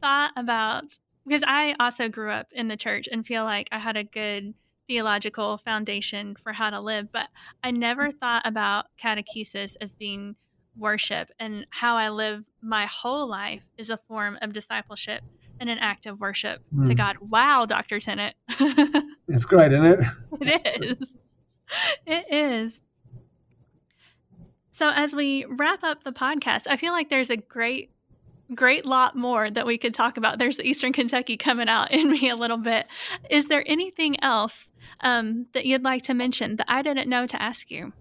thought 0.00 0.32
about 0.36 0.98
because 1.24 1.44
I 1.46 1.76
also 1.78 2.08
grew 2.08 2.30
up 2.30 2.48
in 2.52 2.68
the 2.68 2.76
church 2.76 3.08
and 3.10 3.24
feel 3.24 3.44
like 3.44 3.68
I 3.70 3.78
had 3.78 3.96
a 3.96 4.04
good 4.04 4.54
theological 4.88 5.56
foundation 5.58 6.34
for 6.34 6.52
how 6.52 6.70
to 6.70 6.80
live, 6.80 7.12
but 7.12 7.28
I 7.62 7.70
never 7.70 8.10
thought 8.10 8.42
about 8.44 8.86
catechesis 9.00 9.76
as 9.80 9.92
being 9.92 10.36
worship 10.76 11.30
and 11.38 11.66
how 11.70 11.96
I 11.96 12.08
live 12.08 12.44
my 12.62 12.86
whole 12.86 13.28
life 13.28 13.64
is 13.76 13.90
a 13.90 13.96
form 13.96 14.38
of 14.42 14.52
discipleship 14.52 15.22
and 15.60 15.68
an 15.70 15.78
act 15.78 16.06
of 16.06 16.20
worship 16.20 16.62
to 16.70 16.88
Hmm. 16.88 16.92
God. 16.94 17.16
Wow, 17.20 17.66
Dr. 17.66 18.00
Tennent. 18.00 18.34
It's 19.28 19.44
great, 19.44 19.72
isn't 19.72 19.86
it? 19.86 20.00
It 20.40 20.82
is. 21.00 21.14
It 22.06 22.24
is. 22.32 22.82
So 24.82 24.90
as 24.90 25.14
we 25.14 25.44
wrap 25.44 25.84
up 25.84 26.02
the 26.02 26.10
podcast, 26.10 26.66
I 26.68 26.76
feel 26.76 26.92
like 26.92 27.08
there's 27.08 27.30
a 27.30 27.36
great 27.36 27.92
great 28.52 28.84
lot 28.84 29.14
more 29.14 29.48
that 29.48 29.64
we 29.64 29.78
could 29.78 29.94
talk 29.94 30.16
about. 30.16 30.40
There's 30.40 30.56
the 30.56 30.66
Eastern 30.66 30.92
Kentucky 30.92 31.36
coming 31.36 31.68
out 31.68 31.92
in 31.92 32.10
me 32.10 32.28
a 32.28 32.34
little 32.34 32.56
bit. 32.56 32.88
Is 33.30 33.46
there 33.46 33.62
anything 33.64 34.20
else 34.24 34.68
um, 35.02 35.46
that 35.52 35.66
you'd 35.66 35.84
like 35.84 36.02
to 36.06 36.14
mention 36.14 36.56
that 36.56 36.66
I 36.68 36.82
didn't 36.82 37.08
know 37.08 37.28
to 37.28 37.40
ask 37.40 37.70
you? 37.70 37.92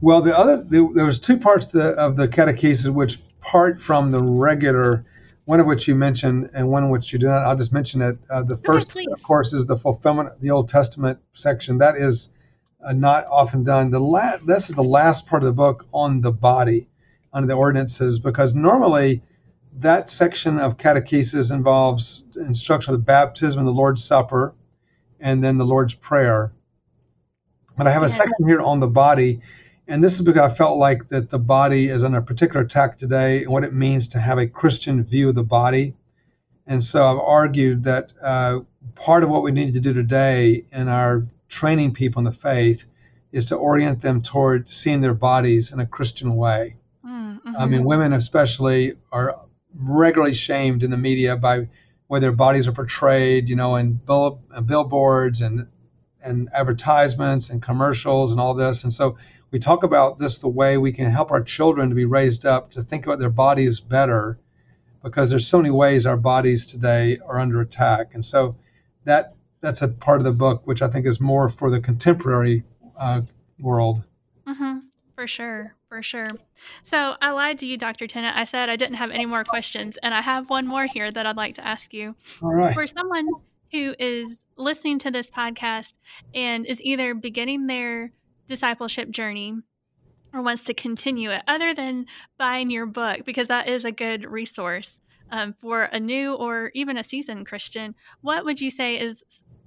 Well, 0.00 0.22
the 0.22 0.34
other 0.34 0.62
the, 0.62 0.90
there 0.94 1.04
was 1.04 1.18
two 1.18 1.36
parts 1.36 1.66
of 1.66 1.72
the, 1.72 1.88
of 1.88 2.16
the 2.16 2.26
catechesis 2.26 2.88
which 2.88 3.18
part 3.42 3.78
from 3.78 4.12
the 4.12 4.22
regular, 4.22 5.04
one 5.44 5.60
of 5.60 5.66
which 5.66 5.86
you 5.86 5.94
mentioned 5.94 6.48
and 6.54 6.70
one 6.70 6.88
which 6.88 7.12
you 7.12 7.18
did 7.18 7.26
not. 7.26 7.44
I'll 7.44 7.54
just 7.54 7.74
mention 7.74 8.00
it. 8.00 8.16
Uh, 8.30 8.42
the 8.44 8.56
first, 8.64 8.88
please. 8.88 9.08
of 9.12 9.22
course, 9.22 9.52
is 9.52 9.66
the 9.66 9.76
fulfillment 9.76 10.30
of 10.30 10.40
the 10.40 10.48
Old 10.48 10.70
Testament 10.70 11.18
section. 11.34 11.76
That 11.76 11.96
is 11.96 12.32
uh, 12.82 12.92
not 12.92 13.26
often 13.26 13.64
done. 13.64 13.90
The 13.90 14.00
la- 14.00 14.38
this 14.38 14.70
is 14.70 14.76
the 14.76 14.82
last 14.82 15.26
part 15.26 15.42
of 15.42 15.46
the 15.46 15.52
book 15.52 15.86
on 15.92 16.20
the 16.20 16.32
body, 16.32 16.88
on 17.32 17.46
the 17.46 17.54
ordinances, 17.54 18.18
because 18.18 18.54
normally 18.54 19.22
that 19.78 20.10
section 20.10 20.58
of 20.58 20.76
catechesis 20.76 21.50
involves 21.50 22.24
instruction 22.36 22.92
of 22.92 23.00
the 23.00 23.04
baptism 23.04 23.60
and 23.60 23.68
the 23.68 23.72
Lord's 23.72 24.04
Supper, 24.04 24.54
and 25.20 25.42
then 25.42 25.58
the 25.58 25.64
Lord's 25.64 25.94
Prayer. 25.94 26.52
But 27.76 27.86
I 27.86 27.90
have 27.90 28.02
a 28.02 28.06
Yeah. 28.06 28.16
section 28.16 28.48
here 28.48 28.60
on 28.60 28.80
the 28.80 28.86
body, 28.86 29.40
and 29.88 30.04
this 30.04 30.18
is 30.20 30.26
because 30.26 30.50
I 30.50 30.54
felt 30.54 30.78
like 30.78 31.08
that 31.08 31.30
the 31.30 31.38
body 31.38 31.88
is 31.88 32.04
under 32.04 32.20
particular 32.20 32.66
attack 32.66 32.98
today, 32.98 33.44
and 33.44 33.52
what 33.52 33.64
it 33.64 33.74
means 33.74 34.08
to 34.08 34.18
have 34.18 34.38
a 34.38 34.46
Christian 34.46 35.02
view 35.02 35.30
of 35.30 35.34
the 35.34 35.42
body. 35.42 35.94
And 36.66 36.84
so 36.84 37.06
I've 37.06 37.18
argued 37.18 37.84
that 37.84 38.12
uh, 38.22 38.60
part 38.94 39.24
of 39.24 39.30
what 39.30 39.42
we 39.42 39.52
need 39.52 39.74
to 39.74 39.80
do 39.80 39.92
today 39.92 40.64
in 40.70 40.88
our 40.88 41.26
training 41.52 41.92
people 41.92 42.20
in 42.20 42.24
the 42.24 42.32
faith 42.32 42.84
is 43.30 43.44
to 43.46 43.56
orient 43.56 44.00
them 44.00 44.22
toward 44.22 44.70
seeing 44.70 45.02
their 45.02 45.14
bodies 45.14 45.72
in 45.72 45.80
a 45.80 45.86
Christian 45.86 46.34
way. 46.34 46.76
Mm, 47.04 47.40
I 47.58 47.66
mean, 47.66 47.84
women 47.84 48.12
especially 48.12 48.94
are 49.10 49.38
regularly 49.74 50.34
shamed 50.34 50.82
in 50.82 50.90
the 50.90 50.96
media 50.96 51.36
by 51.36 51.68
where 52.08 52.20
their 52.20 52.32
bodies 52.32 52.68
are 52.68 52.72
portrayed, 52.72 53.48
you 53.48 53.56
know, 53.56 53.76
in 53.76 53.92
bill, 53.92 54.40
uh, 54.50 54.60
billboards 54.60 55.40
and 55.42 55.66
and 56.24 56.48
advertisements 56.54 57.50
and 57.50 57.60
commercials 57.60 58.32
and 58.32 58.40
all 58.40 58.54
this. 58.54 58.84
And 58.84 58.92
so 58.92 59.18
we 59.50 59.58
talk 59.58 59.82
about 59.82 60.18
this 60.18 60.38
the 60.38 60.48
way 60.48 60.78
we 60.78 60.92
can 60.92 61.10
help 61.10 61.30
our 61.32 61.42
children 61.42 61.88
to 61.88 61.94
be 61.94 62.04
raised 62.04 62.46
up 62.46 62.70
to 62.70 62.82
think 62.82 63.04
about 63.06 63.18
their 63.18 63.28
bodies 63.30 63.80
better, 63.80 64.38
because 65.02 65.30
there's 65.30 65.48
so 65.48 65.58
many 65.58 65.70
ways 65.70 66.06
our 66.06 66.16
bodies 66.16 66.66
today 66.66 67.18
are 67.26 67.40
under 67.40 67.60
attack. 67.60 68.14
And 68.14 68.24
so 68.24 68.56
that 69.04 69.34
that's 69.62 69.80
a 69.80 69.88
part 69.88 70.18
of 70.18 70.24
the 70.24 70.32
book 70.32 70.66
which 70.66 70.82
I 70.82 70.88
think 70.88 71.06
is 71.06 71.20
more 71.20 71.48
for 71.48 71.70
the 71.70 71.80
contemporary 71.80 72.64
uh, 72.98 73.22
world. 73.58 74.02
hmm 74.46 74.78
For 75.14 75.26
sure, 75.26 75.74
for 75.88 76.02
sure. 76.02 76.28
So 76.82 77.16
I 77.22 77.30
lied 77.30 77.58
to 77.60 77.66
you, 77.66 77.78
Dr. 77.78 78.06
Tennent. 78.06 78.36
I 78.36 78.44
said 78.44 78.68
I 78.68 78.76
didn't 78.76 78.96
have 78.96 79.10
any 79.10 79.24
more 79.24 79.44
questions, 79.44 79.96
and 80.02 80.12
I 80.12 80.20
have 80.20 80.50
one 80.50 80.66
more 80.66 80.86
here 80.92 81.10
that 81.10 81.26
I'd 81.26 81.36
like 81.36 81.54
to 81.54 81.66
ask 81.66 81.94
you. 81.94 82.14
All 82.42 82.52
right. 82.52 82.74
For 82.74 82.86
someone 82.86 83.28
who 83.70 83.94
is 83.98 84.36
listening 84.56 84.98
to 84.98 85.10
this 85.10 85.30
podcast 85.30 85.94
and 86.34 86.66
is 86.66 86.82
either 86.82 87.14
beginning 87.14 87.66
their 87.66 88.12
discipleship 88.46 89.10
journey 89.10 89.54
or 90.34 90.42
wants 90.42 90.64
to 90.64 90.74
continue 90.74 91.30
it, 91.30 91.42
other 91.46 91.72
than 91.72 92.06
buying 92.36 92.70
your 92.70 92.86
book, 92.86 93.24
because 93.24 93.48
that 93.48 93.68
is 93.68 93.84
a 93.84 93.92
good 93.92 94.24
resource 94.24 94.90
um, 95.30 95.52
for 95.52 95.84
a 95.84 95.98
new 95.98 96.34
or 96.34 96.70
even 96.74 96.96
a 96.96 97.04
seasoned 97.04 97.46
Christian, 97.46 97.94
what 98.20 98.44
would 98.44 98.60
you 98.60 98.70
say 98.70 98.98
is 98.98 99.22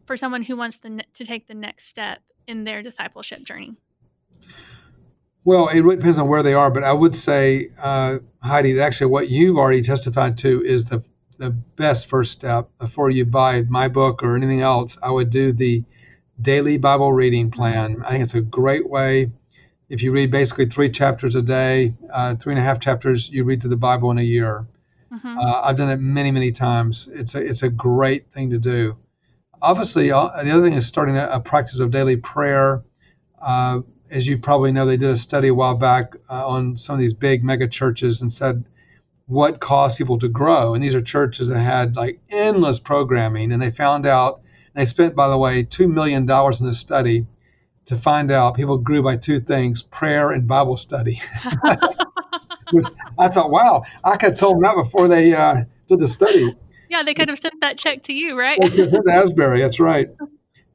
for 0.06 0.18
someone 0.18 0.44
who 0.44 0.56
wants 0.56 0.78
the, 0.78 1.04
to 1.14 1.26
take 1.26 1.48
the 1.48 1.54
next 1.54 1.86
step 1.86 2.22
in 2.48 2.64
their 2.64 2.82
discipleship 2.82 3.44
journey? 3.44 3.76
Well, 5.44 5.68
it 5.68 5.82
really 5.82 5.98
depends 5.98 6.18
on 6.18 6.28
where 6.28 6.42
they 6.42 6.54
are, 6.56 6.72
but 6.72 6.84
I 6.84 6.92
would 6.92 7.16
say, 7.16 7.70
uh, 7.80 8.18
Heidi, 8.40 8.80
actually 8.80 9.12
what 9.12 9.30
you've 9.30 9.58
already 9.58 9.82
testified 9.82 10.38
to 10.40 10.64
is 10.64 10.86
the 10.86 11.04
the 11.38 11.50
best 11.50 12.08
first 12.08 12.32
step 12.32 12.70
before 12.80 13.10
you 13.10 13.26
buy 13.26 13.62
my 13.64 13.90
book 13.90 14.24
or 14.24 14.38
anything 14.38 14.62
else. 14.62 14.98
I 15.04 15.12
would 15.12 15.30
do 15.30 15.52
the 15.52 15.84
daily 16.42 16.78
Bible 16.78 17.12
reading 17.12 17.52
plan. 17.52 18.02
I 18.06 18.12
think 18.12 18.24
it's 18.24 18.36
a 18.36 18.42
great 18.42 18.90
way. 18.90 19.32
If 19.90 20.02
you 20.02 20.12
read 20.14 20.32
basically 20.32 20.68
three 20.68 20.90
chapters 20.90 21.36
a 21.36 21.42
day, 21.42 21.94
uh, 22.12 22.36
three 22.36 22.54
and 22.54 22.60
a 22.60 22.64
half 22.64 22.80
chapters, 22.80 23.30
you 23.30 23.44
read 23.44 23.62
through 23.62 23.72
the 23.72 23.76
Bible 23.76 24.12
in 24.12 24.18
a 24.18 24.24
year. 24.24 24.66
hmm 25.12 25.38
Uh, 25.38 25.62
I've 25.64 25.78
done 25.78 25.90
it 25.90 26.00
many, 26.00 26.32
many 26.32 26.52
times. 26.52 27.10
It's 27.14 27.36
a 27.36 27.42
it's 27.46 27.64
a 27.64 27.70
great 27.70 28.32
thing 28.32 28.50
to 28.52 28.58
do. 28.58 28.98
Obviously, 29.62 30.12
uh, 30.12 30.44
the 30.44 30.52
other 30.52 30.64
thing 30.64 30.74
is 30.74 30.86
starting 30.86 31.18
a, 31.18 31.28
a 31.32 31.40
practice 31.40 31.80
of 31.80 31.92
daily 31.92 32.18
prayer. 32.18 32.84
Uh, 33.42 33.82
as 34.10 34.28
you 34.28 34.38
probably 34.38 34.72
know, 34.72 34.86
they 34.86 34.98
did 34.98 35.10
a 35.10 35.16
study 35.16 35.50
a 35.50 35.54
while 35.54 35.76
back 35.76 36.16
uh, 36.30 36.48
on 36.48 36.78
some 36.78 36.94
of 36.94 37.00
these 37.00 37.14
big 37.14 37.44
mega 37.44 37.68
churches 37.68 38.22
and 38.22 38.32
said 38.32 38.66
what 39.28 39.60
caused 39.60 39.98
people 39.98 40.20
to 40.20 40.28
grow. 40.28 40.74
And 40.74 40.84
these 40.84 40.96
are 40.96 41.02
churches 41.02 41.48
that 41.48 41.60
had 41.60 41.96
like 41.96 42.20
endless 42.30 42.80
programming. 42.80 43.52
And 43.52 43.62
they 43.62 43.72
found 43.72 44.06
out, 44.06 44.42
they 44.74 44.86
spent, 44.86 45.16
by 45.16 45.30
the 45.30 45.38
way, 45.38 45.64
$2 45.64 45.90
million 45.92 46.30
in 46.30 46.66
this 46.66 46.80
study 46.80 47.26
to 47.86 47.96
find 47.96 48.32
out 48.32 48.56
people 48.56 48.78
grew 48.78 49.02
by 49.02 49.16
two 49.16 49.40
things 49.40 49.82
prayer 49.82 50.32
and 50.32 50.48
Bible 50.48 50.78
study. 50.78 51.22
Which 52.72 52.86
I 53.18 53.30
thought, 53.30 53.52
wow, 53.52 53.84
I 54.04 54.18
could 54.18 54.32
have 54.32 54.40
told 54.40 54.56
them 54.56 54.64
that 54.64 54.76
before 54.76 55.08
they 55.08 55.34
uh, 55.34 55.64
did 55.88 56.00
the 56.00 56.08
study. 56.08 56.56
Yeah, 56.90 57.04
they 57.04 57.14
could 57.14 57.30
have 57.30 57.40
sent 57.40 57.62
that 57.62 57.78
check 57.78 58.04
to 58.04 58.14
you, 58.14 58.38
right? 58.38 58.60
Asbury, 59.10 59.62
that's 59.62 59.80
right. 59.80 60.10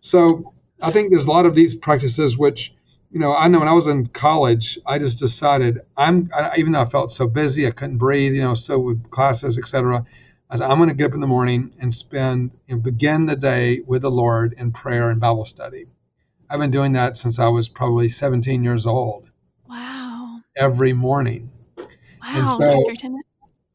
So 0.01 0.55
I 0.81 0.91
think 0.91 1.11
there's 1.11 1.27
a 1.27 1.31
lot 1.31 1.47
of 1.47 1.55
these 1.55 1.75
practices 1.75 2.37
which, 2.39 2.75
you 3.11 3.21
know, 3.21 3.35
I 3.35 3.49
know 3.49 3.59
when 3.59 3.69
I 3.69 3.73
was 3.73 3.87
in 3.87 4.07
college, 4.07 4.79
I 4.87 4.99
just 4.99 5.19
decided 5.19 5.81
I'm, 5.97 6.31
I, 6.35 6.57
even 6.57 6.73
though 6.73 6.81
I 6.81 6.89
felt 6.89 7.13
so 7.13 7.27
busy, 7.27 7.67
I 7.67 7.71
couldn't 7.71 7.99
breathe, 7.99 8.35
you 8.35 8.43
know, 8.43 8.55
so 8.55 8.79
with 8.79 9.11
classes, 9.11 9.59
etc. 9.59 10.05
I 10.49 10.57
said, 10.57 10.69
I'm 10.69 10.79
going 10.79 10.89
to 10.89 10.95
get 10.95 11.07
up 11.07 11.15
in 11.15 11.21
the 11.21 11.27
morning 11.27 11.73
and 11.79 11.95
spend, 11.95 12.51
you 12.67 12.77
know, 12.77 12.81
begin 12.81 13.27
the 13.27 13.37
day 13.37 13.81
with 13.87 14.03
the 14.03 14.11
Lord 14.11 14.55
in 14.55 14.73
prayer 14.73 15.11
and 15.11 15.21
Bible 15.21 15.45
study. 15.45 15.87
I've 16.49 16.59
been 16.59 16.73
doing 16.73 16.95
that 16.95 17.17
since 17.17 17.39
I 17.39 17.47
was 17.47 17.69
probably 17.69 18.09
17 18.09 18.65
years 18.65 18.85
old. 18.85 19.31
Wow. 19.69 20.41
Every 20.57 20.93
morning. 20.93 21.51
Wow, 22.21 22.57
so, 22.59 22.85
Dr. 22.89 22.97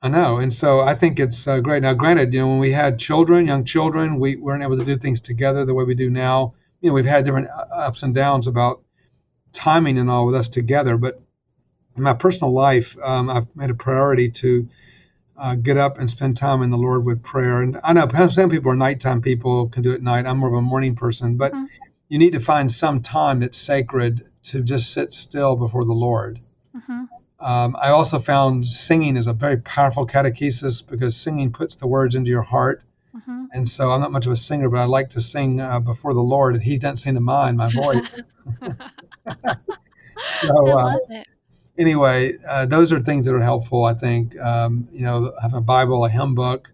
I 0.06 0.08
know, 0.08 0.38
and 0.38 0.54
so 0.54 0.82
I 0.82 0.94
think 0.94 1.20
it's 1.20 1.48
uh, 1.48 1.62
great. 1.62 1.82
Now, 1.82 1.96
granted, 1.96 2.32
you 2.32 2.40
know, 2.40 2.48
when 2.50 2.60
we 2.60 2.72
had 2.72 3.00
children, 3.00 3.48
young 3.48 3.66
children, 3.66 4.20
we 4.20 4.36
weren't 4.36 4.62
able 4.62 4.78
to 4.78 4.86
do 4.86 5.00
things 5.00 5.20
together 5.20 5.66
the 5.66 5.74
way 5.74 5.84
we 5.84 5.96
do 5.96 6.12
now. 6.12 6.54
You 6.80 6.92
know, 6.92 6.94
we've 6.94 7.06
had 7.06 7.26
different 7.26 7.48
uh, 7.50 7.66
ups 7.72 8.04
and 8.04 8.14
downs 8.14 8.46
about 8.46 8.84
timing 9.52 9.98
and 9.98 10.08
all 10.08 10.28
with 10.28 10.36
us 10.36 10.48
together. 10.48 10.96
But 10.98 11.20
in 11.98 12.04
my 12.04 12.14
personal 12.14 12.54
life, 12.54 12.96
um, 13.02 13.32
I've 13.32 13.48
made 13.56 13.72
a 13.72 13.74
priority 13.74 14.30
to 14.30 14.70
uh, 15.38 15.56
get 15.56 15.76
up 15.76 15.98
and 15.98 16.08
spend 16.08 16.38
time 16.38 16.62
in 16.62 16.70
the 16.70 16.78
Lord 16.78 17.04
with 17.04 17.24
prayer. 17.24 17.64
And 17.64 17.80
I 17.84 17.94
know 17.94 18.08
some 18.30 18.52
people 18.52 18.70
are 18.70 18.76
nighttime 18.76 19.24
people, 19.24 19.70
can 19.70 19.82
do 19.82 19.90
it 19.90 19.96
at 19.96 20.04
night. 20.04 20.28
I'm 20.28 20.38
more 20.38 20.50
of 20.50 20.56
a 20.56 20.62
morning 20.62 20.96
person, 20.96 21.36
but 21.36 21.52
mm-hmm. 21.52 21.66
you 22.10 22.20
need 22.20 22.34
to 22.34 22.40
find 22.40 22.72
some 22.72 23.02
time 23.02 23.40
that's 23.40 23.58
sacred 23.58 24.24
to 24.44 24.62
just 24.62 24.94
sit 24.94 25.14
still 25.14 25.56
before 25.56 25.84
the 25.84 25.94
Lord. 25.94 26.40
Mm-hmm. 26.78 27.06
Um, 27.46 27.76
I 27.80 27.92
also 27.92 28.18
found 28.18 28.66
singing 28.66 29.18
is 29.18 29.28
a 29.28 29.34
very 29.34 29.58
powerful 29.58 30.08
catechesis 30.08 30.82
because 30.82 31.16
singing 31.16 31.52
puts 31.52 31.76
the 31.76 31.86
words 31.86 32.16
into 32.16 32.32
your 32.32 32.42
heart. 32.42 32.82
Mm-hmm. 33.16 33.46
And 33.54 33.70
so 33.70 33.92
I'm 33.92 34.02
not 34.02 34.12
much 34.12 34.26
of 34.26 34.32
a 34.32 34.36
singer, 34.36 34.68
but 34.68 34.80
I 34.80 34.86
like 34.86 35.12
to 35.12 35.22
sing 35.22 35.62
uh, 35.62 35.80
before 35.80 36.16
the 36.16 36.22
Lord, 36.22 36.56
and 36.56 36.64
He 36.64 36.80
doesn't 36.80 36.98
seem 36.98 37.14
to 37.14 37.22
mind 37.22 37.56
my 37.56 37.70
voice. 37.70 38.10
so, 40.42 40.80
uh, 40.80 40.98
anyway, 41.78 42.36
uh, 42.48 42.66
those 42.66 42.92
are 42.92 43.00
things 43.00 43.26
that 43.26 43.36
are 43.36 43.44
helpful. 43.44 43.86
I 43.86 43.94
think 43.94 44.36
um, 44.40 44.88
you 44.92 45.02
know, 45.02 45.32
I 45.38 45.44
have 45.44 45.54
a 45.54 45.62
Bible, 45.62 46.04
a 46.04 46.10
hymn 46.10 46.34
book, 46.34 46.72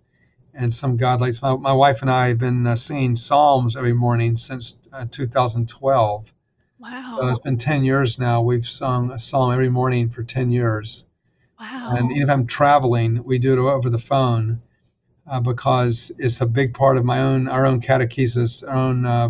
and 0.53 0.73
some 0.73 0.95
godlights. 0.95 1.41
My, 1.41 1.53
my 1.57 1.73
wife 1.73 2.01
and 2.01 2.09
I 2.09 2.29
have 2.29 2.39
been 2.39 2.65
uh, 2.65 2.77
singing 2.77 3.17
psalms 3.17 3.75
every 3.75 3.93
morning 3.93 4.37
since 4.37 4.75
uh, 4.93 5.05
2012. 5.11 6.31
Wow. 6.81 7.17
So 7.19 7.27
it's 7.27 7.39
been 7.39 7.57
10 7.57 7.83
years 7.83 8.17
now. 8.17 8.41
We've 8.41 8.67
sung 8.67 9.11
a 9.11 9.19
psalm 9.19 9.53
every 9.53 9.69
morning 9.69 10.09
for 10.09 10.23
10 10.23 10.51
years. 10.51 11.05
Wow. 11.59 11.93
And 11.95 12.11
even 12.11 12.23
if 12.23 12.29
I'm 12.31 12.47
traveling, 12.47 13.23
we 13.23 13.37
do 13.37 13.53
it 13.53 13.59
over 13.59 13.87
the 13.91 13.99
phone 13.99 14.63
uh, 15.29 15.39
because 15.41 16.11
it's 16.17 16.41
a 16.41 16.47
big 16.47 16.73
part 16.73 16.97
of 16.97 17.05
my 17.05 17.19
own, 17.21 17.47
our 17.47 17.67
own 17.67 17.81
catechesis, 17.81 18.67
our 18.67 18.75
own. 18.75 19.05
Uh, 19.05 19.29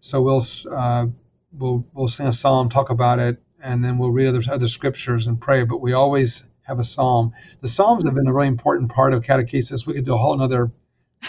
so 0.00 0.22
we'll, 0.22 0.46
uh, 0.70 1.06
we'll, 1.58 1.84
we'll 1.92 2.06
sing 2.06 2.28
a 2.28 2.32
psalm, 2.32 2.68
talk 2.68 2.90
about 2.90 3.18
it, 3.18 3.42
and 3.60 3.84
then 3.84 3.98
we'll 3.98 4.12
read 4.12 4.28
other, 4.28 4.42
other 4.48 4.68
scriptures 4.68 5.26
and 5.26 5.40
pray. 5.40 5.64
But 5.64 5.78
we 5.78 5.92
always 5.92 6.48
have 6.62 6.78
a 6.78 6.84
psalm. 6.84 7.32
The 7.62 7.68
psalms 7.68 8.04
have 8.04 8.14
been 8.14 8.28
a 8.28 8.32
really 8.32 8.46
important 8.46 8.92
part 8.92 9.12
of 9.12 9.24
catechesis. 9.24 9.86
We 9.86 9.94
could 9.94 10.04
do 10.04 10.14
a 10.14 10.18
whole 10.18 10.40
other 10.40 10.70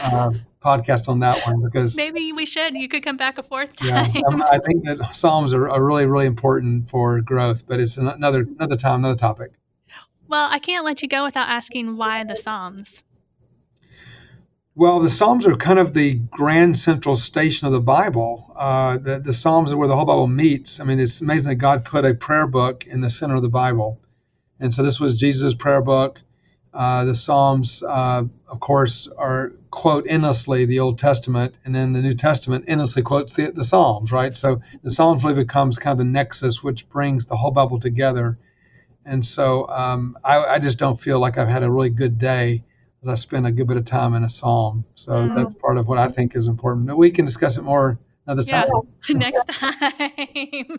uh, 0.03 0.34
podcast 0.68 1.07
on 1.07 1.20
that 1.20 1.45
one 1.45 1.63
because 1.63 1.95
maybe 1.95 2.34
we 2.34 2.45
should. 2.45 2.76
You 2.76 2.88
could 2.88 3.03
come 3.03 3.18
back 3.18 3.38
a 3.38 3.43
fourth 3.43 3.76
time. 3.78 4.11
Yeah, 4.13 4.22
um, 4.28 4.41
I 4.43 4.59
think 4.59 4.84
that 4.86 5.15
Psalms 5.15 5.53
are, 5.53 5.70
are 5.70 5.84
really, 5.84 6.05
really 6.05 6.26
important 6.26 6.89
for 6.89 7.22
growth, 7.22 7.65
but 7.65 7.80
it's 7.80 7.97
another 7.97 8.41
another 8.41 8.76
time, 8.76 8.99
another 8.99 9.18
topic. 9.18 9.51
Well, 10.28 10.47
I 10.51 10.59
can't 10.59 10.84
let 10.84 11.01
you 11.01 11.07
go 11.07 11.24
without 11.24 11.47
asking 11.47 11.95
why 11.95 12.24
the 12.24 12.36
Psalms. 12.36 13.03
Well, 14.76 14.99
the 14.99 15.09
Psalms 15.09 15.47
are 15.47 15.55
kind 15.55 15.80
of 15.80 15.95
the 15.95 16.15
grand 16.15 16.78
central 16.78 17.15
station 17.15 17.65
of 17.65 17.74
the 17.74 17.80
Bible. 17.80 18.53
Uh, 18.55 18.97
the, 18.99 19.20
the 19.20 19.34
Psalms 19.34 19.72
are 19.72 19.78
where 19.78 19.88
the 19.88 19.95
whole 19.95 20.05
Bible 20.05 20.28
meets. 20.28 20.80
I 20.80 20.84
mean, 20.84 20.99
it's 20.99 21.20
amazing 21.22 21.49
that 21.49 21.55
God 21.55 21.84
put 21.84 22.05
a 22.05 22.13
prayer 22.13 22.45
book 22.45 22.86
in 22.86 23.01
the 23.01 23.09
center 23.09 23.36
of 23.36 23.41
the 23.41 23.49
Bible. 23.49 23.99
And 24.59 24.72
so 24.72 24.84
this 24.84 24.99
was 24.99 25.18
Jesus' 25.20 25.55
prayer 25.55 25.82
book. 25.82 26.22
Uh, 26.78 27.05
the 27.05 27.15
Psalms, 27.15 27.82
uh, 27.82 28.23
of 28.47 28.59
course, 28.59 29.07
are 29.17 29.51
quote 29.71 30.05
endlessly 30.07 30.65
the 30.65 30.80
Old 30.80 30.99
Testament, 30.99 31.55
and 31.65 31.73
then 31.73 31.91
the 31.91 32.03
New 32.03 32.13
Testament 32.13 32.65
endlessly 32.67 33.01
quotes 33.01 33.34
the, 33.34 33.51
the 33.51 33.63
Psalms, 33.63 34.11
right? 34.11 34.38
So 34.38 34.61
the 34.84 34.91
Psalms 34.91 35.23
really 35.23 35.43
becomes 35.43 35.80
kind 35.80 35.93
of 35.93 35.97
the 35.97 36.03
nexus 36.11 36.61
which 36.61 36.88
brings 36.88 37.25
the 37.25 37.36
whole 37.36 37.49
Bible 37.49 37.80
together. 37.80 38.38
And 39.05 39.25
so 39.25 39.67
um, 39.67 40.19
I, 40.23 40.38
I, 40.43 40.59
just 40.59 40.78
don't 40.78 41.01
feel 41.01 41.19
like 41.19 41.39
I've 41.39 41.47
had 41.47 41.63
a 41.63 41.71
really 41.71 41.89
good 41.89 42.19
day 42.19 42.63
as 43.01 43.07
I 43.07 43.15
spend 43.15 43.47
a 43.47 43.51
good 43.51 43.65
bit 43.65 43.78
of 43.78 43.86
time 43.86 44.13
in 44.13 44.23
a 44.23 44.30
Psalm. 44.30 44.86
So 44.93 45.13
mm. 45.13 45.34
that's 45.34 45.59
part 45.59 45.80
of 45.80 45.88
what 45.88 45.97
I 45.97 46.09
think 46.09 46.36
is 46.36 46.45
important. 46.45 46.86
But 46.86 46.97
we 46.97 47.09
can 47.09 47.25
discuss 47.25 47.57
it 47.57 47.63
more 47.63 47.97
another 48.28 48.43
time. 48.43 48.67
Yeah, 49.09 49.15
next 49.17 49.47
time. 49.47 49.89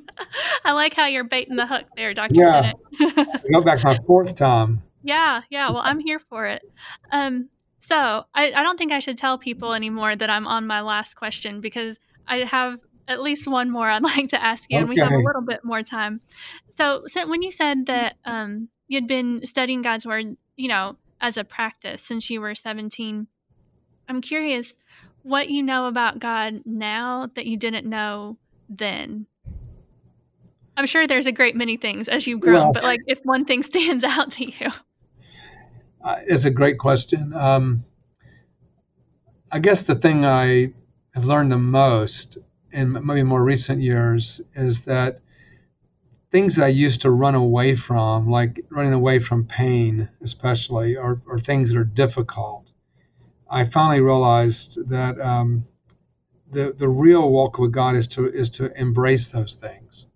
I 0.64 0.72
like 0.72 0.94
how 0.94 1.06
you're 1.06 1.24
baiting 1.24 1.56
the 1.56 1.66
hook 1.66 1.86
there, 1.96 2.14
Dr. 2.14 2.34
Yeah. 2.34 2.72
go 3.52 3.62
back 3.62 3.82
my 3.82 3.98
fourth 4.06 4.36
time. 4.36 4.82
Yeah, 5.08 5.40
yeah. 5.48 5.70
Well, 5.70 5.80
I'm 5.82 6.00
here 6.00 6.18
for 6.18 6.44
it. 6.44 6.62
Um, 7.10 7.48
so 7.80 7.96
I, 8.34 8.52
I 8.52 8.62
don't 8.62 8.76
think 8.76 8.92
I 8.92 8.98
should 8.98 9.16
tell 9.16 9.38
people 9.38 9.72
anymore 9.72 10.14
that 10.14 10.28
I'm 10.28 10.46
on 10.46 10.66
my 10.66 10.82
last 10.82 11.16
question 11.16 11.60
because 11.60 11.98
I 12.26 12.40
have 12.40 12.82
at 13.08 13.22
least 13.22 13.48
one 13.48 13.70
more 13.70 13.88
I'd 13.88 14.02
like 14.16 14.28
to 14.28 14.44
ask 14.44 14.70
you, 14.70 14.76
okay. 14.76 14.82
and 14.82 14.88
we 14.90 14.96
have 15.00 15.10
a 15.10 15.16
little 15.16 15.40
bit 15.40 15.64
more 15.64 15.82
time. 15.82 16.20
So, 16.68 17.04
so 17.06 17.26
when 17.26 17.40
you 17.40 17.50
said 17.50 17.86
that 17.86 18.16
um, 18.26 18.68
you'd 18.86 19.06
been 19.06 19.46
studying 19.46 19.80
God's 19.80 20.04
word, 20.04 20.36
you 20.56 20.68
know, 20.68 20.98
as 21.22 21.38
a 21.38 21.44
practice 21.44 22.02
since 22.02 22.28
you 22.28 22.42
were 22.42 22.54
17, 22.54 23.28
I'm 24.10 24.20
curious 24.20 24.74
what 25.22 25.48
you 25.48 25.62
know 25.62 25.86
about 25.86 26.18
God 26.18 26.60
now 26.66 27.28
that 27.34 27.46
you 27.46 27.56
didn't 27.56 27.88
know 27.88 28.36
then. 28.68 29.26
I'm 30.76 30.84
sure 30.84 31.06
there's 31.06 31.26
a 31.26 31.32
great 31.32 31.56
many 31.56 31.78
things 31.78 32.08
as 32.08 32.26
you've 32.26 32.40
grown, 32.40 32.54
well, 32.54 32.72
but 32.74 32.82
like 32.82 33.00
if 33.06 33.20
one 33.22 33.46
thing 33.46 33.62
stands 33.72 34.04
out 34.04 34.32
to 34.32 34.44
you. 34.44 34.70
Uh, 36.08 36.20
it's 36.26 36.46
a 36.46 36.50
great 36.50 36.78
question. 36.78 37.34
Um, 37.34 37.84
I 39.52 39.58
guess 39.58 39.82
the 39.82 39.94
thing 39.94 40.24
I 40.24 40.72
have 41.10 41.26
learned 41.26 41.52
the 41.52 41.58
most 41.58 42.38
in 42.72 42.92
maybe 43.04 43.22
more 43.22 43.44
recent 43.44 43.82
years 43.82 44.40
is 44.54 44.84
that 44.84 45.20
things 46.32 46.58
I 46.58 46.68
used 46.68 47.02
to 47.02 47.10
run 47.10 47.34
away 47.34 47.76
from, 47.76 48.30
like 48.30 48.64
running 48.70 48.94
away 48.94 49.18
from 49.18 49.44
pain, 49.44 50.08
especially, 50.22 50.96
or, 50.96 51.20
or 51.26 51.40
things 51.40 51.68
that 51.68 51.78
are 51.78 51.84
difficult, 51.84 52.72
I 53.50 53.66
finally 53.66 54.00
realized 54.00 54.88
that 54.88 55.20
um, 55.20 55.66
the 56.50 56.74
the 56.74 56.88
real 56.88 57.28
walk 57.30 57.58
with 57.58 57.72
God 57.72 57.96
is 57.96 58.08
to 58.08 58.26
is 58.32 58.48
to 58.52 58.72
embrace 58.80 59.28
those 59.28 59.56
things 59.56 60.06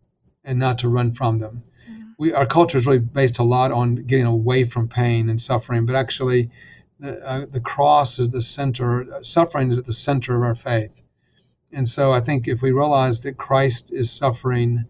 and 0.43 0.59
not 0.59 0.79
to 0.79 0.89
run 0.89 1.13
from 1.13 1.39
them 1.39 1.65
we 2.23 2.33
our 2.33 2.47
culture 2.47 2.79
is 2.79 2.87
really 2.87 3.01
based 3.01 3.39
a 3.39 3.43
lot 3.43 3.73
on 3.73 3.97
getting 3.97 4.27
away 4.27 4.65
from 4.65 4.89
pain 4.89 5.29
and 5.29 5.43
suffering, 5.43 5.85
but 5.87 5.97
actually, 5.97 6.51
the, 7.01 7.19
uh, 7.27 7.47
the 7.51 7.59
cross 7.59 8.21
is 8.21 8.31
the 8.31 8.41
center. 8.41 9.19
Suffering 9.23 9.73
is 9.73 9.79
at 9.79 9.87
the 9.87 9.93
center 9.93 10.37
of 10.37 10.43
our 10.45 10.55
faith, 10.55 10.93
and 11.73 11.87
so 11.89 12.13
I 12.13 12.21
think 12.21 12.47
if 12.47 12.63
we 12.63 12.71
realize 12.71 13.21
that 13.23 13.37
Christ 13.37 13.93
is 13.93 14.09
suffering 14.09 14.85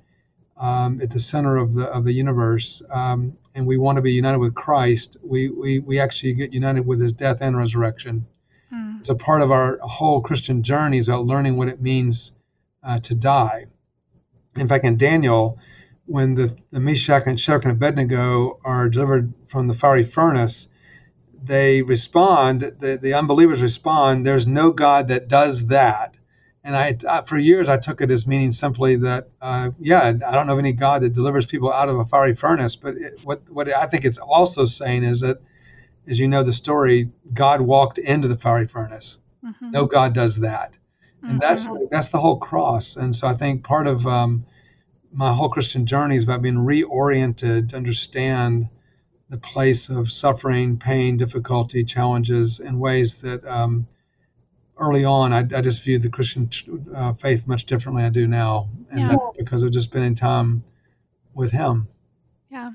um, 0.59 1.01
at 1.01 1.09
the 1.09 1.18
center 1.18 1.57
of 1.57 1.72
the 1.72 1.85
of 1.85 2.05
the 2.05 2.12
universe, 2.12 2.83
um, 2.91 3.39
and 3.55 3.66
we 3.66 3.78
want 3.78 3.97
to 3.97 4.03
be 4.03 4.12
united 4.12 4.39
with 4.39 4.55
Christ, 4.55 5.16
we 5.22 5.49
we 5.49 5.78
we 5.78 5.99
actually 5.99 6.35
get 6.35 6.53
united 6.53 6.87
with 6.87 7.01
His 7.01 7.14
death 7.14 7.39
and 7.41 7.57
resurrection. 7.57 8.26
Hmm. 8.68 8.97
It's 9.01 9.09
a 9.09 9.14
part 9.14 9.41
of 9.41 9.51
our 9.51 9.78
whole 9.78 10.20
Christian 10.20 10.62
journey 10.62 10.99
is 10.99 11.09
about 11.09 11.24
learning 11.24 11.57
what 11.57 11.68
it 11.68 11.80
means 11.80 12.33
uh, 12.83 13.01
to 13.01 13.14
die. 13.14 13.64
In 14.55 14.68
fact, 14.68 14.85
in 14.85 14.99
Daniel 14.99 15.59
when 16.07 16.34
the, 16.34 16.57
the 16.70 16.80
Meshach 16.80 17.24
and 17.26 17.38
Shadrach 17.38 17.64
and 17.64 17.72
Abednego 17.72 18.59
are 18.64 18.88
delivered 18.88 19.32
from 19.48 19.66
the 19.66 19.74
fiery 19.74 20.05
furnace, 20.05 20.68
they 21.44 21.82
respond, 21.82 22.61
the, 22.80 22.98
the 23.00 23.14
unbelievers 23.14 23.62
respond, 23.62 24.26
there's 24.26 24.46
no 24.46 24.70
God 24.70 25.09
that 25.09 25.28
does 25.28 25.66
that. 25.68 26.16
And 26.64 26.76
I, 26.76 26.96
I 27.09 27.22
for 27.22 27.36
years, 27.38 27.68
I 27.68 27.78
took 27.78 28.00
it 28.00 28.11
as 28.11 28.26
meaning 28.26 28.53
simply 28.53 28.96
that, 28.96 29.28
uh, 29.40 29.70
yeah, 29.80 30.05
I 30.05 30.12
don't 30.12 30.46
know 30.46 30.53
of 30.53 30.59
any 30.61 30.72
God 30.72 31.03
that 31.03 31.12
delivers 31.12 31.44
people 31.44 31.72
out 31.72 31.88
of 31.88 31.98
a 31.98 32.05
fiery 32.05 32.36
furnace. 32.36 32.76
But 32.76 32.96
it, 32.96 33.20
what, 33.24 33.42
what 33.50 33.72
I 33.72 33.86
think 33.86 34.05
it's 34.05 34.18
also 34.18 34.64
saying 34.64 35.03
is 35.03 35.20
that, 35.20 35.38
as 36.07 36.18
you 36.18 36.28
know 36.28 36.42
the 36.42 36.53
story, 36.53 37.11
God 37.32 37.61
walked 37.61 37.98
into 37.98 38.28
the 38.28 38.36
fiery 38.36 38.68
furnace. 38.68 39.20
Mm-hmm. 39.44 39.70
No 39.72 39.86
God 39.86 40.14
does 40.14 40.36
that. 40.36 40.74
And 41.22 41.32
mm-hmm. 41.32 41.38
that's 41.38 41.68
that's 41.90 42.09
the 42.09 42.20
whole 42.20 42.38
cross. 42.38 42.96
And 42.96 43.14
so 43.14 43.26
I 43.28 43.34
think 43.34 43.64
part 43.64 43.86
of 43.86 44.07
um, 44.07 44.44
my 45.12 45.34
whole 45.34 45.48
Christian 45.48 45.86
journey 45.86 46.16
is 46.16 46.24
about 46.24 46.42
being 46.42 46.56
reoriented 46.56 47.70
to 47.70 47.76
understand 47.76 48.68
the 49.28 49.36
place 49.36 49.88
of 49.88 50.10
suffering, 50.10 50.78
pain, 50.78 51.16
difficulty, 51.16 51.84
challenges 51.84 52.60
in 52.60 52.78
ways 52.78 53.16
that 53.18 53.44
um, 53.46 53.86
early 54.78 55.04
on 55.04 55.32
I, 55.32 55.40
I, 55.40 55.60
just 55.60 55.82
viewed 55.82 56.02
the 56.02 56.10
Christian 56.10 56.50
uh, 56.94 57.14
faith 57.14 57.46
much 57.46 57.66
differently 57.66 58.04
I 58.04 58.10
do 58.10 58.26
now, 58.26 58.68
and 58.90 59.00
yeah. 59.00 59.08
that's 59.08 59.28
because 59.38 59.62
of 59.62 59.72
just 59.72 59.88
spending 59.88 60.14
time 60.14 60.64
with 61.34 61.52
Him. 61.52 61.88
Yeah, 62.50 62.72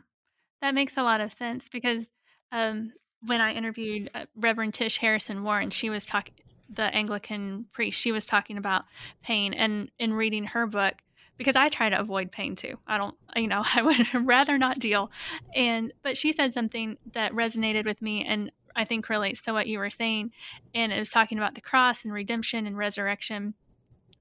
that 0.62 0.74
makes 0.74 0.98
a 0.98 1.04
lot 1.04 1.22
of 1.22 1.32
sense 1.32 1.70
because 1.70 2.08
um, 2.52 2.94
when 3.26 3.42
I 3.42 3.54
interviewed 3.54 4.10
uh, 4.14 4.26
Reverend 4.36 4.74
Tish 4.74 4.98
Harrison 4.98 5.44
Warren, 5.44 5.70
she 5.70 5.90
was 5.90 6.06
talking 6.06 6.34
the 6.70 6.94
Anglican 6.94 7.66
priest. 7.72 8.00
She 8.00 8.12
was 8.12 8.26
talking 8.26 8.58
about 8.58 8.86
pain, 9.22 9.54
and 9.54 9.92
in 10.00 10.14
reading 10.14 10.46
her 10.46 10.66
book, 10.66 10.96
because 11.38 11.56
I 11.56 11.70
try 11.70 11.90
to 11.90 12.00
avoid 12.00 12.32
pain 12.32 12.56
too. 12.56 12.78
I 12.88 12.98
don't, 12.98 13.16
you 13.36 13.48
know, 13.48 13.64
I 13.76 13.82
would 13.82 14.28
rather 14.28 14.58
not 14.58 14.80
deal. 14.80 15.12
And 15.56 15.94
but 16.04 16.18
she 16.18 16.32
said 16.32 16.54
something 16.54 16.98
that 17.14 17.34
resonated 17.34 17.86
with 17.86 18.02
me, 18.02 18.24
and 18.26 18.52
I 18.76 18.86
think 18.86 19.10
relates 19.10 19.42
to 19.42 19.54
what 19.54 19.68
you 19.68 19.80
were 19.80 19.90
saying. 19.90 20.32
And 20.74 20.92
it 20.92 21.00
was 21.00 21.10
talking 21.10 21.38
about 21.38 21.56
the 21.56 21.62
cross 21.62 22.04
and 22.04 22.14
redemption 22.14 22.68
and 22.68 22.78
resurrection. 22.78 23.56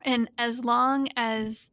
And 0.03 0.31
as 0.39 0.65
long 0.65 1.09
as 1.17 1.67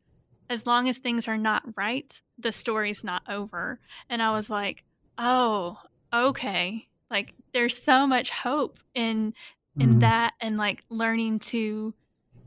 as 0.50 0.68
long 0.68 0.90
as 0.90 0.98
things 0.98 1.28
are 1.28 1.38
not 1.38 1.64
right, 1.76 2.22
the 2.38 2.52
story's 2.52 3.04
not 3.04 3.24
over. 3.30 3.80
And 4.10 4.22
I 4.22 4.32
was 4.32 4.50
like, 4.50 4.84
oh, 5.18 5.78
okay. 6.14 6.88
Like 7.10 7.34
there's 7.54 7.82
so 7.82 8.06
much 8.06 8.30
hope 8.30 8.80
in 8.94 9.34
in 9.80 9.90
mm-hmm. 9.90 10.00
that 10.00 10.34
and 10.40 10.58
like 10.58 10.84
learning 10.90 11.40
to 11.40 11.94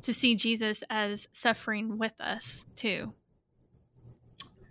to 0.06 0.12
see 0.12 0.36
Jesus 0.36 0.84
as 0.88 1.28
suffering 1.32 1.98
with 1.98 2.14
us 2.20 2.64
too. 2.76 3.12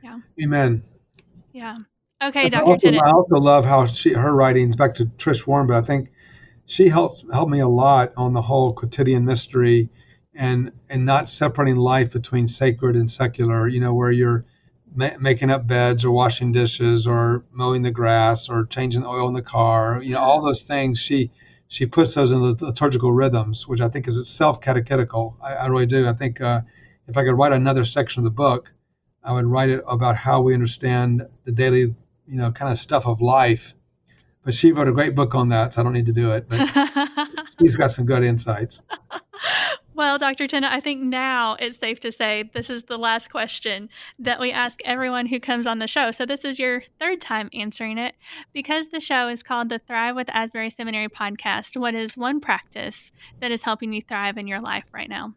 Yeah. 0.01 0.19
Amen. 0.41 0.83
Yeah. 1.51 1.77
Okay, 2.23 2.49
Dr. 2.49 2.65
Also, 2.65 2.89
I 2.93 3.11
also 3.11 3.35
love 3.35 3.65
how 3.65 3.85
she 3.85 4.13
her 4.13 4.33
writings 4.33 4.77
back 4.77 4.95
to 4.95 5.11
Tish 5.17 5.45
Warren, 5.45 5.67
but 5.67 5.75
I 5.75 5.85
think 5.85 6.09
she 6.65 6.87
helps 6.87 7.25
helped 7.31 7.51
me 7.51 7.59
a 7.59 7.67
lot 7.67 8.13
on 8.15 8.31
the 8.31 8.41
whole 8.41 8.73
quotidian 8.73 9.25
mystery 9.25 9.89
and 10.33 10.71
and 10.89 11.05
not 11.05 11.29
separating 11.29 11.75
life 11.75 12.11
between 12.11 12.47
sacred 12.47 12.95
and 12.95 13.11
secular. 13.11 13.67
You 13.67 13.81
know, 13.81 13.93
where 13.93 14.11
you're 14.11 14.45
ma- 14.95 15.17
making 15.19 15.49
up 15.49 15.67
beds 15.67 16.05
or 16.05 16.11
washing 16.11 16.53
dishes 16.53 17.05
or 17.05 17.43
mowing 17.51 17.81
the 17.81 17.91
grass 17.91 18.47
or 18.47 18.65
changing 18.65 19.01
the 19.01 19.09
oil 19.09 19.27
in 19.27 19.33
the 19.33 19.41
car. 19.41 20.01
You 20.01 20.13
know, 20.13 20.21
all 20.21 20.45
those 20.45 20.63
things 20.63 20.97
she 20.97 21.31
she 21.75 21.85
puts 21.85 22.13
those 22.13 22.31
in 22.31 22.39
the 22.39 22.65
liturgical 22.65 23.11
rhythms, 23.11 23.67
which 23.67 23.81
I 23.81 23.89
think 23.89 24.07
is 24.07 24.17
itself 24.17 24.61
catechetical. 24.61 25.35
I, 25.43 25.55
I 25.55 25.65
really 25.65 25.85
do. 25.85 26.07
I 26.07 26.13
think 26.13 26.39
uh, 26.39 26.61
if 27.05 27.17
I 27.17 27.25
could 27.25 27.33
write 27.33 27.51
another 27.51 27.83
section 27.83 28.21
of 28.21 28.23
the 28.23 28.29
book, 28.29 28.71
I 29.21 29.33
would 29.33 29.45
write 29.45 29.69
it 29.69 29.83
about 29.85 30.15
how 30.15 30.41
we 30.41 30.53
understand 30.53 31.27
the 31.43 31.51
daily, 31.51 31.93
you 32.27 32.37
know, 32.37 32.53
kind 32.53 32.71
of 32.71 32.77
stuff 32.77 33.05
of 33.05 33.21
life. 33.21 33.73
But 34.45 34.53
she 34.53 34.71
wrote 34.71 34.87
a 34.87 34.93
great 34.93 35.15
book 35.15 35.35
on 35.35 35.49
that, 35.49 35.73
so 35.73 35.81
I 35.81 35.83
don't 35.83 35.91
need 35.91 36.05
to 36.05 36.13
do 36.13 36.31
it. 36.31 36.47
But 36.47 37.27
she's 37.59 37.75
got 37.75 37.91
some 37.91 38.05
good 38.05 38.23
insights. 38.23 38.81
Well, 39.95 40.17
Dr. 40.17 40.45
Tennent, 40.45 40.73
I 40.73 40.81
think 40.81 41.01
now 41.01 41.55
it's 41.57 41.77
safe 41.77 42.01
to 42.01 42.11
say 42.11 42.49
this 42.53 42.69
is 42.69 42.83
the 42.83 42.97
last 42.97 43.29
question 43.29 43.87
that 44.19 44.41
we 44.41 44.51
ask 44.51 44.81
everyone 44.83 45.25
who 45.25 45.39
comes 45.39 45.65
on 45.65 45.79
the 45.79 45.87
show. 45.87 46.11
So 46.11 46.25
this 46.25 46.43
is 46.43 46.59
your 46.59 46.83
third 46.99 47.21
time 47.21 47.49
answering 47.53 47.97
it. 47.97 48.13
Because 48.51 48.89
the 48.89 48.99
show 48.99 49.29
is 49.29 49.41
called 49.41 49.69
the 49.69 49.79
Thrive 49.79 50.17
with 50.17 50.29
Asbury 50.31 50.69
Seminary 50.69 51.07
podcast, 51.07 51.79
what 51.79 51.95
is 51.95 52.17
one 52.17 52.41
practice 52.41 53.13
that 53.39 53.51
is 53.51 53.63
helping 53.63 53.93
you 53.93 54.01
thrive 54.01 54.37
in 54.37 54.47
your 54.47 54.59
life 54.59 54.83
right 54.91 55.09
now? 55.09 55.33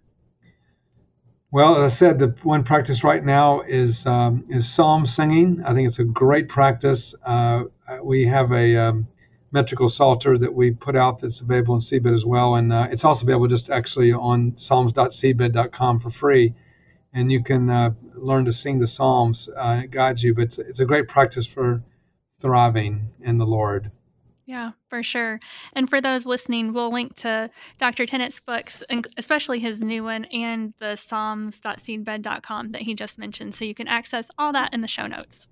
Well, 1.52 1.76
as 1.76 1.92
I 1.92 1.94
said, 1.94 2.18
the 2.18 2.34
one 2.42 2.64
practice 2.64 3.04
right 3.04 3.24
now 3.24 3.60
is 3.60 4.06
um, 4.06 4.44
is 4.50 4.68
psalm 4.68 5.06
singing. 5.06 5.62
I 5.64 5.72
think 5.72 5.86
it's 5.86 6.00
a 6.00 6.04
great 6.04 6.48
practice. 6.48 7.14
Uh, 7.24 7.64
we 8.02 8.26
have 8.26 8.50
a 8.50 8.76
um, 8.76 9.06
metrical 9.50 9.88
psalter 9.88 10.36
that 10.38 10.52
we 10.52 10.70
put 10.70 10.96
out 10.96 11.20
that's 11.20 11.40
available 11.40 11.74
in 11.74 11.80
Seedbed 11.80 12.14
as 12.14 12.24
well. 12.24 12.54
And 12.54 12.72
uh, 12.72 12.88
it's 12.90 13.04
also 13.04 13.24
available 13.24 13.48
just 13.48 13.70
actually 13.70 14.12
on 14.12 14.56
psalms.seedbed.com 14.56 16.00
for 16.00 16.10
free. 16.10 16.54
And 17.12 17.32
you 17.32 17.42
can 17.42 17.70
uh, 17.70 17.94
learn 18.14 18.44
to 18.44 18.52
sing 18.52 18.78
the 18.78 18.86
Psalms. 18.86 19.48
Uh, 19.48 19.82
it 19.84 19.90
guides 19.90 20.22
you, 20.22 20.34
but 20.34 20.44
it's, 20.44 20.58
it's 20.58 20.80
a 20.80 20.84
great 20.84 21.08
practice 21.08 21.46
for 21.46 21.82
thriving 22.40 23.08
in 23.20 23.38
the 23.38 23.46
Lord. 23.46 23.90
Yeah, 24.44 24.72
for 24.88 25.02
sure. 25.02 25.40
And 25.74 25.90
for 25.90 26.00
those 26.00 26.24
listening, 26.24 26.72
we'll 26.72 26.90
link 26.90 27.16
to 27.16 27.50
Dr. 27.76 28.06
Tennent's 28.06 28.40
books, 28.40 28.82
especially 29.18 29.58
his 29.58 29.80
new 29.80 30.04
one 30.04 30.24
and 30.26 30.72
the 30.78 30.96
psalms.seedbed.com 30.96 32.72
that 32.72 32.82
he 32.82 32.94
just 32.94 33.18
mentioned. 33.18 33.54
So 33.54 33.66
you 33.66 33.74
can 33.74 33.88
access 33.88 34.24
all 34.38 34.52
that 34.52 34.72
in 34.72 34.80
the 34.80 34.88
show 34.88 35.06
notes. 35.06 35.48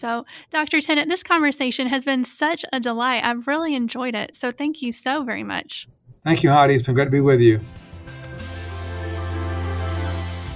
So, 0.00 0.24
Dr. 0.48 0.80
Tennent, 0.80 1.08
this 1.08 1.22
conversation 1.22 1.86
has 1.88 2.06
been 2.06 2.24
such 2.24 2.64
a 2.72 2.80
delight. 2.80 3.22
I've 3.22 3.46
really 3.46 3.74
enjoyed 3.74 4.14
it. 4.14 4.34
So, 4.34 4.50
thank 4.50 4.80
you 4.80 4.92
so 4.92 5.22
very 5.22 5.44
much. 5.44 5.86
Thank 6.24 6.42
you, 6.42 6.48
Heidi. 6.48 6.74
It's 6.74 6.84
been 6.84 6.94
great 6.94 7.04
to 7.04 7.10
be 7.10 7.20
with 7.20 7.40
you. 7.40 7.60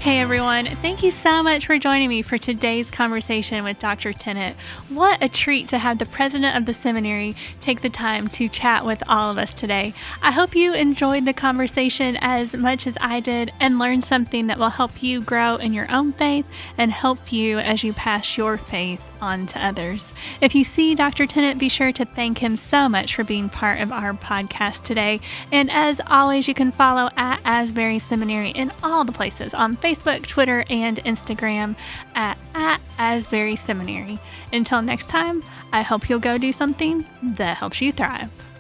Hey 0.01 0.21
everyone, 0.21 0.67
thank 0.83 1.03
you 1.03 1.11
so 1.11 1.43
much 1.43 1.65
for 1.65 1.79
joining 1.79 2.11
me 2.11 2.21
for 2.21 2.37
today's 2.37 2.91
conversation 2.91 3.65
with 3.65 3.79
Dr. 3.79 4.13
Tennent. 4.13 4.55
What 4.91 5.23
a 5.23 5.31
treat 5.31 5.69
to 5.69 5.79
have 5.79 5.99
the 5.99 6.05
president 6.05 6.59
of 6.59 6.67
the 6.67 6.75
seminary 6.75 7.35
take 7.63 7.81
the 7.81 7.89
time 7.89 8.29
to 8.29 8.47
chat 8.51 8.85
with 8.85 9.03
all 9.09 9.31
of 9.31 9.39
us 9.39 9.55
today. 9.55 9.95
I 10.21 10.31
hope 10.31 10.55
you 10.55 10.75
enjoyed 10.75 11.25
the 11.25 11.33
conversation 11.33 12.19
as 12.21 12.55
much 12.55 12.87
as 12.87 12.99
I 13.01 13.21
did 13.21 13.51
and 13.61 13.79
learned 13.79 14.05
something 14.05 14.47
that 14.49 14.59
will 14.59 14.69
help 14.69 15.03
you 15.03 15.23
grow 15.23 15.57
in 15.57 15.73
your 15.73 15.91
own 15.91 16.13
faith 16.13 16.45
and 16.77 16.93
help 16.93 17.33
you 17.33 17.59
as 17.61 17.83
you 17.83 17.95
pass 17.95 18.37
your 18.37 18.59
faith 18.59 19.03
on 19.21 19.47
to 19.47 19.65
others. 19.65 20.13
If 20.41 20.55
you 20.55 20.65
see 20.65 20.95
Dr. 20.95 21.27
Tennent, 21.27 21.59
be 21.59 21.69
sure 21.69 21.93
to 21.93 22.05
thank 22.05 22.39
him 22.39 22.57
so 22.57 22.89
much 22.89 23.15
for 23.15 23.25
being 23.25 23.49
part 23.49 23.81
of 23.81 23.93
our 23.93 24.13
podcast 24.15 24.83
today. 24.83 25.21
And 25.53 25.71
as 25.71 26.01
always, 26.07 26.49
you 26.49 26.55
can 26.55 26.73
follow 26.73 27.11
at 27.17 27.41
Asbury 27.45 27.99
Seminary 27.99 28.51
in 28.51 28.73
all 28.83 29.05
the 29.05 29.13
places 29.13 29.55
on 29.55 29.77
Facebook, 29.77 30.27
Twitter, 30.27 30.65
and 30.71 30.99
Instagram 31.05 31.77
at, 32.15 32.39
at 32.55 32.81
Asbury 32.99 33.57
Seminary. 33.57 34.19
Until 34.53 34.83
next 34.83 35.09
time, 35.09 35.43
I 35.73 35.83
hope 35.83 36.09
you'll 36.09 36.21
go 36.21 36.39
do 36.39 36.53
something 36.53 37.05
that 37.23 37.57
helps 37.57 37.81
you 37.81 37.93
thrive. 37.93 38.54